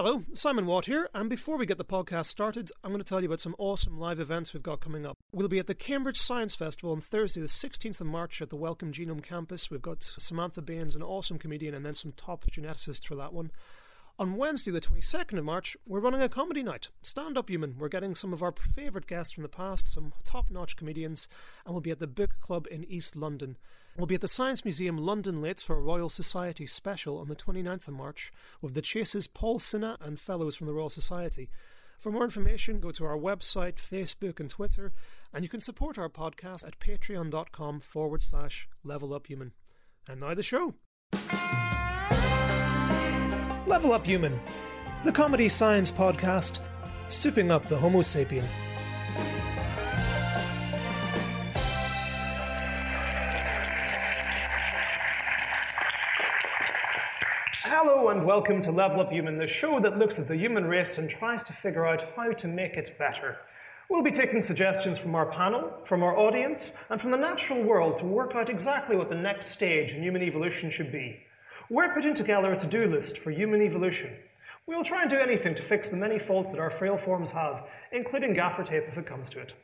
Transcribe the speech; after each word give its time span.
Hello, 0.00 0.22
Simon 0.32 0.66
Watt 0.66 0.86
here, 0.86 1.10
and 1.12 1.28
before 1.28 1.56
we 1.56 1.66
get 1.66 1.76
the 1.76 1.84
podcast 1.84 2.26
started, 2.26 2.70
I'm 2.84 2.92
going 2.92 3.02
to 3.02 3.04
tell 3.04 3.20
you 3.20 3.26
about 3.26 3.40
some 3.40 3.56
awesome 3.58 3.98
live 3.98 4.20
events 4.20 4.54
we've 4.54 4.62
got 4.62 4.78
coming 4.78 5.04
up. 5.04 5.18
We'll 5.32 5.48
be 5.48 5.58
at 5.58 5.66
the 5.66 5.74
Cambridge 5.74 6.20
Science 6.20 6.54
Festival 6.54 6.92
on 6.92 7.00
Thursday, 7.00 7.40
the 7.40 7.48
16th 7.48 8.00
of 8.00 8.06
March 8.06 8.40
at 8.40 8.48
the 8.48 8.54
Wellcome 8.54 8.92
Genome 8.92 9.24
Campus. 9.24 9.72
We've 9.72 9.82
got 9.82 10.08
Samantha 10.16 10.62
Baines, 10.62 10.94
an 10.94 11.02
awesome 11.02 11.36
comedian, 11.36 11.74
and 11.74 11.84
then 11.84 11.94
some 11.94 12.12
top 12.12 12.44
geneticists 12.48 13.06
for 13.06 13.16
that 13.16 13.32
one. 13.32 13.50
On 14.20 14.36
Wednesday, 14.36 14.70
the 14.70 14.80
22nd 14.80 15.36
of 15.36 15.44
March, 15.44 15.76
we're 15.84 15.98
running 15.98 16.22
a 16.22 16.28
comedy 16.28 16.62
night. 16.62 16.90
Stand 17.02 17.36
Up 17.36 17.50
Human. 17.50 17.74
We're 17.76 17.88
getting 17.88 18.14
some 18.14 18.32
of 18.32 18.40
our 18.40 18.52
favourite 18.52 19.08
guests 19.08 19.34
from 19.34 19.42
the 19.42 19.48
past, 19.48 19.92
some 19.92 20.12
top 20.24 20.48
notch 20.48 20.76
comedians, 20.76 21.26
and 21.66 21.74
we'll 21.74 21.80
be 21.80 21.90
at 21.90 21.98
the 21.98 22.06
Book 22.06 22.38
Club 22.40 22.68
in 22.70 22.84
East 22.84 23.16
London. 23.16 23.56
We'll 23.98 24.06
be 24.06 24.14
at 24.14 24.20
the 24.20 24.28
Science 24.28 24.64
Museum 24.64 24.96
London 24.96 25.42
Lates 25.42 25.64
for 25.64 25.76
a 25.76 25.80
Royal 25.80 26.08
Society 26.08 26.66
special 26.66 27.18
on 27.18 27.26
the 27.26 27.34
29th 27.34 27.88
of 27.88 27.94
March 27.94 28.30
with 28.62 28.74
the 28.74 28.80
Chase's 28.80 29.26
Paul 29.26 29.58
Sinha 29.58 29.96
and 30.00 30.20
fellows 30.20 30.54
from 30.54 30.68
the 30.68 30.72
Royal 30.72 30.88
Society. 30.88 31.50
For 31.98 32.12
more 32.12 32.22
information, 32.22 32.78
go 32.78 32.92
to 32.92 33.04
our 33.04 33.16
website, 33.16 33.74
Facebook, 33.74 34.38
and 34.38 34.48
Twitter, 34.48 34.92
and 35.34 35.42
you 35.42 35.48
can 35.48 35.60
support 35.60 35.98
our 35.98 36.08
podcast 36.08 36.64
at 36.64 36.78
patreon.com 36.78 37.80
forward 37.80 38.22
slash 38.22 38.68
level 38.84 39.12
up 39.12 39.26
human. 39.26 39.50
And 40.08 40.20
now 40.20 40.34
the 40.34 40.44
show. 40.44 40.74
Level 43.66 43.92
Up 43.92 44.06
Human, 44.06 44.38
the 45.04 45.10
comedy 45.10 45.48
science 45.48 45.90
podcast, 45.90 46.60
souping 47.08 47.50
up 47.50 47.66
the 47.66 47.76
Homo 47.76 48.02
sapien. 48.02 48.44
Hello 57.90 58.10
and 58.10 58.26
welcome 58.26 58.60
to 58.60 58.70
Level 58.70 59.00
Up 59.00 59.10
Human, 59.10 59.38
the 59.38 59.46
show 59.46 59.80
that 59.80 59.96
looks 59.96 60.18
at 60.18 60.28
the 60.28 60.36
human 60.36 60.66
race 60.66 60.98
and 60.98 61.08
tries 61.08 61.42
to 61.44 61.54
figure 61.54 61.86
out 61.86 62.04
how 62.14 62.30
to 62.32 62.46
make 62.46 62.74
it 62.74 62.94
better. 62.98 63.38
We'll 63.88 64.02
be 64.02 64.10
taking 64.10 64.42
suggestions 64.42 64.98
from 64.98 65.14
our 65.14 65.24
panel, 65.24 65.72
from 65.84 66.02
our 66.02 66.14
audience, 66.14 66.76
and 66.90 67.00
from 67.00 67.12
the 67.12 67.16
natural 67.16 67.62
world 67.62 67.96
to 67.96 68.04
work 68.04 68.34
out 68.34 68.50
exactly 68.50 68.94
what 68.94 69.08
the 69.08 69.14
next 69.14 69.52
stage 69.52 69.92
in 69.92 70.02
human 70.02 70.22
evolution 70.22 70.70
should 70.70 70.92
be. 70.92 71.20
We're 71.70 71.94
putting 71.94 72.12
together 72.12 72.52
a 72.52 72.58
to 72.58 72.66
do 72.66 72.84
list 72.88 73.16
for 73.16 73.30
human 73.30 73.62
evolution. 73.62 74.14
We'll 74.66 74.84
try 74.84 75.00
and 75.00 75.10
do 75.10 75.16
anything 75.16 75.54
to 75.54 75.62
fix 75.62 75.88
the 75.88 75.96
many 75.96 76.18
faults 76.18 76.52
that 76.52 76.60
our 76.60 76.70
frail 76.70 76.98
forms 76.98 77.30
have, 77.30 77.68
including 77.92 78.34
gaffer 78.34 78.64
tape 78.64 78.84
if 78.86 78.98
it 78.98 79.06
comes 79.06 79.30
to 79.30 79.40
it. 79.40 79.54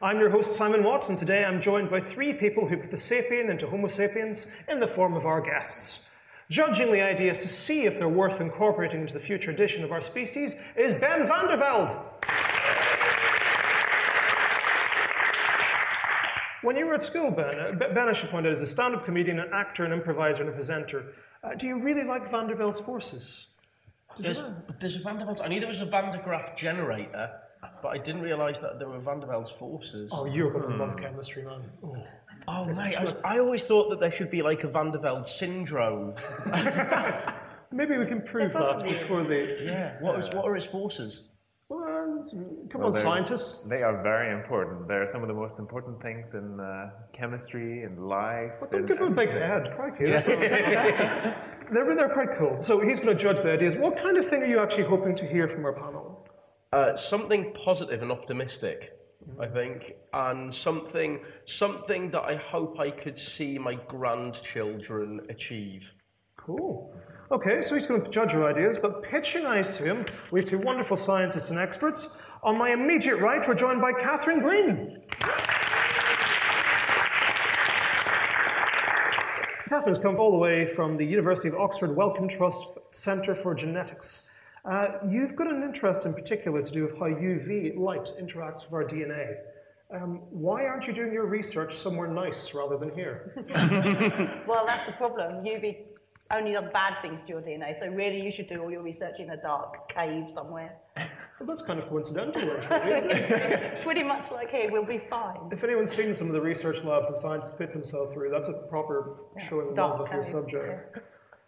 I'm 0.00 0.18
your 0.18 0.30
host, 0.30 0.54
Simon 0.54 0.84
Watts, 0.84 1.10
and 1.10 1.18
today 1.18 1.44
I'm 1.44 1.60
joined 1.60 1.90
by 1.90 2.00
three 2.00 2.32
people 2.32 2.66
who 2.66 2.78
put 2.78 2.90
the 2.90 2.96
sapien 2.96 3.50
into 3.50 3.66
Homo 3.66 3.88
sapiens 3.88 4.46
in 4.70 4.80
the 4.80 4.88
form 4.88 5.12
of 5.12 5.26
our 5.26 5.42
guests. 5.42 6.06
Judging 6.54 6.92
the 6.92 7.00
ideas 7.00 7.36
to 7.38 7.48
see 7.48 7.82
if 7.84 7.98
they're 7.98 8.08
worth 8.08 8.40
incorporating 8.40 9.00
into 9.00 9.12
the 9.12 9.18
future 9.18 9.50
edition 9.50 9.82
of 9.82 9.90
our 9.90 10.00
species 10.00 10.54
is 10.76 10.92
Ben 10.92 11.26
van 11.26 11.48
der 11.48 11.56
Velde. 11.56 11.96
When 16.62 16.76
you 16.76 16.86
were 16.86 16.94
at 16.94 17.02
school, 17.02 17.32
Ben, 17.32 17.58
uh, 17.58 17.72
Ben, 17.92 18.08
I 18.08 18.12
should 18.12 18.30
point 18.30 18.46
out, 18.46 18.52
is 18.52 18.62
a 18.62 18.68
stand 18.68 18.94
up 18.94 19.04
comedian, 19.04 19.40
an 19.40 19.50
actor, 19.52 19.84
an 19.84 19.92
improviser, 19.92 20.42
and 20.42 20.50
a 20.50 20.52
presenter. 20.52 21.14
Uh, 21.42 21.56
do 21.56 21.66
you 21.66 21.76
really 21.76 22.04
like 22.04 22.30
Van 22.30 22.46
forces? 22.72 23.46
Did 24.16 24.26
There's, 24.26 24.36
you 24.36 24.42
know? 24.44 24.56
there's 24.78 24.94
a 24.94 25.00
Van 25.00 25.18
der 25.18 25.24
Waals. 25.24 25.40
I 25.42 25.48
knew 25.48 25.58
there 25.58 25.68
was 25.68 25.80
a 25.80 25.86
Van 25.86 26.12
der 26.12 26.22
Graaf 26.22 26.56
generator, 26.56 27.32
but 27.82 27.88
I 27.88 27.98
didn't 27.98 28.22
realise 28.22 28.60
that 28.60 28.78
there 28.78 28.88
were 28.88 29.00
Van 29.00 29.18
der 29.18 29.26
Waals 29.26 29.58
forces. 29.58 30.08
Oh, 30.12 30.24
you're 30.24 30.52
going 30.52 30.70
to 30.70 30.76
love 30.76 30.96
chemistry, 30.96 31.42
man. 31.42 31.62
Oh. 31.82 31.96
Oh, 32.46 32.64
mate, 32.66 32.96
I, 32.96 33.34
I 33.36 33.38
always 33.38 33.64
thought 33.64 33.88
that 33.90 34.00
there 34.00 34.10
should 34.10 34.30
be 34.30 34.42
like 34.42 34.64
a 34.64 34.68
Van 34.68 34.90
der 34.90 34.98
Velde 34.98 35.26
syndrome. 35.26 36.14
Maybe 37.72 37.96
we 37.98 38.06
can 38.06 38.20
prove 38.22 38.52
that 38.52 38.84
before 38.84 39.24
the. 39.24 39.58
Yeah. 39.64 39.96
What, 40.00 40.20
is, 40.20 40.28
what 40.34 40.44
are 40.44 40.56
its 40.56 40.66
forces? 40.66 41.28
Well, 41.68 42.24
come 42.70 42.80
Well, 42.80 42.86
on, 42.88 42.92
they're- 42.92 43.02
scientists. 43.02 43.64
They 43.68 43.82
are 43.82 44.02
very 44.02 44.32
important. 44.32 44.86
They're 44.86 45.08
some 45.08 45.22
of 45.22 45.28
the 45.28 45.34
most 45.34 45.58
important 45.58 46.00
things 46.02 46.34
in 46.34 46.60
uh, 46.60 46.90
chemistry 47.12 47.82
and 47.84 48.06
life. 48.06 48.52
But 48.60 48.70
don't 48.70 48.80
and- 48.80 48.88
give 48.88 48.98
him 48.98 49.12
a 49.12 49.16
big 49.16 49.30
head, 49.30 49.72
crikey. 49.74 50.10
that's 50.10 50.28
not- 50.28 50.40
they're, 51.72 51.96
they're 51.96 52.08
quite 52.10 52.30
cool. 52.38 52.60
So 52.62 52.80
he's 52.80 53.00
going 53.00 53.16
to 53.16 53.22
judge 53.22 53.40
the 53.40 53.52
ideas. 53.52 53.74
What 53.76 53.96
kind 53.96 54.16
of 54.18 54.26
thing 54.28 54.42
are 54.42 54.46
you 54.46 54.60
actually 54.60 54.84
hoping 54.84 55.16
to 55.16 55.26
hear 55.26 55.48
from 55.48 55.64
our 55.64 55.72
panel? 55.72 56.28
Uh, 56.72 56.96
something 56.96 57.52
positive 57.54 58.02
and 58.02 58.12
optimistic, 58.12 58.92
I 59.40 59.46
think, 59.46 59.94
and 60.12 60.54
something 60.54 61.20
something 61.46 62.10
that 62.10 62.22
I 62.22 62.36
hope 62.36 62.78
I 62.78 62.90
could 62.90 63.18
see 63.18 63.58
my 63.58 63.74
grandchildren 63.88 65.20
achieve. 65.28 65.82
Cool. 66.36 66.94
Okay, 67.30 67.62
so 67.62 67.74
he's 67.74 67.86
going 67.86 68.04
to 68.04 68.10
judge 68.10 68.32
your 68.32 68.48
ideas, 68.48 68.76
but 68.76 69.02
pitching 69.02 69.46
eyes 69.46 69.76
to 69.78 69.82
him, 69.82 70.04
we 70.30 70.40
have 70.40 70.48
two 70.48 70.58
wonderful 70.58 70.96
scientists 70.96 71.50
and 71.50 71.58
experts. 71.58 72.18
On 72.42 72.58
my 72.58 72.70
immediate 72.70 73.16
right, 73.16 73.46
we're 73.48 73.54
joined 73.54 73.80
by 73.80 73.92
Catherine 73.92 74.40
Green. 74.40 75.02
Catherine's 79.68 79.98
come 79.98 80.16
all 80.16 80.30
the 80.30 80.36
way 80.36 80.66
from 80.74 80.96
the 80.96 81.04
University 81.04 81.48
of 81.48 81.54
Oxford 81.54 81.96
Wellcome 81.96 82.28
Trust 82.28 82.78
Centre 82.92 83.34
for 83.34 83.54
Genetics. 83.54 84.30
Uh, 84.64 84.98
you've 85.08 85.36
got 85.36 85.46
an 85.46 85.62
interest 85.62 86.06
in 86.06 86.14
particular 86.14 86.62
to 86.62 86.70
do 86.70 86.84
with 86.84 86.92
how 86.94 87.06
UV 87.06 87.76
light 87.76 88.10
interacts 88.20 88.64
with 88.64 88.72
our 88.72 88.84
DNA. 88.84 89.36
Um, 89.94 90.22
why 90.30 90.64
aren't 90.64 90.86
you 90.86 90.94
doing 90.94 91.12
your 91.12 91.26
research 91.26 91.76
somewhere 91.76 92.08
nice 92.08 92.54
rather 92.54 92.78
than 92.78 92.90
here? 92.94 93.32
Well, 94.46 94.64
that's 94.66 94.84
the 94.84 94.92
problem. 94.92 95.44
UV 95.44 95.76
only 96.30 96.52
does 96.52 96.66
bad 96.72 97.00
things 97.02 97.22
to 97.22 97.28
your 97.28 97.42
DNA, 97.42 97.78
so 97.78 97.86
really 97.88 98.22
you 98.24 98.30
should 98.30 98.46
do 98.46 98.62
all 98.62 98.70
your 98.70 98.82
research 98.82 99.20
in 99.20 99.30
a 99.30 99.36
dark 99.36 99.88
cave 99.88 100.30
somewhere. 100.30 100.76
Well, 100.96 101.46
that's 101.46 101.62
kind 101.62 101.78
of 101.78 101.88
coincidental, 101.88 102.50
actually, 102.56 102.92
isn't 102.92 103.10
it? 103.32 103.82
Pretty 103.82 104.02
much 104.02 104.30
like 104.30 104.50
here, 104.50 104.70
we'll 104.72 104.84
be 104.86 105.02
fine. 105.10 105.36
If 105.52 105.62
anyone's 105.62 105.92
seen 105.92 106.14
some 106.14 106.28
of 106.28 106.32
the 106.32 106.40
research 106.40 106.82
labs 106.82 107.08
that 107.08 107.16
scientists 107.16 107.52
put 107.52 107.72
themselves 107.72 108.12
through, 108.14 108.30
that's 108.30 108.48
a 108.48 108.54
proper 108.70 109.16
showing 109.48 109.68
of 109.68 109.76
love 109.76 109.98
dark 109.98 110.00
of 110.00 110.14
your 110.14 110.22
cave, 110.22 110.32
subject. 110.32 110.98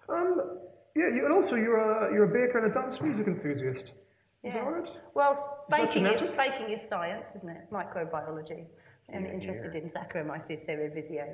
Um, 0.08 0.58
yeah, 0.96 1.08
you, 1.08 1.24
and 1.24 1.32
also 1.32 1.54
you're 1.56 1.76
a, 1.76 2.12
you're 2.12 2.24
a 2.24 2.28
baker 2.28 2.58
and 2.58 2.66
a 2.66 2.72
dance 2.72 3.00
music 3.00 3.26
enthusiast. 3.26 3.92
Is 4.42 4.54
that 4.54 4.66
right? 4.66 4.88
Well, 5.14 5.66
baking 5.70 6.06
is, 6.06 6.20
baking 6.20 6.70
is 6.70 6.80
science, 6.80 7.30
isn't 7.34 7.48
it? 7.48 7.70
Microbiology. 7.72 8.66
I'm 9.14 9.24
interested 9.24 9.76
in 9.76 9.88
Saccharomyces 9.88 10.66
cerevisiae 10.66 11.30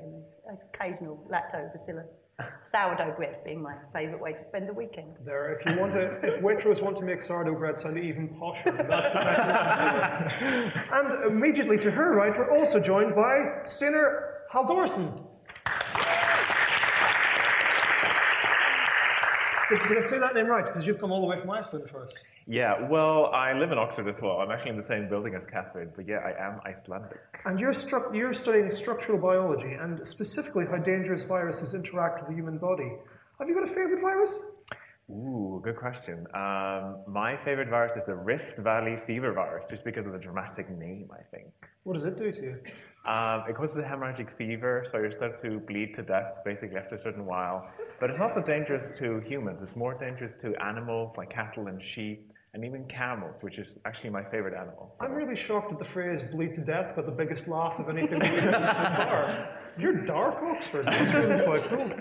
and 0.46 0.58
occasional 0.74 1.26
lactobacillus. 1.30 2.18
Sourdough 2.64 3.14
bread 3.16 3.42
being 3.44 3.62
my 3.62 3.74
favourite 3.94 4.20
way 4.20 4.32
to 4.34 4.42
spend 4.42 4.68
the 4.68 4.74
weekend. 4.74 5.16
There, 5.24 5.58
if 5.58 5.64
you 5.66 5.80
want 5.80 5.94
to, 5.94 6.18
if 6.22 6.42
Waitrose 6.42 6.82
want 6.82 6.98
to 6.98 7.04
make 7.04 7.22
sourdough 7.22 7.54
bread 7.54 7.78
sound 7.78 7.96
even 7.96 8.28
posher, 8.28 8.76
that's 8.88 9.08
the 9.10 9.20
mechanism 9.20 10.28
to 10.28 10.38
do 10.38 10.78
it. 10.78 10.86
And 10.92 11.32
immediately 11.32 11.78
to 11.78 11.90
her 11.90 12.14
right, 12.14 12.36
we're 12.36 12.58
also 12.58 12.78
joined 12.78 13.14
by 13.14 13.62
Steinar 13.64 14.42
Halldorsson. 14.52 15.21
Did, 19.72 19.88
did 19.88 19.96
I 19.96 20.00
say 20.02 20.18
that 20.18 20.34
name 20.34 20.48
right? 20.48 20.66
Because 20.66 20.86
you've 20.86 21.00
come 21.00 21.12
all 21.12 21.22
the 21.22 21.26
way 21.26 21.40
from 21.40 21.50
Iceland 21.50 21.88
for 21.88 22.02
us. 22.02 22.12
Yeah, 22.46 22.88
well, 22.90 23.26
I 23.32 23.54
live 23.54 23.72
in 23.72 23.78
Oxford 23.78 24.06
as 24.06 24.20
well. 24.20 24.40
I'm 24.40 24.50
actually 24.50 24.72
in 24.72 24.76
the 24.76 24.82
same 24.82 25.08
building 25.08 25.34
as 25.34 25.46
Catherine, 25.46 25.90
but 25.96 26.06
yeah, 26.06 26.18
I 26.18 26.46
am 26.46 26.60
Icelandic. 26.66 27.20
And 27.46 27.58
you're, 27.58 27.72
stru- 27.72 28.14
you're 28.14 28.34
studying 28.34 28.68
structural 28.68 29.18
biology 29.18 29.72
and 29.72 30.06
specifically 30.06 30.66
how 30.66 30.76
dangerous 30.76 31.22
viruses 31.22 31.72
interact 31.72 32.20
with 32.20 32.28
the 32.28 32.34
human 32.34 32.58
body. 32.58 32.92
Have 33.38 33.48
you 33.48 33.54
got 33.54 33.64
a 33.64 33.66
favorite 33.66 34.02
virus? 34.02 34.36
Ooh, 35.08 35.60
good 35.64 35.76
question. 35.76 36.26
Um, 36.34 36.98
my 37.06 37.38
favorite 37.42 37.70
virus 37.70 37.96
is 37.96 38.04
the 38.04 38.14
Rift 38.14 38.58
Valley 38.58 38.98
fever 39.06 39.32
virus, 39.32 39.64
just 39.70 39.84
because 39.84 40.04
of 40.04 40.12
the 40.12 40.18
dramatic 40.18 40.68
name, 40.68 41.08
I 41.12 41.22
think. 41.34 41.46
What 41.84 41.94
does 41.94 42.04
it 42.04 42.18
do 42.18 42.30
to 42.30 42.42
you? 42.42 42.60
Um, 43.10 43.44
it 43.48 43.56
causes 43.56 43.78
a 43.78 43.82
hemorrhagic 43.82 44.30
fever, 44.36 44.86
so 44.92 44.98
you 44.98 45.10
start 45.10 45.40
to 45.42 45.58
bleed 45.60 45.94
to 45.94 46.02
death 46.02 46.34
basically 46.44 46.76
after 46.76 46.94
a 46.94 47.02
certain 47.02 47.26
while. 47.26 47.68
But 48.02 48.10
it's 48.10 48.18
not 48.18 48.34
so 48.34 48.42
dangerous 48.42 48.90
to 48.98 49.20
humans. 49.20 49.62
It's 49.62 49.76
more 49.76 49.94
dangerous 49.94 50.34
to 50.40 50.60
animals 50.60 51.14
like 51.16 51.30
cattle 51.30 51.68
and 51.68 51.80
sheep, 51.80 52.32
and 52.52 52.64
even 52.64 52.84
camels, 52.88 53.36
which 53.42 53.58
is 53.58 53.78
actually 53.84 54.10
my 54.10 54.24
favorite 54.24 54.54
animal. 54.54 54.92
So- 54.98 55.04
I'm 55.04 55.12
really 55.12 55.36
shocked 55.36 55.70
at 55.70 55.78
the 55.78 55.84
phrase 55.84 56.20
bleed 56.20 56.52
to 56.56 56.62
death 56.62 56.94
but 56.96 57.06
the 57.06 57.12
biggest 57.12 57.46
laugh 57.46 57.78
of 57.78 57.88
anything 57.88 58.18
we've 58.18 58.42
done 58.42 58.74
so 58.74 58.82
far. 58.82 59.48
You're 59.78 60.04
dark, 60.04 60.42
Oxford. 60.42 60.86
That's 60.86 61.12
really 61.14 61.44
quite 61.44 61.68
cool. 61.68 61.92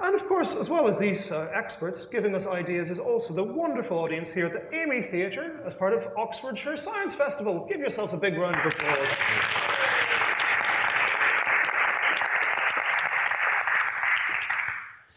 And 0.00 0.14
of 0.14 0.28
course, 0.28 0.54
as 0.54 0.70
well 0.70 0.86
as 0.86 0.96
these 0.96 1.32
uh, 1.32 1.50
experts 1.52 2.06
giving 2.06 2.36
us 2.36 2.46
ideas, 2.46 2.88
is 2.88 3.00
also 3.00 3.34
the 3.34 3.42
wonderful 3.42 3.98
audience 3.98 4.32
here 4.32 4.46
at 4.46 4.52
the 4.52 4.80
Amy 4.80 5.02
Theatre 5.02 5.60
as 5.66 5.74
part 5.74 5.92
of 5.92 6.06
Oxfordshire 6.16 6.76
Science 6.76 7.14
Festival. 7.14 7.66
Give 7.68 7.80
yourselves 7.80 8.12
a 8.12 8.16
big 8.16 8.38
round 8.38 8.54
of 8.54 8.66
applause. 8.66 9.08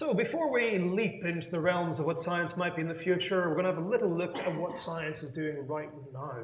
So, 0.01 0.15
before 0.15 0.51
we 0.51 0.79
leap 0.79 1.25
into 1.25 1.51
the 1.51 1.59
realms 1.59 1.99
of 1.99 2.07
what 2.07 2.19
science 2.19 2.57
might 2.57 2.75
be 2.75 2.81
in 2.81 2.87
the 2.87 2.95
future, 2.95 3.47
we're 3.47 3.53
going 3.53 3.65
to 3.65 3.71
have 3.71 3.77
a 3.77 3.87
little 3.87 4.09
look 4.09 4.35
at 4.35 4.55
what 4.57 4.75
science 4.75 5.21
is 5.21 5.29
doing 5.29 5.67
right 5.67 5.91
now. 6.11 6.37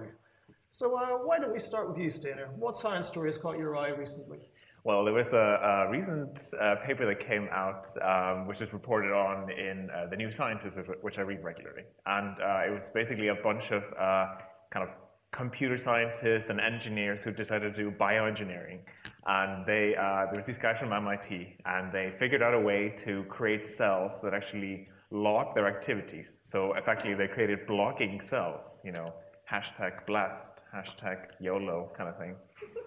So, 0.70 0.96
uh, 0.96 1.18
why 1.26 1.40
don't 1.40 1.52
we 1.52 1.60
start 1.60 1.90
with 1.90 1.98
you, 1.98 2.12
Steinar? 2.12 2.50
What 2.56 2.78
science 2.78 3.08
story 3.08 3.30
has 3.30 3.40
caught 3.40 3.58
your 3.58 3.76
eye 3.76 3.90
recently? 3.90 4.52
Well, 4.84 5.04
there 5.04 5.14
was 5.16 5.34
a, 5.34 5.88
a 5.88 5.90
recent 5.90 6.40
uh, 6.62 6.76
paper 6.86 7.08
that 7.08 7.28
came 7.28 7.50
out, 7.52 7.88
um, 8.04 8.46
which 8.46 8.60
was 8.60 8.74
reported 8.74 9.12
on 9.12 9.50
in 9.50 9.90
uh, 9.90 10.06
the 10.08 10.18
New 10.18 10.32
Scientist, 10.32 10.78
which 11.02 11.18
I 11.18 11.22
read 11.22 11.44
regularly, 11.44 11.86
and 12.06 12.40
uh, 12.40 12.62
it 12.68 12.72
was 12.72 12.92
basically 12.92 13.30
a 13.30 13.36
bunch 13.42 13.72
of 13.72 13.82
uh, 14.00 14.36
kind 14.70 14.88
of 14.88 14.90
computer 15.32 15.80
scientists 15.80 16.52
and 16.52 16.60
engineers 16.60 17.24
who 17.24 17.32
decided 17.32 17.76
to 17.76 17.84
do 17.84 17.92
bioengineering, 17.92 18.82
and 19.28 19.66
they 19.66 19.96
uh, 19.96 20.26
there 20.32 20.40
was 20.40 20.46
these 20.46 20.58
guys 20.58 20.78
from 20.80 20.94
MIT, 20.94 21.58
and 21.66 21.92
they 21.92 22.14
figured 22.18 22.42
out 22.42 22.54
a 22.54 22.60
way 22.60 22.94
to 23.06 23.24
create 23.26 23.68
cells 23.68 24.22
that 24.22 24.34
actually 24.34 24.88
log 25.12 25.54
their 25.56 25.68
activities. 25.68 26.38
So 26.44 26.74
effectively, 26.74 27.14
they 27.16 27.28
created 27.28 27.68
blogging 27.68 28.26
cells, 28.26 28.80
you 28.84 28.92
know, 28.92 29.14
hashtag 29.52 30.06
blast, 30.06 30.62
hashtag 30.74 31.18
YOLO 31.40 31.92
kind 31.98 32.10
of 32.10 32.18
thing. 32.18 32.36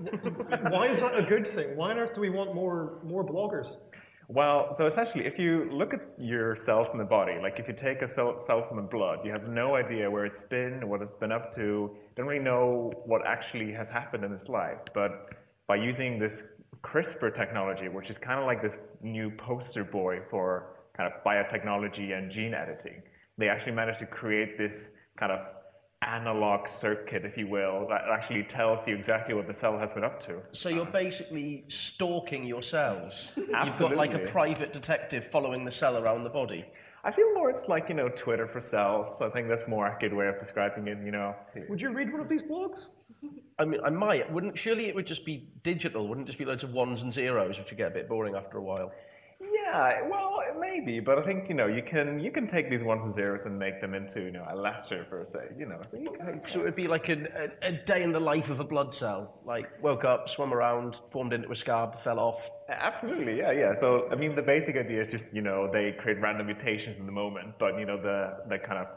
Why 0.71 0.89
is 0.89 1.01
that 1.01 1.19
a 1.19 1.23
good 1.23 1.47
thing? 1.47 1.77
Why 1.77 1.91
on 1.91 1.99
earth 1.99 2.15
do 2.15 2.21
we 2.21 2.31
want 2.31 2.55
more, 2.55 2.99
more 3.05 3.25
bloggers? 3.25 3.77
Well, 4.29 4.73
so 4.75 4.87
essentially, 4.87 5.27
if 5.27 5.39
you 5.39 5.69
look 5.73 5.93
at 5.93 6.03
yourself 6.17 6.89
in 6.93 6.99
the 6.99 7.05
body, 7.05 7.39
like 7.43 7.59
if 7.59 7.67
you 7.67 7.75
take 7.75 8.01
a 8.03 8.07
cell, 8.07 8.39
cell 8.39 8.65
from 8.69 8.77
the 8.77 8.83
blood, 8.83 9.21
you 9.25 9.33
have 9.33 9.49
no 9.49 9.75
idea 9.75 10.09
where 10.09 10.25
it's 10.25 10.45
been, 10.45 10.89
what 10.89 11.03
it's 11.03 11.17
been 11.17 11.33
up 11.33 11.53
to, 11.57 11.91
don't 12.15 12.27
really 12.27 12.43
know 12.43 12.93
what 13.07 13.27
actually 13.27 13.73
has 13.73 13.89
happened 13.89 14.25
in 14.25 14.33
its 14.33 14.49
life. 14.49 14.79
But 14.95 15.31
by 15.71 15.77
using 15.77 16.19
this 16.19 16.43
CRISPR 16.83 17.33
technology, 17.33 17.87
which 17.87 18.11
is 18.11 18.19
kind 18.19 18.41
of 18.41 18.45
like 18.45 18.61
this 18.61 18.77
new 19.03 19.31
poster 19.31 19.85
boy 19.85 20.19
for 20.29 20.81
kind 20.97 21.09
of 21.09 21.23
biotechnology 21.25 22.19
and 22.19 22.29
gene 22.29 22.55
editing, 22.55 23.01
they 23.39 23.49
actually 23.49 23.71
managed 23.71 24.01
to 24.01 24.07
create 24.07 24.59
this 24.59 24.89
kind 25.17 25.31
of 25.31 25.39
analog 26.03 26.67
circuit, 26.67 27.25
if 27.25 27.37
you 27.37 27.47
will, 27.47 27.87
that 27.89 28.01
actually 28.13 28.43
tells 28.43 28.89
you 28.89 28.97
exactly 28.97 29.33
what 29.33 29.47
the 29.47 29.55
cell 29.55 29.79
has 29.79 29.93
been 29.93 30.03
up 30.03 30.21
to. 30.27 30.41
So 30.51 30.69
you're 30.71 30.87
basically 30.87 31.67
stalking 31.69 32.43
your 32.43 32.65
cells. 32.65 33.29
Absolutely. 33.55 33.63
You've 33.63 33.79
got 33.79 33.97
like 33.97 34.15
a 34.15 34.29
private 34.29 34.73
detective 34.73 35.31
following 35.31 35.65
the 35.65 35.71
cell 35.71 35.99
around 35.99 36.25
the 36.25 36.31
body. 36.31 36.65
I 37.05 37.13
feel 37.13 37.33
more 37.33 37.49
it's 37.49 37.69
like, 37.69 37.89
you 37.89 37.95
know, 37.95 38.09
Twitter 38.09 38.49
for 38.49 38.61
cells. 38.61 39.23
I 39.23 39.29
think 39.29 39.47
that's 39.47 39.65
a 39.65 39.71
more 39.71 39.87
accurate 39.87 40.17
way 40.17 40.27
of 40.27 40.37
describing 40.41 40.89
it, 40.89 40.99
you 41.05 41.13
know. 41.13 41.37
Would 41.69 41.81
you 41.81 41.91
read 41.91 42.11
one 42.11 42.21
of 42.21 42.29
these 42.29 42.43
blogs? 42.43 42.87
I 43.59 43.65
mean, 43.67 43.81
I 43.85 43.91
might. 43.91 44.33
Wouldn't 44.33 44.57
surely 44.59 44.87
it 44.87 44.95
would 44.95 45.07
just 45.07 45.25
be 45.25 45.49
digital? 45.63 46.09
Wouldn't 46.09 46.27
it 46.27 46.31
just 46.31 46.39
be 46.39 46.47
loads 46.47 46.65
of 46.65 46.73
ones 46.73 47.03
and 47.03 47.13
zeros, 47.13 47.59
which 47.59 47.69
would 47.71 47.77
get 47.77 47.89
a 47.89 47.95
bit 47.95 48.09
boring 48.09 48.35
after 48.35 48.57
a 48.59 48.63
while? 48.63 48.91
Yeah, 49.41 50.03
well, 50.09 50.41
maybe, 50.59 51.01
but 51.01 51.19
I 51.19 51.23
think 51.23 51.49
you 51.49 51.55
know 51.55 51.67
you 51.67 51.83
can 51.83 52.21
you 52.21 52.31
can 52.31 52.47
take 52.47 52.69
these 52.69 52.83
ones 52.83 53.05
and 53.05 53.15
zeros 53.15 53.47
and 53.47 53.59
make 53.59 53.81
them 53.81 53.95
into 53.95 54.21
you 54.21 54.31
know 54.31 54.47
a 54.51 54.57
letter 54.57 55.07
per 55.09 55.25
se, 55.25 55.53
you 55.59 55.67
know. 55.67 55.81
So 55.91 55.97
you 55.99 56.13
can, 56.19 56.41
So 56.47 56.61
it 56.61 56.65
would 56.65 56.77
be 56.77 56.89
like 56.89 57.09
a, 57.09 57.51
a, 57.63 57.69
a 57.69 57.73
day 57.73 58.03
in 58.03 58.13
the 58.13 58.21
life 58.21 58.51
of 58.51 58.61
a 58.61 58.65
blood 58.65 58.95
cell. 58.95 59.41
Like 59.45 59.83
woke 59.83 60.05
up, 60.05 60.29
swam 60.29 60.53
around, 60.53 61.01
formed 61.11 61.33
into 61.33 61.51
a 61.51 61.57
scab, 61.57 62.01
fell 62.01 62.19
off. 62.19 62.51
Absolutely, 62.69 63.39
yeah, 63.39 63.53
yeah. 63.53 63.73
So 63.75 64.09
I 64.11 64.15
mean, 64.15 64.35
the 64.35 64.43
basic 64.43 64.77
idea 64.77 65.03
is 65.03 65.11
just 65.11 65.35
you 65.35 65.43
know 65.43 65.71
they 65.73 65.93
create 65.93 66.21
random 66.21 66.47
mutations 66.47 66.97
in 66.97 67.07
the 67.07 67.13
moment, 67.13 67.55
but 67.59 67.79
you 67.79 67.87
know 67.87 68.01
the 68.01 68.39
the 68.49 68.59
kind 68.59 68.79
of 68.79 68.89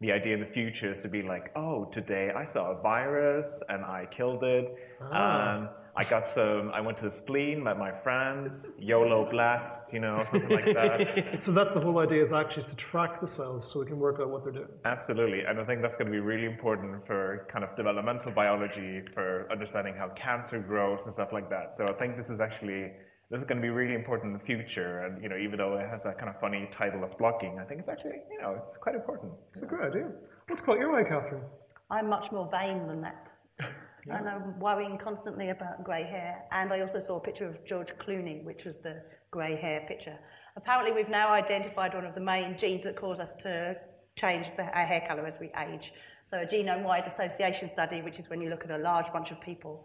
the 0.00 0.12
idea 0.12 0.34
in 0.34 0.40
the 0.40 0.46
future 0.46 0.92
is 0.92 1.00
to 1.00 1.08
be 1.08 1.22
like, 1.22 1.50
oh, 1.56 1.86
today 1.86 2.30
I 2.34 2.44
saw 2.44 2.70
a 2.70 2.80
virus 2.80 3.62
and 3.68 3.84
I 3.84 4.06
killed 4.10 4.44
it. 4.44 4.76
Um, 5.00 5.68
I 5.96 6.04
got 6.08 6.30
some. 6.30 6.70
I 6.72 6.80
went 6.80 6.96
to 6.98 7.04
the 7.04 7.10
spleen, 7.10 7.64
met 7.64 7.76
my 7.76 7.90
friends, 7.90 8.70
YOLO 8.78 9.28
blast, 9.28 9.92
you 9.92 9.98
know, 9.98 10.24
something 10.30 10.50
like 10.50 10.66
that. 10.66 11.40
So 11.42 11.50
that's 11.50 11.72
the 11.72 11.80
whole 11.80 11.98
idea 11.98 12.22
is 12.22 12.32
actually 12.32 12.62
to 12.64 12.76
track 12.76 13.20
the 13.20 13.26
cells 13.26 13.68
so 13.68 13.80
we 13.80 13.86
can 13.86 13.98
work 13.98 14.20
out 14.20 14.30
what 14.30 14.44
they're 14.44 14.52
doing. 14.52 14.68
Absolutely, 14.84 15.40
and 15.40 15.58
I 15.58 15.64
think 15.64 15.82
that's 15.82 15.96
going 15.96 16.06
to 16.06 16.12
be 16.12 16.20
really 16.20 16.44
important 16.44 17.04
for 17.04 17.48
kind 17.50 17.64
of 17.64 17.74
developmental 17.74 18.30
biology, 18.30 19.02
for 19.12 19.48
understanding 19.50 19.94
how 19.98 20.08
cancer 20.10 20.60
grows 20.60 21.06
and 21.06 21.12
stuff 21.12 21.32
like 21.32 21.50
that. 21.50 21.74
So 21.76 21.88
I 21.88 21.92
think 21.94 22.16
this 22.16 22.30
is 22.30 22.38
actually 22.38 22.92
this 23.30 23.40
is 23.42 23.46
going 23.46 23.58
to 23.58 23.62
be 23.62 23.70
really 23.70 23.94
important 23.94 24.32
in 24.32 24.38
the 24.38 24.44
future. 24.44 25.00
And 25.00 25.22
you 25.22 25.28
know, 25.28 25.36
even 25.36 25.58
though 25.58 25.76
it 25.76 25.88
has 25.88 26.02
that 26.04 26.18
kind 26.18 26.30
of 26.30 26.40
funny 26.40 26.68
title 26.72 27.04
of 27.04 27.16
blocking, 27.18 27.58
I 27.58 27.64
think 27.64 27.80
it's 27.80 27.88
actually 27.88 28.22
you 28.30 28.40
know 28.40 28.58
it's 28.60 28.74
quite 28.80 28.94
important. 28.94 29.32
It's 29.50 29.62
a 29.62 29.66
great 29.66 29.88
idea. 29.88 30.10
What's 30.48 30.62
caught 30.62 30.78
your 30.78 30.94
eye, 30.96 31.04
Catherine? 31.04 31.42
I'm 31.90 32.08
much 32.08 32.32
more 32.32 32.48
vain 32.50 32.86
than 32.86 33.02
that. 33.02 33.26
And 34.10 34.26
I'm 34.26 34.58
worrying 34.58 34.96
constantly 34.96 35.50
about 35.50 35.84
grey 35.84 36.02
hair. 36.04 36.44
And 36.50 36.72
I 36.72 36.80
also 36.80 36.98
saw 36.98 37.16
a 37.18 37.20
picture 37.20 37.46
of 37.46 37.62
George 37.66 37.92
Clooney, 37.98 38.42
which 38.42 38.64
was 38.64 38.78
the 38.78 39.02
grey 39.30 39.54
hair 39.54 39.84
picture. 39.86 40.16
Apparently, 40.56 40.92
we've 40.92 41.10
now 41.10 41.30
identified 41.30 41.92
one 41.92 42.06
of 42.06 42.14
the 42.14 42.20
main 42.20 42.56
genes 42.56 42.84
that 42.84 42.96
cause 42.96 43.20
us 43.20 43.34
to 43.40 43.76
change 44.16 44.46
the, 44.56 44.62
our 44.62 44.86
hair 44.86 45.04
colour 45.06 45.26
as 45.26 45.38
we 45.38 45.50
age. 45.58 45.92
So, 46.28 46.40
a 46.40 46.46
genome 46.46 46.82
wide 46.82 47.06
association 47.06 47.68
study, 47.68 48.02
which 48.02 48.18
is 48.18 48.28
when 48.28 48.40
you 48.42 48.50
look 48.50 48.64
at 48.64 48.70
a 48.70 48.78
large 48.78 49.10
bunch 49.12 49.30
of 49.30 49.40
people, 49.40 49.84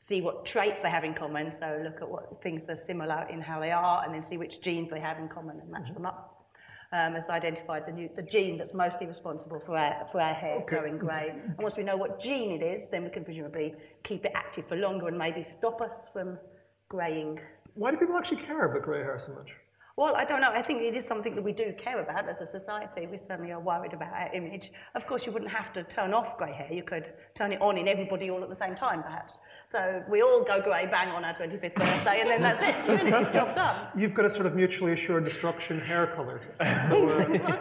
see 0.00 0.22
what 0.22 0.46
traits 0.46 0.80
they 0.80 0.88
have 0.88 1.04
in 1.04 1.12
common. 1.12 1.50
So, 1.50 1.80
look 1.84 2.00
at 2.00 2.08
what 2.08 2.42
things 2.42 2.70
are 2.70 2.76
similar 2.76 3.26
in 3.28 3.42
how 3.42 3.60
they 3.60 3.72
are, 3.72 4.04
and 4.04 4.14
then 4.14 4.22
see 4.22 4.38
which 4.38 4.62
genes 4.62 4.90
they 4.90 5.00
have 5.00 5.18
in 5.18 5.28
common 5.28 5.60
and 5.60 5.70
match 5.70 5.92
them 5.92 6.06
up 6.06 6.32
um, 6.92 7.14
has 7.14 7.28
identified 7.28 7.86
the, 7.86 7.92
new, 7.92 8.08
the 8.14 8.22
gene 8.22 8.58
that's 8.58 8.74
mostly 8.74 9.06
responsible 9.06 9.60
for 9.60 9.76
our, 9.76 10.06
for 10.12 10.20
our 10.20 10.34
hair 10.34 10.62
growing 10.66 10.98
grey. 10.98 11.30
And 11.30 11.56
once 11.58 11.76
we 11.76 11.82
know 11.82 11.96
what 11.96 12.20
gene 12.20 12.50
it 12.50 12.62
is, 12.62 12.88
then 12.90 13.04
we 13.04 13.10
can 13.10 13.24
presumably 13.24 13.74
keep 14.02 14.24
it 14.24 14.32
active 14.34 14.68
for 14.68 14.76
longer 14.76 15.08
and 15.08 15.18
maybe 15.18 15.42
stop 15.42 15.80
us 15.80 15.92
from 16.12 16.38
greying. 16.88 17.40
Why 17.74 17.90
do 17.90 17.96
people 17.96 18.16
actually 18.16 18.42
care 18.42 18.70
about 18.70 18.82
grey 18.82 19.00
hair 19.00 19.18
so 19.18 19.32
much? 19.32 19.50
Well, 19.96 20.16
I 20.16 20.24
don't 20.24 20.40
know. 20.40 20.50
I 20.50 20.62
think 20.62 20.80
it 20.82 20.94
is 20.96 21.04
something 21.04 21.34
that 21.34 21.42
we 21.44 21.52
do 21.52 21.74
care 21.76 22.00
about 22.00 22.26
as 22.28 22.40
a 22.40 22.46
society. 22.46 23.06
We 23.06 23.18
certainly 23.18 23.52
are 23.52 23.60
worried 23.60 23.92
about 23.92 24.12
our 24.14 24.32
image. 24.32 24.72
Of 24.94 25.06
course, 25.06 25.26
you 25.26 25.32
wouldn't 25.32 25.50
have 25.50 25.70
to 25.74 25.84
turn 25.84 26.14
off 26.14 26.38
grey 26.38 26.52
hair. 26.52 26.72
You 26.72 26.82
could 26.82 27.12
turn 27.34 27.52
it 27.52 27.60
on 27.60 27.76
in 27.76 27.86
everybody 27.88 28.30
all 28.30 28.42
at 28.42 28.48
the 28.48 28.56
same 28.56 28.74
time, 28.74 29.02
perhaps. 29.02 29.34
So 29.70 30.02
we 30.08 30.22
all 30.22 30.44
go 30.44 30.62
grey 30.62 30.86
bang 30.86 31.08
on 31.08 31.24
our 31.24 31.34
25th 31.34 31.74
birthday, 31.74 32.20
and 32.22 32.30
then 32.30 32.40
that's 32.42 32.62
it. 32.66 32.86
Finished, 32.86 33.32
job 33.34 33.54
done. 33.54 33.88
You've 33.94 34.14
got 34.14 34.24
a 34.24 34.30
sort 34.30 34.46
of 34.46 34.54
mutually 34.54 34.92
assured 34.92 35.24
destruction 35.24 35.78
hair 35.80 36.06
colour. 36.08 36.40
So, 36.88 37.08
uh, 37.08 37.58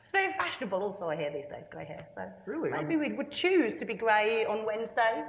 It's 0.00 0.10
very 0.10 0.32
fashionable 0.32 0.82
also, 0.82 1.08
I 1.10 1.16
hear 1.16 1.30
these 1.30 1.48
days, 1.48 1.68
grey 1.70 1.84
hair. 1.84 2.06
So 2.12 2.22
Really? 2.46 2.70
maybe 2.70 2.96
we 2.96 3.12
would 3.12 3.30
choose 3.30 3.76
to 3.76 3.84
be 3.84 3.94
grey 3.94 4.46
on 4.46 4.64
Wednesdays 4.64 5.26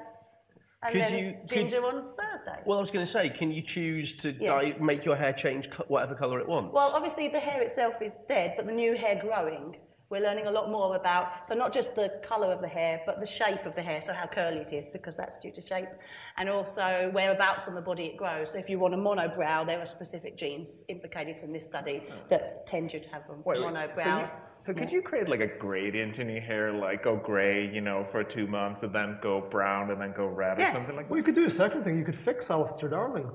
and 0.84 0.94
Could 0.94 1.02
then 1.02 1.18
you- 1.18 1.34
could- 1.34 1.50
ginger 1.50 1.86
on 1.86 2.14
Thursday. 2.16 2.62
Well, 2.66 2.78
I 2.78 2.82
was 2.82 2.92
going 2.92 3.06
to 3.06 3.12
say, 3.12 3.30
can 3.30 3.52
you 3.52 3.62
choose 3.62 4.16
to 4.18 4.32
Yes. 4.32 4.48
dye, 4.48 4.76
make 4.80 5.04
your 5.04 5.16
hair 5.16 5.34
change 5.34 5.70
whatever 5.88 6.16
colour 6.16 6.40
it 6.40 6.48
wants? 6.48 6.74
Well, 6.74 6.92
obviously 6.94 7.28
the 7.28 7.40
hair 7.40 7.62
itself 7.62 8.02
is 8.02 8.16
dead, 8.28 8.54
but 8.56 8.66
the 8.66 8.72
new 8.72 8.96
hair 8.96 9.20
growing, 9.22 9.76
we're 10.10 10.22
learning 10.22 10.48
a 10.48 10.52
lot 10.52 10.72
more 10.72 10.96
about, 10.96 11.46
so 11.46 11.54
not 11.54 11.74
just 11.74 11.94
the 11.96 12.20
colour 12.24 12.52
of 12.52 12.62
the 12.62 12.68
hair, 12.68 13.02
but 13.06 13.20
the 13.20 13.28
shape 13.28 13.66
of 13.66 13.76
the 13.76 13.82
hair, 13.82 14.02
so 14.02 14.14
how 14.14 14.26
curly 14.26 14.60
it 14.60 14.72
is, 14.72 14.88
because 14.88 15.18
that's 15.18 15.38
due 15.38 15.52
to 15.52 15.62
shape, 15.62 15.90
and 16.38 16.50
also 16.50 17.12
whereabouts 17.14 17.68
on 17.68 17.76
the 17.76 17.82
body 17.82 18.06
it 18.06 18.18
grows. 18.18 18.52
So 18.52 18.58
if 18.58 18.70
you 18.70 18.80
want 18.80 18.94
a 18.94 18.98
monobrow, 18.98 19.68
there 19.68 19.80
are 19.80 19.86
specific 19.86 20.38
genes 20.38 20.86
implicated 20.88 21.40
from 21.40 21.52
this 21.52 21.66
study 21.66 22.04
oh. 22.10 22.14
that 22.30 22.66
tend 22.66 22.94
you 22.94 23.02
to 23.02 23.10
have 23.10 23.24
a 23.30 23.34
wait, 23.44 23.60
monobrow. 23.60 23.96
So, 23.96 24.30
so 24.60 24.74
could 24.74 24.92
you 24.92 25.02
create 25.02 25.30
like 25.30 25.40
a 25.40 25.48
gradient 25.48 26.18
in 26.18 26.30
your 26.30 26.42
hair, 26.42 26.72
like 26.74 27.04
go 27.04 27.16
gray, 27.16 27.70
you 27.74 27.82
know, 27.82 28.06
for 28.12 28.24
two 28.24 28.46
months, 28.48 28.84
and 28.84 28.94
then 28.94 29.18
go 29.22 29.42
brown, 29.50 29.92
and 29.92 30.00
then 30.02 30.14
go 30.16 30.26
red, 30.28 30.58
Yes. 30.60 30.72
or 30.72 30.78
something 30.80 30.96
like 30.96 31.06
that? 31.06 31.12
well, 31.12 31.18
you 31.18 31.24
could 31.24 31.36
do 31.36 31.46
a 31.46 31.50
second 31.50 31.84
thing. 31.84 31.98
You 31.98 32.06
could 32.06 32.18
fix 32.18 32.50
Alistair 32.50 32.90
Darling. 32.90 33.30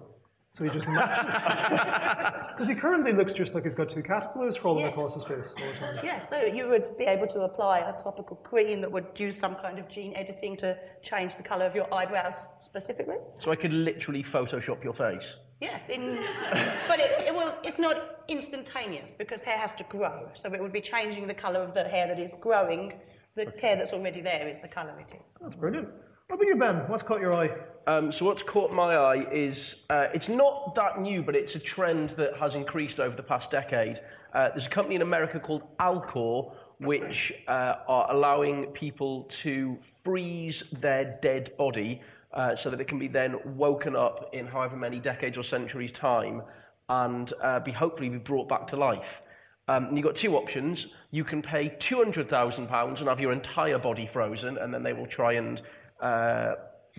So 0.53 0.63
he 0.63 0.71
just 0.71 0.87
matches. 0.87 1.35
Because 2.55 2.69
he 2.69 2.77
currently 2.77 3.13
looks 3.13 3.33
just 3.33 3.53
like 3.57 3.65
he's 3.65 3.75
got 3.75 3.89
two 3.89 4.01
caterpillars 4.03 4.57
crawling 4.57 4.85
Yes. 4.85 4.93
across 4.93 5.15
his 5.15 5.25
face 5.25 5.53
all 5.61 5.67
the 5.67 5.79
time. 5.81 5.99
Yeah, 6.05 6.21
so 6.21 6.37
you 6.43 6.69
would 6.69 6.97
be 6.97 7.03
able 7.05 7.27
to 7.27 7.41
apply 7.41 7.81
a 7.81 7.93
topical 8.01 8.37
cream 8.37 8.81
that 8.83 8.93
would 8.93 9.07
use 9.17 9.37
some 9.37 9.57
kind 9.57 9.81
of 9.81 9.89
gene 9.89 10.15
editing 10.15 10.57
to 10.59 10.77
change 11.03 11.35
the 11.37 11.43
colour 11.43 11.65
of 11.67 11.75
your 11.75 11.93
eyebrows 11.93 12.47
specifically. 12.61 13.17
So 13.41 13.51
I 13.51 13.57
could 13.57 13.73
literally 13.73 14.23
Photoshop 14.23 14.85
your 14.85 14.95
face. 14.95 15.35
Yes, 15.65 15.89
in, 15.89 16.19
but 16.89 17.01
it, 17.01 17.13
it 17.29 17.35
will, 17.35 17.55
it's 17.63 17.79
not 17.79 17.97
instantaneous 18.29 19.15
because 19.17 19.43
hair 19.43 19.57
has 19.57 19.73
to 19.75 19.85
grow. 19.85 20.29
So 20.35 20.53
it 20.53 20.61
would 20.61 20.75
be 20.75 20.83
changing 20.83 21.27
the 21.27 21.35
colour 21.35 21.61
of 21.61 21.73
the 21.73 21.85
hair 21.85 22.07
that 22.07 22.19
is 22.19 22.33
growing. 22.39 22.93
The 23.35 23.47
hair 23.61 23.75
that's 23.77 23.95
already 23.95 24.21
there 24.21 24.47
is 24.47 24.59
the 24.59 24.69
colour 24.69 24.95
it 25.01 25.15
is. 25.15 25.37
That's 25.41 25.55
brilliant. 25.55 25.89
What 26.27 26.37
about 26.37 26.47
you, 26.47 26.57
Ben? 26.57 26.77
What's 26.89 27.03
caught 27.03 27.21
your 27.21 27.35
eye? 27.35 27.51
Um, 27.87 28.13
so 28.13 28.27
what's 28.27 28.43
caught 28.43 28.73
my 28.73 28.95
eye 28.95 29.27
is 29.33 29.77
uh, 29.89 30.09
it's 30.13 30.29
not 30.29 30.75
that 30.75 31.01
new, 31.01 31.23
but 31.23 31.35
it's 31.35 31.55
a 31.55 31.59
trend 31.59 32.11
that 32.11 32.37
has 32.37 32.57
increased 32.57 33.01
over 33.01 33.17
the 33.17 33.23
past 33.23 33.51
decade. 33.51 34.01
Uh, 34.35 34.51
there's 34.51 34.67
a 34.67 34.71
company 34.71 34.97
in 34.97 35.03
America 35.03 35.41
called 35.41 35.63
Alcor, 35.79 36.53
which 36.79 37.33
uh, 37.49 37.77
are 37.89 38.11
allowing 38.11 38.67
people 38.67 39.25
to 39.45 39.79
freeze 40.03 40.63
their 40.81 41.19
dead 41.23 41.57
body 41.57 42.03
uh, 42.35 42.55
so 42.57 42.71
that 42.71 42.81
it 42.81 42.89
can 42.89 42.99
be 42.99 43.09
then 43.09 43.37
woken 43.57 43.97
up 43.97 44.31
in 44.33 44.47
however 44.47 44.77
many 44.77 44.99
decades 44.99 45.39
or 45.39 45.43
centuries' 45.43 45.93
time 45.93 46.43
and 46.89 47.33
uh, 47.43 47.61
be 47.61 47.73
hopefully 47.73 48.09
be 48.09 48.19
brought 48.19 48.49
back 48.49 48.67
to 48.69 48.77
life. 48.77 49.23
Um, 49.69 49.87
and 49.87 49.97
you've 49.97 50.05
got 50.05 50.17
two 50.17 50.37
options. 50.37 50.89
You 51.11 51.25
can 51.25 51.41
pay 51.41 51.71
£200,000 51.71 52.99
and 52.99 53.09
have 53.09 53.21
your 53.21 53.33
entire 53.33 53.79
body 53.79 54.07
frozen, 54.07 54.59
and 54.59 54.75
then 54.75 54.83
they 54.83 54.93
will 54.93 55.07
try 55.07 55.35
and 55.35 55.63
uh, 56.01 56.55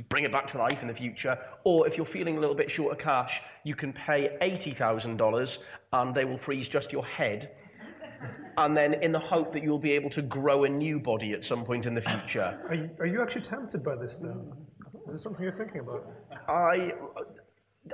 bring 0.10 0.24
it 0.24 0.32
back 0.32 0.48
to 0.48 0.58
life 0.58 0.82
in 0.82 0.88
the 0.88 0.94
future. 0.94 1.38
Or 1.64 1.88
if 1.88 1.96
you're 1.96 2.06
feeling 2.06 2.38
a 2.38 2.40
little 2.40 2.56
bit 2.56 2.72
short 2.72 2.92
of 2.92 2.98
cash, 2.98 3.42
you 3.64 3.76
can 3.76 3.94
pay 3.94 4.38
$80,000 4.42 5.58
and 5.94 6.16
they 6.16 6.26
will 6.26 6.38
freeze 6.38 6.68
just 6.68 6.92
your 6.92 7.06
head. 7.06 7.56
And 8.58 8.76
then, 8.76 8.96
in 8.96 9.12
the 9.12 9.20
hope 9.20 9.52
that 9.54 9.62
you'll 9.62 9.78
be 9.78 9.92
able 9.92 10.10
to 10.12 10.22
grow 10.22 10.64
a 10.64 10.70
new 10.70 11.00
body 11.00 11.34
at 11.34 11.44
some 11.44 11.64
point 11.66 11.86
in 11.86 11.94
the 11.94 12.02
future. 12.02 12.58
Are 12.68 12.74
you, 12.74 12.90
are 13.00 13.06
you 13.06 13.22
actually 13.22 13.42
tempted 13.42 13.84
by 13.84 13.96
this 13.96 14.18
then? 14.18 14.52
Is 15.06 15.14
this 15.14 15.22
something 15.22 15.44
you're 15.44 15.52
thinking 15.52 15.82
about? 15.82 16.06
I, 16.48 16.94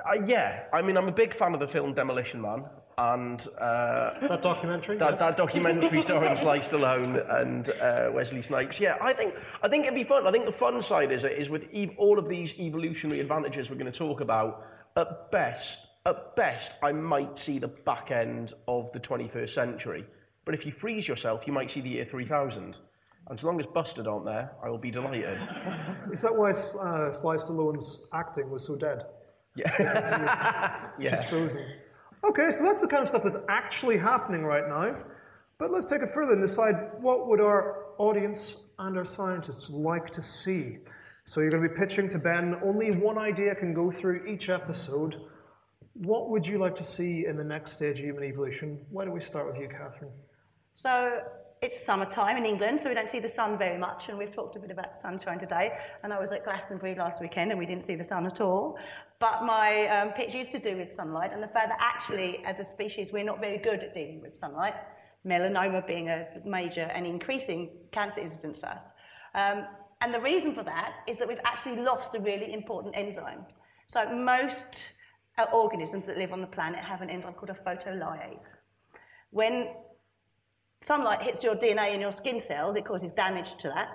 I, 0.06 0.14
yeah, 0.26 0.64
I 0.72 0.80
mean, 0.82 0.96
I'm 0.96 1.08
a 1.08 1.12
big 1.12 1.34
fan 1.36 1.52
of 1.54 1.60
the 1.60 1.68
film 1.68 1.92
Demolition 1.92 2.40
Man, 2.40 2.64
and 2.98 3.46
uh, 3.60 4.28
That 4.28 4.40
documentary? 4.42 4.96
that, 4.96 5.10
yes? 5.10 5.18
that 5.18 5.36
documentary 5.36 6.00
starring 6.00 6.36
Sly 6.44 6.58
Stallone 6.60 7.40
and 7.40 7.68
uh, 7.70 8.10
Wesley 8.12 8.40
Snipes. 8.42 8.80
Yeah, 8.80 8.96
I 9.00 9.12
think 9.12 9.34
I 9.62 9.68
think 9.68 9.84
it'd 9.84 9.94
be 9.94 10.04
fun. 10.04 10.26
I 10.26 10.32
think 10.32 10.46
the 10.46 10.52
fun 10.52 10.82
side 10.82 11.12
is 11.12 11.24
is 11.24 11.50
with 11.50 11.66
ev- 11.74 11.90
all 11.98 12.18
of 12.18 12.28
these 12.28 12.54
evolutionary 12.58 13.20
advantages 13.20 13.68
we're 13.70 13.76
going 13.76 13.92
to 13.92 13.98
talk 13.98 14.20
about. 14.20 14.66
At 14.96 15.30
best, 15.30 15.80
at 16.06 16.36
best, 16.36 16.72
I 16.82 16.92
might 16.92 17.38
see 17.38 17.58
the 17.58 17.68
back 17.68 18.10
end 18.10 18.52
of 18.68 18.92
the 18.92 19.00
21st 19.00 19.50
century. 19.50 20.04
But 20.44 20.54
if 20.54 20.66
you 20.66 20.72
freeze 20.72 21.06
yourself, 21.08 21.46
you 21.46 21.52
might 21.52 21.70
see 21.70 21.80
the 21.80 21.88
year 21.88 22.04
3000. 22.04 22.78
And 23.32 23.40
so 23.40 23.46
long 23.46 23.58
as 23.58 23.64
Busted 23.64 24.06
aren't 24.06 24.26
there, 24.26 24.52
I 24.62 24.68
will 24.68 24.76
be 24.76 24.90
delighted. 24.90 25.40
Is 26.12 26.20
that 26.20 26.36
why 26.36 26.50
uh, 26.50 27.10
Sly 27.10 27.36
Stallone's 27.36 28.06
acting 28.12 28.50
was 28.50 28.62
so 28.62 28.76
dead? 28.76 29.06
Yeah. 29.56 29.70
yeah. 31.00 31.12
Just 31.12 31.28
frozen. 31.28 31.64
Okay, 32.24 32.50
so 32.50 32.62
that's 32.62 32.82
the 32.82 32.88
kind 32.88 33.00
of 33.00 33.08
stuff 33.08 33.22
that's 33.22 33.38
actually 33.48 33.96
happening 33.96 34.44
right 34.44 34.68
now. 34.68 34.96
But 35.56 35.72
let's 35.72 35.86
take 35.86 36.02
it 36.02 36.10
further 36.10 36.34
and 36.34 36.42
decide 36.42 36.74
what 37.00 37.26
would 37.26 37.40
our 37.40 37.86
audience 37.96 38.56
and 38.78 38.98
our 38.98 39.04
scientists 39.06 39.70
like 39.70 40.10
to 40.10 40.20
see. 40.20 40.76
So 41.24 41.40
you're 41.40 41.48
going 41.48 41.62
to 41.62 41.70
be 41.70 41.74
pitching 41.74 42.10
to 42.10 42.18
Ben. 42.18 42.56
Only 42.62 42.90
one 42.90 43.16
idea 43.16 43.54
can 43.54 43.72
go 43.72 43.90
through 43.90 44.26
each 44.26 44.50
episode. 44.50 45.22
What 45.94 46.28
would 46.28 46.46
you 46.46 46.58
like 46.58 46.76
to 46.76 46.84
see 46.84 47.24
in 47.24 47.38
the 47.38 47.44
next 47.44 47.72
stage 47.72 47.98
of 47.98 48.04
human 48.04 48.24
evolution? 48.24 48.84
Why 48.90 49.06
don't 49.06 49.14
we 49.14 49.22
start 49.22 49.46
with 49.46 49.56
you, 49.56 49.68
Catherine? 49.68 50.10
So 50.74 51.22
it's 51.62 51.86
summertime 51.86 52.36
in 52.36 52.44
England, 52.44 52.80
so 52.80 52.88
we 52.88 52.94
don't 52.94 53.08
see 53.08 53.20
the 53.20 53.28
sun 53.28 53.56
very 53.56 53.78
much, 53.78 54.08
and 54.08 54.18
we've 54.18 54.34
talked 54.34 54.56
a 54.56 54.58
bit 54.58 54.72
about 54.72 54.96
sunshine 55.00 55.38
today. 55.38 55.70
And 56.02 56.12
I 56.12 56.18
was 56.18 56.32
at 56.32 56.42
Glastonbury 56.44 56.96
last 56.96 57.20
weekend, 57.20 57.52
and 57.52 57.58
we 57.58 57.66
didn't 57.66 57.84
see 57.84 57.94
the 57.94 58.04
sun 58.04 58.26
at 58.26 58.40
all. 58.40 58.76
But 59.20 59.44
my 59.44 59.86
um, 59.86 60.08
pitch 60.10 60.34
is 60.34 60.48
to 60.48 60.58
do 60.58 60.76
with 60.76 60.92
sunlight, 60.92 61.32
and 61.32 61.40
the 61.40 61.46
fact 61.46 61.68
that 61.68 61.78
actually, 61.78 62.42
as 62.44 62.58
a 62.58 62.64
species, 62.64 63.12
we're 63.12 63.24
not 63.24 63.40
very 63.40 63.58
good 63.58 63.84
at 63.84 63.94
dealing 63.94 64.20
with 64.20 64.36
sunlight. 64.36 64.74
Melanoma 65.24 65.86
being 65.86 66.08
a 66.08 66.26
major 66.44 66.90
and 66.92 67.06
increasing 67.06 67.70
cancer 67.92 68.20
incidence 68.20 68.58
for 68.58 68.66
us. 68.66 68.86
Um, 69.36 69.66
and 70.00 70.12
the 70.12 70.20
reason 70.20 70.52
for 70.52 70.64
that 70.64 70.94
is 71.06 71.16
that 71.18 71.28
we've 71.28 71.38
actually 71.44 71.76
lost 71.76 72.16
a 72.16 72.18
really 72.18 72.52
important 72.52 72.96
enzyme. 72.96 73.46
So 73.86 74.12
most 74.12 74.88
uh, 75.38 75.44
organisms 75.52 76.06
that 76.06 76.18
live 76.18 76.32
on 76.32 76.40
the 76.40 76.48
planet 76.48 76.80
have 76.80 77.02
an 77.02 77.08
enzyme 77.08 77.34
called 77.34 77.50
a 77.50 77.54
photolyase. 77.54 78.52
When 79.30 79.68
sunlight 80.82 81.22
hits 81.22 81.42
your 81.42 81.56
DNA 81.56 81.94
in 81.94 82.00
your 82.00 82.12
skin 82.12 82.38
cells, 82.38 82.76
it 82.76 82.84
causes 82.84 83.12
damage 83.12 83.56
to 83.58 83.68
that. 83.68 83.88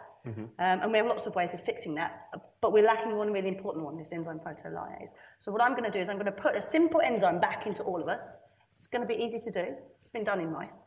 Um, 0.59 0.81
and 0.81 0.91
we 0.91 0.97
have 0.97 1.07
lots 1.07 1.25
of 1.25 1.35
ways 1.35 1.53
of 1.53 1.63
fixing 1.63 1.95
that, 1.95 2.29
but 2.59 2.73
we're 2.73 2.83
lacking 2.83 3.15
one 3.15 3.31
really 3.31 3.47
important 3.47 3.85
one, 3.85 3.97
this 3.97 4.11
enzyme 4.11 4.39
photolyase. 4.39 5.11
So 5.39 5.51
what 5.51 5.61
I'm 5.61 5.71
going 5.71 5.85
to 5.85 5.91
do 5.91 5.99
is 5.99 6.09
I'm 6.09 6.17
going 6.17 6.25
to 6.25 6.31
put 6.31 6.55
a 6.55 6.61
simple 6.61 6.99
enzyme 7.01 7.39
back 7.39 7.65
into 7.65 7.83
all 7.83 8.01
of 8.01 8.09
us. 8.09 8.37
It's 8.69 8.87
going 8.87 9.07
to 9.07 9.07
be 9.07 9.21
easy 9.21 9.39
to 9.39 9.51
do. 9.51 9.75
It's 9.97 10.09
been 10.09 10.25
done 10.25 10.41
in 10.41 10.51
mice. 10.51 10.81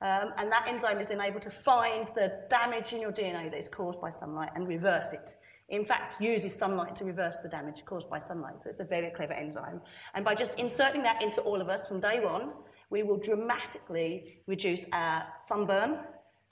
Um, 0.00 0.32
and 0.36 0.50
that 0.50 0.66
enzyme 0.66 1.00
is 1.00 1.08
then 1.08 1.20
able 1.20 1.38
to 1.40 1.50
find 1.50 2.08
the 2.08 2.40
damage 2.50 2.92
in 2.92 3.00
your 3.00 3.12
DNA 3.12 3.50
that 3.50 3.58
is 3.58 3.68
caused 3.68 4.00
by 4.00 4.10
sunlight 4.10 4.50
and 4.56 4.66
reverse 4.66 5.12
it. 5.12 5.36
In 5.68 5.84
fact, 5.84 6.20
uses 6.20 6.54
sunlight 6.54 6.96
to 6.96 7.04
reverse 7.04 7.38
the 7.38 7.48
damage 7.48 7.84
caused 7.86 8.10
by 8.10 8.18
sunlight. 8.18 8.60
So 8.60 8.68
it's 8.68 8.80
a 8.80 8.84
very 8.84 9.10
clever 9.10 9.32
enzyme. 9.32 9.80
And 10.14 10.24
by 10.24 10.34
just 10.34 10.56
inserting 10.56 11.02
that 11.04 11.22
into 11.22 11.40
all 11.42 11.60
of 11.60 11.68
us 11.68 11.86
from 11.86 12.00
day 12.00 12.20
one, 12.20 12.50
we 12.92 13.02
will 13.02 13.16
dramatically 13.16 14.42
reduce 14.46 14.84
our 14.92 15.24
sunburn 15.42 15.98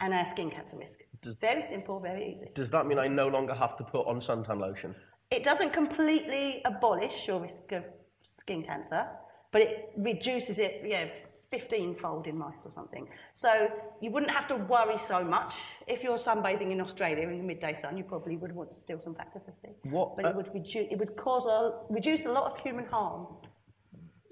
and 0.01 0.15
our 0.15 0.25
skin 0.25 0.51
cancer 0.51 0.77
risk. 0.79 1.01
very 1.41 1.61
simple, 1.61 2.01
very 2.01 2.33
easy. 2.33 2.49
Does 2.55 2.71
that 2.71 2.87
mean 2.87 2.99
I 2.99 3.07
no 3.07 3.29
longer 3.29 3.55
have 3.55 3.77
to 3.77 3.85
put 3.85 4.07
on 4.07 4.21
suntan 4.21 4.59
lotion? 4.59 4.95
It 5.31 5.45
doesn't 5.45 5.73
completely 5.73 6.63
abolish 6.65 7.29
your 7.29 7.41
risk 7.41 7.71
of 7.73 7.85
skin 8.31 8.63
cancer, 8.65 9.07
but 9.53 9.61
it 9.61 9.93
reduces 9.99 10.59
it, 10.59 10.83
yeah, 10.85 11.09
15 11.51 11.97
fold 11.97 12.27
in 12.27 12.39
mice 12.39 12.65
or 12.65 12.73
something. 12.73 13.07
So 13.35 13.69
you 14.01 14.11
wouldn't 14.11 14.33
have 14.33 14.49
to 14.49 14.57
worry 14.57 14.97
so 14.97 15.23
much. 15.23 15.57
If 15.87 16.03
you're 16.03 16.17
sunbathing 16.17 16.71
in 16.71 16.81
Australia 16.81 17.29
in 17.29 17.39
the 17.39 17.45
midday 17.45 17.75
sun, 17.75 17.97
you 17.99 18.05
probably 18.05 18.37
would 18.37 18.53
want 18.53 18.71
to 18.71 18.81
steal 18.81 19.01
some 19.01 19.15
factor 19.15 19.41
50. 19.45 19.91
What, 19.91 20.17
But 20.17 20.25
uh, 20.25 20.29
it 20.31 20.37
would, 20.37 20.47
redu- 20.55 20.91
it 20.91 20.99
would 20.99 21.17
cause 21.17 21.45
a, 21.47 21.59
reduce 21.91 22.25
a 22.25 22.33
lot 22.33 22.51
of 22.51 22.59
human 22.61 22.87
harm. 22.87 23.27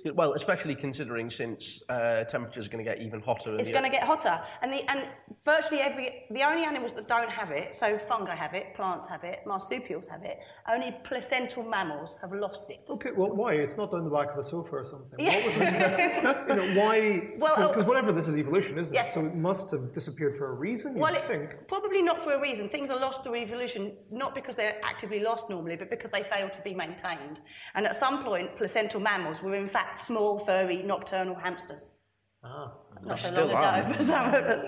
Well, 0.04 0.34
especially 0.34 0.76
considering 0.76 1.28
since 1.28 1.82
uh, 1.88 2.22
temperatures 2.24 2.66
are 2.66 2.70
going 2.70 2.84
to 2.84 2.88
get 2.88 3.02
even 3.02 3.20
hotter. 3.20 3.58
It's 3.58 3.68
going 3.68 3.82
to 3.82 3.90
get 3.90 4.04
hotter, 4.04 4.40
and 4.62 4.72
the 4.72 4.88
and 4.88 5.08
virtually 5.44 5.80
every 5.80 6.22
the 6.30 6.44
only 6.44 6.62
animals 6.64 6.92
that 6.92 7.08
don't 7.08 7.28
have 7.30 7.50
it, 7.50 7.74
so 7.74 7.98
fungi 7.98 8.34
have 8.34 8.54
it, 8.54 8.74
plants 8.76 9.08
have 9.08 9.24
it, 9.24 9.40
marsupials 9.44 10.06
have 10.06 10.22
it. 10.22 10.38
Only 10.70 10.94
placental 11.02 11.64
mammals 11.64 12.16
have 12.22 12.32
lost 12.32 12.70
it. 12.70 12.84
Okay, 12.88 13.10
well, 13.16 13.30
why? 13.34 13.54
It's 13.54 13.76
not 13.76 13.90
down 13.90 14.04
the 14.04 14.10
back 14.10 14.30
of 14.32 14.38
a 14.38 14.42
sofa 14.42 14.76
or 14.76 14.84
something. 14.84 15.24
What 15.24 15.44
was 15.44 15.56
it? 15.56 16.48
you 16.48 16.54
know, 16.54 16.74
why? 16.80 17.30
Well, 17.38 17.68
Because 17.68 17.86
whatever 17.86 18.12
this 18.12 18.26
is 18.28 18.36
evolution, 18.36 18.78
isn't 18.78 18.92
Yes. 18.94 19.10
it? 19.10 19.14
So 19.14 19.26
it 19.26 19.34
must 19.34 19.70
have 19.70 19.92
disappeared 19.92 20.36
for 20.36 20.50
a 20.50 20.52
reason. 20.54 20.94
You 20.94 21.02
Well, 21.02 21.14
think? 21.14 21.50
it, 21.50 21.68
probably 21.68 22.02
not 22.02 22.22
for 22.22 22.32
a 22.32 22.40
reason. 22.40 22.68
Things 22.68 22.90
are 22.90 22.98
lost 22.98 23.22
through 23.24 23.36
evolution, 23.36 23.92
not 24.10 24.34
because 24.34 24.56
they're 24.56 24.78
actively 24.84 25.20
lost 25.20 25.48
normally, 25.50 25.76
but 25.76 25.88
because 25.90 26.10
they 26.10 26.22
fail 26.24 26.48
to 26.50 26.60
be 26.62 26.74
maintained. 26.74 27.40
And 27.74 27.86
at 27.86 27.96
some 27.96 28.24
point, 28.24 28.56
placental 28.56 29.00
mammals 29.00 29.42
were 29.42 29.54
in 29.54 29.68
fact 29.68 29.87
small, 29.96 30.38
furry, 30.38 30.82
nocturnal 30.82 31.34
hamsters. 31.34 31.90
Ah. 32.44 32.72
Not 33.04 33.18
so 33.18 33.30
still 33.30 33.46
long 33.46 33.56
are. 33.56 33.82
ago 33.82 33.92
for 33.98 34.04
some 34.04 34.34
of 34.34 34.44
us. 34.44 34.64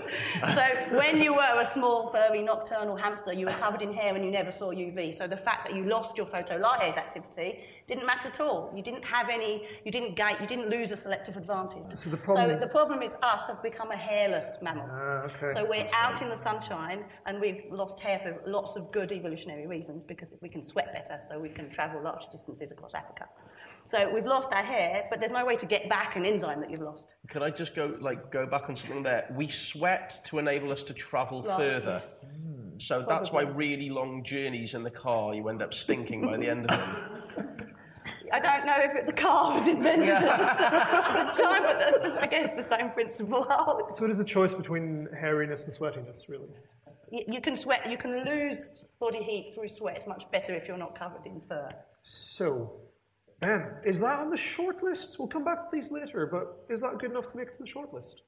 So 0.54 0.96
when 0.96 1.20
you 1.20 1.34
were 1.34 1.60
a 1.60 1.68
small, 1.72 2.10
furry, 2.10 2.42
nocturnal 2.42 2.96
hamster, 2.96 3.32
you 3.32 3.46
were 3.46 3.52
covered 3.52 3.82
in 3.82 3.92
hair 3.92 4.14
and 4.14 4.24
you 4.24 4.30
never 4.30 4.52
saw 4.52 4.72
UV. 4.72 5.14
So 5.14 5.26
the 5.26 5.36
fact 5.36 5.66
that 5.66 5.76
you 5.76 5.84
lost 5.84 6.16
your 6.16 6.26
photolyase 6.26 6.96
activity 6.96 7.60
didn't 7.90 8.06
matter 8.06 8.28
at 8.28 8.40
all. 8.40 8.72
You 8.74 8.82
didn't 8.82 9.04
have 9.04 9.28
any, 9.28 9.66
you 9.84 9.90
didn't 9.90 10.14
gain, 10.14 10.36
you 10.40 10.46
didn't 10.46 10.68
lose 10.70 10.92
a 10.92 10.96
selective 10.96 11.36
advantage. 11.36 11.82
So 11.94 12.08
the 12.08 12.16
problem- 12.16 12.60
the 12.60 12.68
problem 12.68 13.02
is 13.02 13.14
us 13.22 13.46
have 13.48 13.60
become 13.62 13.90
a 13.90 13.96
hairless 13.96 14.58
mammal. 14.62 14.86
Ah, 14.88 15.24
okay. 15.28 15.48
So 15.48 15.64
we're 15.64 15.90
out 15.92 16.22
in 16.22 16.28
the 16.28 16.36
sunshine 16.36 17.04
and 17.26 17.40
we've 17.40 17.64
lost 17.70 17.98
hair 17.98 18.20
for 18.20 18.48
lots 18.48 18.76
of 18.76 18.92
good 18.92 19.10
evolutionary 19.10 19.66
reasons 19.66 20.04
because 20.04 20.32
we 20.40 20.48
can 20.48 20.62
sweat 20.62 20.92
better, 20.92 21.18
so 21.20 21.38
we 21.40 21.48
can 21.48 21.68
travel 21.68 22.00
large 22.00 22.26
distances 22.30 22.70
across 22.70 22.94
Africa. 22.94 23.26
So 23.86 24.08
we've 24.14 24.26
lost 24.36 24.52
our 24.52 24.62
hair, 24.62 25.06
but 25.10 25.18
there's 25.18 25.32
no 25.32 25.44
way 25.44 25.56
to 25.56 25.66
get 25.66 25.88
back 25.88 26.14
an 26.14 26.24
enzyme 26.24 26.60
that 26.60 26.70
you've 26.70 26.82
lost. 26.92 27.14
Could 27.28 27.42
I 27.42 27.50
just 27.50 27.74
go 27.74 27.96
like 28.00 28.30
go 28.30 28.46
back 28.46 28.68
on 28.68 28.76
something 28.76 29.02
there? 29.02 29.26
We 29.36 29.48
sweat 29.48 30.20
to 30.26 30.38
enable 30.38 30.70
us 30.70 30.84
to 30.84 30.94
travel 30.94 31.42
Right, 31.42 31.56
further. 31.58 32.02
yes. 32.04 32.14
So 32.78 33.04
that's 33.06 33.32
why 33.32 33.42
really 33.42 33.90
long 33.90 34.22
journeys 34.22 34.74
in 34.74 34.84
the 34.84 34.90
car 34.90 35.34
you 35.34 35.48
end 35.48 35.60
up 35.60 35.74
stinking 35.74 36.22
by 36.22 36.36
the 36.36 36.48
end 36.48 36.70
of 36.70 36.78
them. 36.78 37.66
I 38.32 38.40
don't 38.40 38.66
know 38.66 38.76
if 38.78 38.94
it, 38.94 39.06
the 39.06 39.12
car 39.12 39.54
was 39.54 39.68
invented 39.68 40.08
at 40.08 40.24
the 41.36 41.42
time, 41.42 41.62
but 41.62 41.78
that's, 41.78 42.16
I 42.16 42.26
guess 42.26 42.50
the 42.52 42.62
same 42.62 42.90
principle 42.90 43.46
holds. 43.48 43.96
So 43.96 44.04
it 44.04 44.10
is 44.10 44.18
a 44.18 44.24
choice 44.24 44.54
between 44.54 45.08
hairiness 45.14 45.64
and 45.64 45.72
sweatiness, 45.72 46.28
really. 46.28 46.48
You, 47.10 47.24
you 47.26 47.40
can 47.40 47.56
sweat, 47.56 47.90
you 47.90 47.96
can 47.96 48.24
lose 48.24 48.82
body 49.00 49.22
heat 49.22 49.52
through 49.54 49.68
sweat 49.68 50.06
much 50.06 50.30
better 50.30 50.54
if 50.54 50.68
you're 50.68 50.76
not 50.76 50.98
covered 50.98 51.26
in 51.26 51.40
fur. 51.40 51.68
So, 52.02 52.72
Ben, 53.40 53.76
is 53.84 54.00
that 54.00 54.20
on 54.20 54.30
the 54.30 54.36
short 54.36 54.82
list? 54.82 55.18
We'll 55.18 55.28
come 55.28 55.44
back 55.44 55.70
to 55.70 55.76
these 55.76 55.90
later, 55.90 56.26
but 56.26 56.72
is 56.72 56.80
that 56.82 56.98
good 56.98 57.10
enough 57.10 57.26
to 57.28 57.36
make 57.36 57.48
it 57.48 57.54
to 57.54 57.62
the 57.62 57.68
short 57.68 57.92
list? 57.92 58.22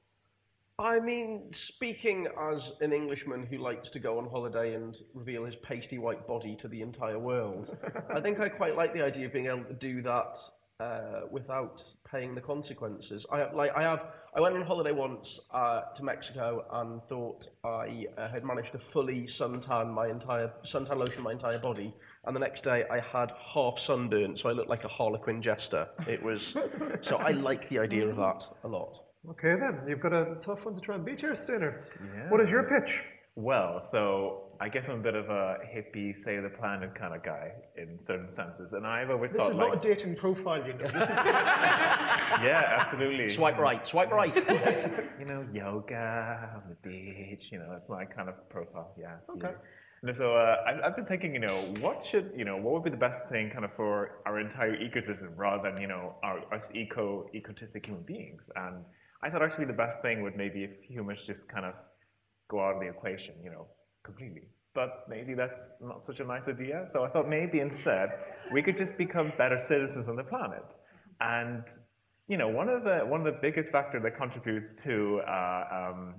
I 0.79 0.99
mean, 0.99 1.51
speaking 1.53 2.27
as 2.51 2.71
an 2.81 2.93
Englishman 2.93 3.45
who 3.45 3.57
likes 3.59 3.91
to 3.91 3.99
go 3.99 4.17
on 4.17 4.27
holiday 4.27 4.73
and 4.73 4.97
reveal 5.13 5.45
his 5.45 5.55
pasty 5.55 5.99
white 5.99 6.27
body 6.27 6.55
to 6.55 6.67
the 6.67 6.81
entire 6.81 7.19
world, 7.19 7.77
I 8.13 8.19
think 8.19 8.39
I 8.39 8.49
quite 8.49 8.75
like 8.75 8.91
the 8.93 9.03
idea 9.03 9.27
of 9.27 9.33
being 9.33 9.45
able 9.45 9.65
to 9.65 9.73
do 9.73 10.01
that 10.01 10.39
uh, 10.79 11.21
without 11.29 11.83
paying 12.11 12.33
the 12.33 12.41
consequences. 12.41 13.23
I 13.31 13.51
like 13.53 13.71
I 13.75 13.83
have 13.83 14.07
I 14.35 14.41
went 14.41 14.55
on 14.55 14.63
holiday 14.63 14.91
once 14.91 15.39
uh, 15.51 15.81
to 15.95 16.03
Mexico 16.03 16.65
and 16.71 17.03
thought 17.03 17.47
I 17.63 18.07
uh, 18.17 18.29
had 18.29 18.43
managed 18.43 18.71
to 18.71 18.79
fully 18.79 19.27
suntan 19.27 19.93
my 19.93 20.07
entire 20.07 20.51
suntan 20.65 20.97
lotion 20.97 21.21
my 21.21 21.33
entire 21.33 21.59
body, 21.59 21.93
and 22.25 22.35
the 22.35 22.39
next 22.39 22.63
day 22.63 22.83
I 22.89 22.99
had 22.99 23.31
half 23.37 23.77
sunburn, 23.77 24.35
so 24.35 24.49
I 24.49 24.53
looked 24.53 24.69
like 24.69 24.85
a 24.85 24.89
Harlequin 24.89 25.39
jester. 25.39 25.87
It 26.07 26.23
was 26.23 26.55
so 27.01 27.17
I 27.17 27.29
like 27.29 27.69
the 27.69 27.77
idea 27.77 28.07
of 28.07 28.17
that 28.17 28.47
a 28.63 28.67
lot. 28.67 29.12
Okay, 29.29 29.55
then 29.59 29.79
you've 29.87 30.01
got 30.01 30.13
a 30.13 30.35
tough 30.39 30.65
one 30.65 30.75
to 30.75 30.81
try 30.81 30.95
and 30.95 31.05
beat 31.05 31.21
here, 31.21 31.33
Steinar. 31.33 31.81
What 32.29 32.41
is 32.41 32.49
your 32.49 32.63
pitch? 32.63 33.03
Well, 33.35 33.79
so 33.79 34.43
I 34.59 34.69
guess 34.69 34.87
I'm 34.89 34.99
a 34.99 35.03
bit 35.03 35.15
of 35.15 35.29
a 35.29 35.57
hippie, 35.65 36.15
save 36.15 36.43
the 36.43 36.49
planet 36.49 36.93
kind 36.93 37.15
of 37.15 37.23
guy 37.23 37.51
in 37.77 37.99
certain 37.99 38.29
senses, 38.29 38.73
and 38.73 38.85
I've 38.85 39.09
always 39.09 39.31
thought 39.31 39.37
This 39.37 39.43
thought 39.45 39.51
is 39.51 39.57
like, 39.57 39.73
not 39.75 39.85
a 39.85 39.89
dating 39.89 40.15
profile, 40.15 40.65
you 40.65 40.73
know. 40.73 40.85
This 40.85 41.09
is 41.09 41.17
yeah, 41.17 42.77
absolutely. 42.79 43.29
Swipe 43.29 43.57
right, 43.57 43.87
swipe 43.87 44.11
right. 44.11 44.35
you 45.19 45.25
know, 45.25 45.45
yoga 45.51 46.51
on 46.55 46.63
the 46.69 46.87
beach. 46.87 47.45
You 47.51 47.59
know, 47.59 47.67
that's 47.71 47.89
my 47.89 48.05
kind 48.05 48.29
of 48.29 48.47
profile. 48.49 48.91
Yeah. 48.99 49.15
Okay. 49.31 49.49
yeah. 49.51 50.09
And 50.09 50.17
so 50.17 50.35
uh, 50.35 50.57
I've, 50.67 50.81
I've 50.83 50.95
been 50.97 51.05
thinking, 51.05 51.33
you 51.33 51.39
know, 51.39 51.73
what 51.79 52.05
should, 52.05 52.31
you 52.35 52.43
know, 52.43 52.57
what 52.57 52.73
would 52.73 52.83
be 52.83 52.89
the 52.89 52.97
best 52.97 53.25
thing 53.29 53.49
kind 53.49 53.63
of 53.63 53.73
for 53.73 54.19
our 54.25 54.39
entire 54.39 54.75
ecosystem 54.77 55.29
rather 55.37 55.71
than, 55.71 55.81
you 55.81 55.87
know, 55.87 56.15
our, 56.23 56.41
us 56.53 56.71
eco 56.75 57.25
ecotistic 57.33 57.85
human 57.85 58.03
beings. 58.03 58.49
And 58.57 58.83
I 59.23 59.29
thought 59.29 59.41
actually 59.41 59.65
the 59.65 59.73
best 59.73 60.01
thing 60.01 60.21
would 60.23 60.35
maybe 60.35 60.63
if 60.63 60.71
humans 60.87 61.19
just 61.25 61.47
kind 61.47 61.65
of 61.65 61.73
go 62.49 62.59
out 62.59 62.75
of 62.75 62.81
the 62.81 62.87
equation, 62.87 63.35
you 63.43 63.51
know, 63.51 63.67
completely. 64.03 64.43
But 64.75 65.05
maybe 65.07 65.33
that's 65.33 65.75
not 65.81 66.03
such 66.03 66.19
a 66.19 66.25
nice 66.25 66.47
idea. 66.47 66.85
So 66.91 67.03
I 67.03 67.09
thought 67.09 67.29
maybe 67.29 67.59
instead 67.59 68.09
we 68.51 68.61
could 68.61 68.75
just 68.75 68.97
become 68.97 69.31
better 69.37 69.59
citizens 69.59 70.07
on 70.07 70.15
the 70.15 70.23
planet. 70.23 70.65
And 71.21 71.63
you 72.27 72.37
know, 72.37 72.49
one 72.49 72.69
of 72.69 72.83
the 72.83 72.99
one 72.99 73.19
of 73.21 73.25
the 73.25 73.39
biggest 73.41 73.71
factors 73.71 74.01
that 74.03 74.17
contributes 74.17 74.75
to 74.83 75.21
uh, 75.27 75.63
um, 75.79 76.15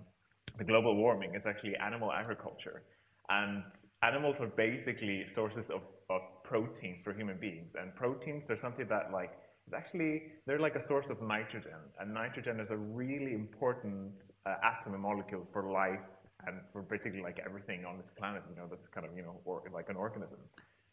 the 0.58 0.64
global 0.64 0.96
warming 0.96 1.34
is 1.34 1.46
actually 1.46 1.76
animal 1.76 2.12
agriculture. 2.12 2.82
And 3.28 3.64
animals 4.02 4.36
are 4.40 4.46
basically 4.46 5.24
sources 5.28 5.70
of, 5.70 5.80
of 6.10 6.20
protein 6.44 7.00
for 7.02 7.12
human 7.14 7.38
beings. 7.40 7.72
And 7.80 7.94
proteins 7.94 8.50
are 8.50 8.58
something 8.58 8.86
that 8.88 9.10
like 9.12 9.32
actually 9.72 10.22
they're 10.46 10.58
like 10.58 10.74
a 10.74 10.84
source 10.84 11.08
of 11.08 11.22
nitrogen. 11.22 11.80
And 11.98 12.12
nitrogen 12.12 12.60
is 12.60 12.70
a 12.70 12.76
really 12.76 13.32
important 13.32 14.12
uh, 14.44 14.56
atom 14.62 14.92
and 14.92 15.02
molecule 15.02 15.46
for 15.52 15.70
life 15.70 16.04
and 16.46 16.60
for 16.72 16.82
basically 16.82 17.22
like 17.22 17.40
everything 17.44 17.84
on 17.84 17.96
this 17.96 18.10
planet, 18.18 18.42
you 18.50 18.56
know, 18.56 18.66
that's 18.68 18.88
kind 18.88 19.06
of, 19.06 19.16
you 19.16 19.22
know, 19.22 19.40
or, 19.44 19.62
like 19.72 19.88
an 19.88 19.96
organism. 19.96 20.38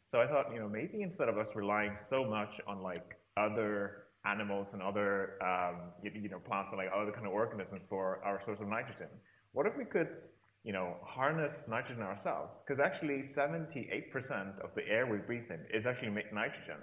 So 0.08 0.22
I 0.22 0.28
thought, 0.28 0.54
you 0.54 0.60
know, 0.60 0.70
maybe 0.70 1.02
instead 1.02 1.30
of 1.30 1.38
us 1.38 1.48
relying 1.56 1.98
so 1.98 2.24
much 2.24 2.60
on 2.68 2.82
like 2.82 3.18
other 3.38 4.04
animals 4.26 4.68
and 4.74 4.82
other, 4.82 5.38
um, 5.44 5.92
you, 6.04 6.12
you 6.14 6.30
know, 6.30 6.40
plants 6.40 6.70
and 6.72 6.78
like 6.78 6.90
other 6.96 7.12
kind 7.12 7.26
of 7.26 7.34
organisms 7.34 7.82
for 7.90 8.22
our 8.24 8.42
source 8.46 8.60
of 8.62 8.68
nitrogen, 8.68 9.08
what 9.54 9.66
if 9.66 9.74
we 9.78 9.86
could, 9.86 10.10
you 10.64 10.74
know, 10.74 10.96
harness 11.04 11.66
nitrogen 11.68 12.04
ourselves? 12.04 12.60
Because 12.66 12.80
actually 12.80 13.24
78% 13.24 14.60
of 14.64 14.70
the 14.76 14.88
air 14.88 15.08
we 15.08 15.18
breathe 15.18 15.50
in 15.50 15.60
is 15.74 15.86
actually 15.86 16.12
nitrogen. 16.32 16.80